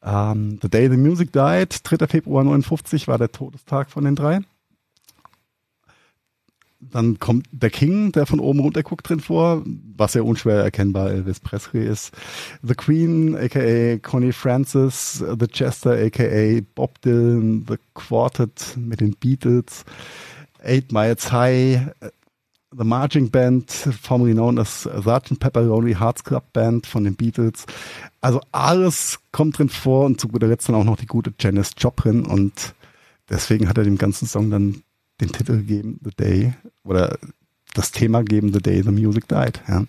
[0.03, 2.07] Ähm, the Day the Music Died, 3.
[2.07, 4.39] Februar 59 war der Todestag von den drei.
[6.79, 9.61] Dann kommt der King, der von oben runter guckt drin vor,
[9.95, 12.11] was ja unschwer erkennbar Elvis Presley ist.
[12.63, 19.85] The Queen, aka Connie Francis, The Chester, aka Bob Dylan, The Quartet mit den Beatles,
[20.63, 21.91] Eight Miles High,
[22.75, 25.39] The Marching Band, formerly known as Sgt.
[25.39, 27.65] Pepperoni Hearts Club Band von den Beatles.
[28.21, 31.71] Also alles kommt drin vor und zu guter Letzt dann auch noch die gute Janis
[31.77, 32.73] Joplin und
[33.29, 34.83] deswegen hat er dem ganzen Song dann
[35.19, 37.17] den Titel gegeben, The Day oder
[37.73, 39.61] das Thema gegeben, The Day the Music Died.
[39.67, 39.85] Ja.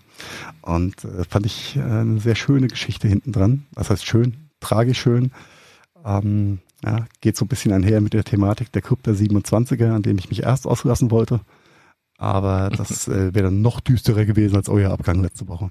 [0.62, 3.66] Und äh, fand ich äh, eine sehr schöne Geschichte hinten dran.
[3.74, 4.48] Was heißt schön?
[4.60, 5.32] Tragisch schön.
[6.04, 10.18] Ähm, ja, geht so ein bisschen einher mit der Thematik der der 27er, an dem
[10.18, 11.40] ich mich erst auslassen wollte.
[12.18, 15.70] Aber das äh, wäre dann noch düsterer gewesen als euer Abgang letzte Woche.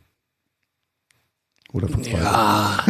[1.71, 2.83] Oder vor zwei Ja,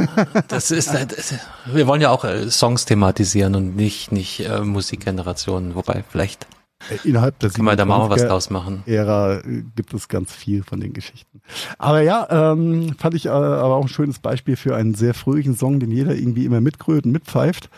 [0.48, 1.35] das ist, das,
[1.72, 6.48] wir wollen ja auch äh, Songs thematisieren und nicht, nicht äh, Musikgenerationen, wobei vielleicht
[6.89, 8.81] äh, Innerhalb der Kann man da mal was draus machen.
[8.88, 11.41] Ära äh, gibt es ganz viel von den Geschichten.
[11.77, 15.56] Aber ja, ähm, fand ich äh, aber auch ein schönes Beispiel für einen sehr fröhlichen
[15.56, 17.69] Song, den jeder irgendwie immer mitgrölt und mitpfeift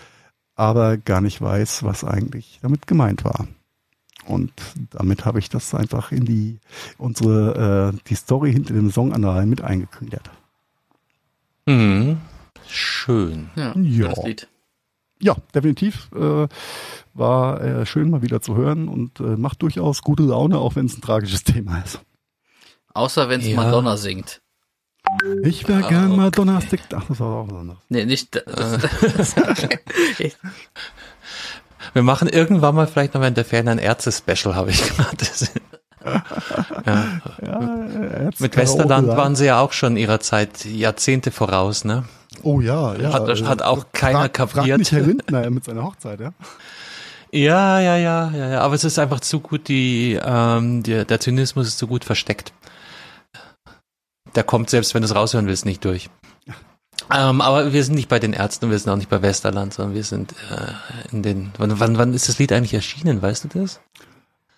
[0.56, 3.48] aber gar nicht weiß, was eigentlich damit gemeint war.
[4.26, 4.54] Und
[4.92, 6.60] damit habe ich das einfach in die
[6.98, 10.30] unsere äh, die Story hinter dem Song Anal mit eingegliedert.
[11.66, 12.18] Mhm.
[12.68, 13.50] Schön.
[13.56, 14.14] Ja, ja.
[15.20, 16.48] ja definitiv äh,
[17.14, 20.86] war äh, schön mal wieder zu hören und äh, macht durchaus gute Laune, auch wenn
[20.86, 22.00] es ein tragisches Thema ist.
[22.94, 23.56] Außer wenn es ja.
[23.56, 24.43] Madonna singt.
[25.44, 26.18] Ich wäre gern okay.
[26.18, 26.82] Madonna Stick.
[26.96, 27.80] Ach, das war auch was anderes.
[27.90, 28.36] Nee, nicht.
[31.94, 35.26] Wir machen irgendwann mal vielleicht noch in der Ferien ein Ärzte-Special, habe ich gerade.
[36.86, 37.06] ja.
[37.42, 42.06] ja Mit Westerland waren sie ja auch schon ihrer Zeit Jahrzehnte voraus, ne?
[42.42, 43.14] Oh ja, ja.
[43.14, 44.66] Hat, hat auch keiner frag, kapiert.
[44.66, 46.34] Frag mich Herr Lindner mit seiner Hochzeit, ja?
[47.32, 48.62] Ja, ja, ja, ja, ja.
[48.62, 52.54] Aber es ist einfach zu gut, die, ähm, die, der Zynismus ist zu gut versteckt
[54.36, 56.10] der kommt selbst, wenn du es raushören willst, nicht durch.
[57.12, 59.94] Ähm, aber wir sind nicht bei den Ärzten, wir sind auch nicht bei Westerland, sondern
[59.94, 61.52] wir sind äh, in den.
[61.58, 63.22] Wann, wann, wann ist das Lied eigentlich erschienen?
[63.22, 63.82] Weißt du das?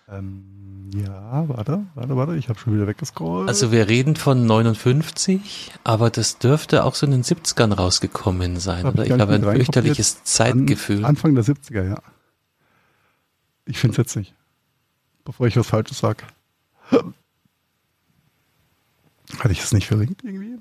[0.08, 3.48] Ähm, ja, warte, warte, warte, ich habe schon wieder weggescrollt.
[3.48, 8.86] Also wir reden von 59, aber das dürfte auch so in den 70ern rausgekommen sein,
[8.86, 9.04] oder?
[9.04, 10.98] Ich glaube, ein fürchterliches Zeitgefühl.
[10.98, 11.98] An, Anfang der 70er, ja.
[13.64, 14.34] Ich finde es jetzt nicht.
[15.24, 16.22] Bevor ich was Falsches sage.
[19.38, 20.58] Hatte ich es nicht verlinkt irgendwie?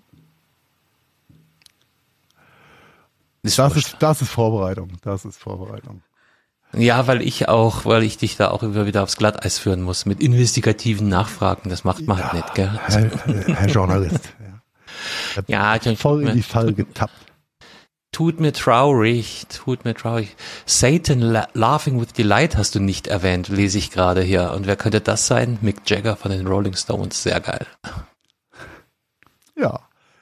[3.44, 4.90] Ist das, ist, das ist Vorbereitung.
[5.04, 6.02] Das ist Vorbereitung.
[6.74, 10.06] Ja, weil ich auch, weil ich dich da auch immer wieder aufs Glatteis führen muss
[10.06, 11.70] mit investigativen Nachfragen.
[11.70, 12.80] Das macht man ja, halt nicht, gell?
[12.88, 14.34] Herr, Herr Journalist.
[15.48, 17.14] ja, ja voll in die Fall getappt.
[18.12, 20.36] Tut mir traurig, tut mir traurig.
[20.66, 24.54] Satan la Laughing with Delight hast du nicht erwähnt, lese ich gerade hier.
[24.54, 25.58] Und wer könnte das sein?
[25.62, 27.22] Mick Jagger von den Rolling Stones.
[27.22, 27.68] Sehr geil.
[29.56, 29.80] Ja.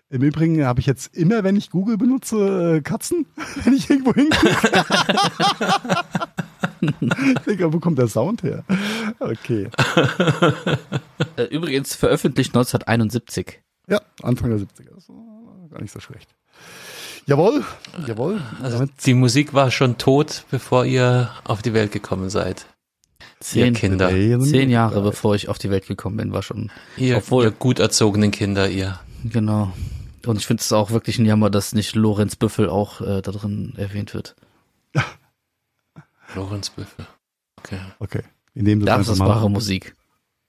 [0.09, 3.25] Im Übrigen habe ich jetzt immer, wenn ich Google benutze, äh, Katzen,
[3.63, 4.59] wenn ich irgendwo hingucke.
[6.81, 8.63] ich denke, wo kommt der Sound her?
[9.19, 9.69] Okay.
[11.35, 13.63] Äh, übrigens veröffentlicht 1971.
[13.87, 14.93] Ja, Anfang der 70er.
[14.93, 16.29] Das war gar nicht so schlecht.
[17.25, 17.63] Jawohl,
[18.05, 18.39] jawohl.
[18.61, 22.67] Also die Musik war schon tot, bevor ihr auf die Welt gekommen seid.
[23.39, 24.09] Zehn Kinder.
[24.09, 26.71] Zehn Jahre bevor ich auf die Welt gekommen bin, war schon.
[26.97, 28.99] Ihr, obwohl, ihr gut erzogenen Kinder, ihr.
[29.23, 29.73] Genau.
[30.25, 33.31] Und ich finde es auch wirklich ein Jammer, dass nicht Lorenz Büffel auch äh, da
[33.31, 34.35] drin erwähnt wird.
[36.35, 37.05] Lorenz Büffel.
[37.57, 37.79] Okay.
[37.99, 38.23] Okay.
[38.53, 39.95] In dem das ist wahre Musik.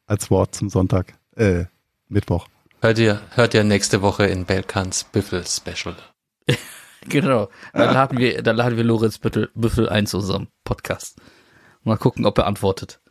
[0.07, 1.65] als Wort zum Sonntag, äh,
[2.09, 2.49] Mittwoch.
[2.81, 5.97] Hört ihr, hört ihr nächste Woche in Belkans Büffel Special.
[7.07, 7.51] Genau.
[7.75, 11.21] Dann laden wir, dann laden wir Lorenz Büffel, Büffel ein zu unserem Podcast.
[11.83, 13.03] Mal gucken, ob er antwortet.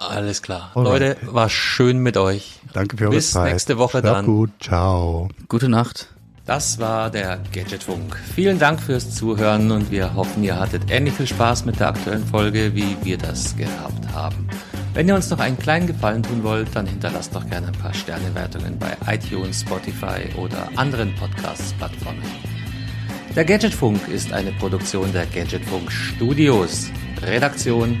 [0.00, 0.70] Alles klar.
[0.74, 0.92] Alright.
[1.00, 2.58] Leute, war schön mit euch.
[2.72, 3.52] Danke für eure Bis Zeit.
[3.52, 4.26] nächste Woche Schlaf dann.
[4.26, 4.50] gut.
[4.60, 5.28] Ciao.
[5.48, 6.08] Gute Nacht.
[6.46, 8.16] Das war der Gadgetfunk.
[8.34, 12.26] Vielen Dank fürs Zuhören und wir hoffen, ihr hattet ähnlich viel Spaß mit der aktuellen
[12.26, 14.48] Folge, wie wir das gehabt haben.
[14.94, 17.94] Wenn ihr uns noch einen kleinen Gefallen tun wollt, dann hinterlasst doch gerne ein paar
[17.94, 22.22] Sternewertungen bei iTunes, Spotify oder anderen Podcast-Plattformen.
[23.36, 26.88] Der Gadgetfunk ist eine Produktion der Gadgetfunk Studios.
[27.22, 28.00] Redaktion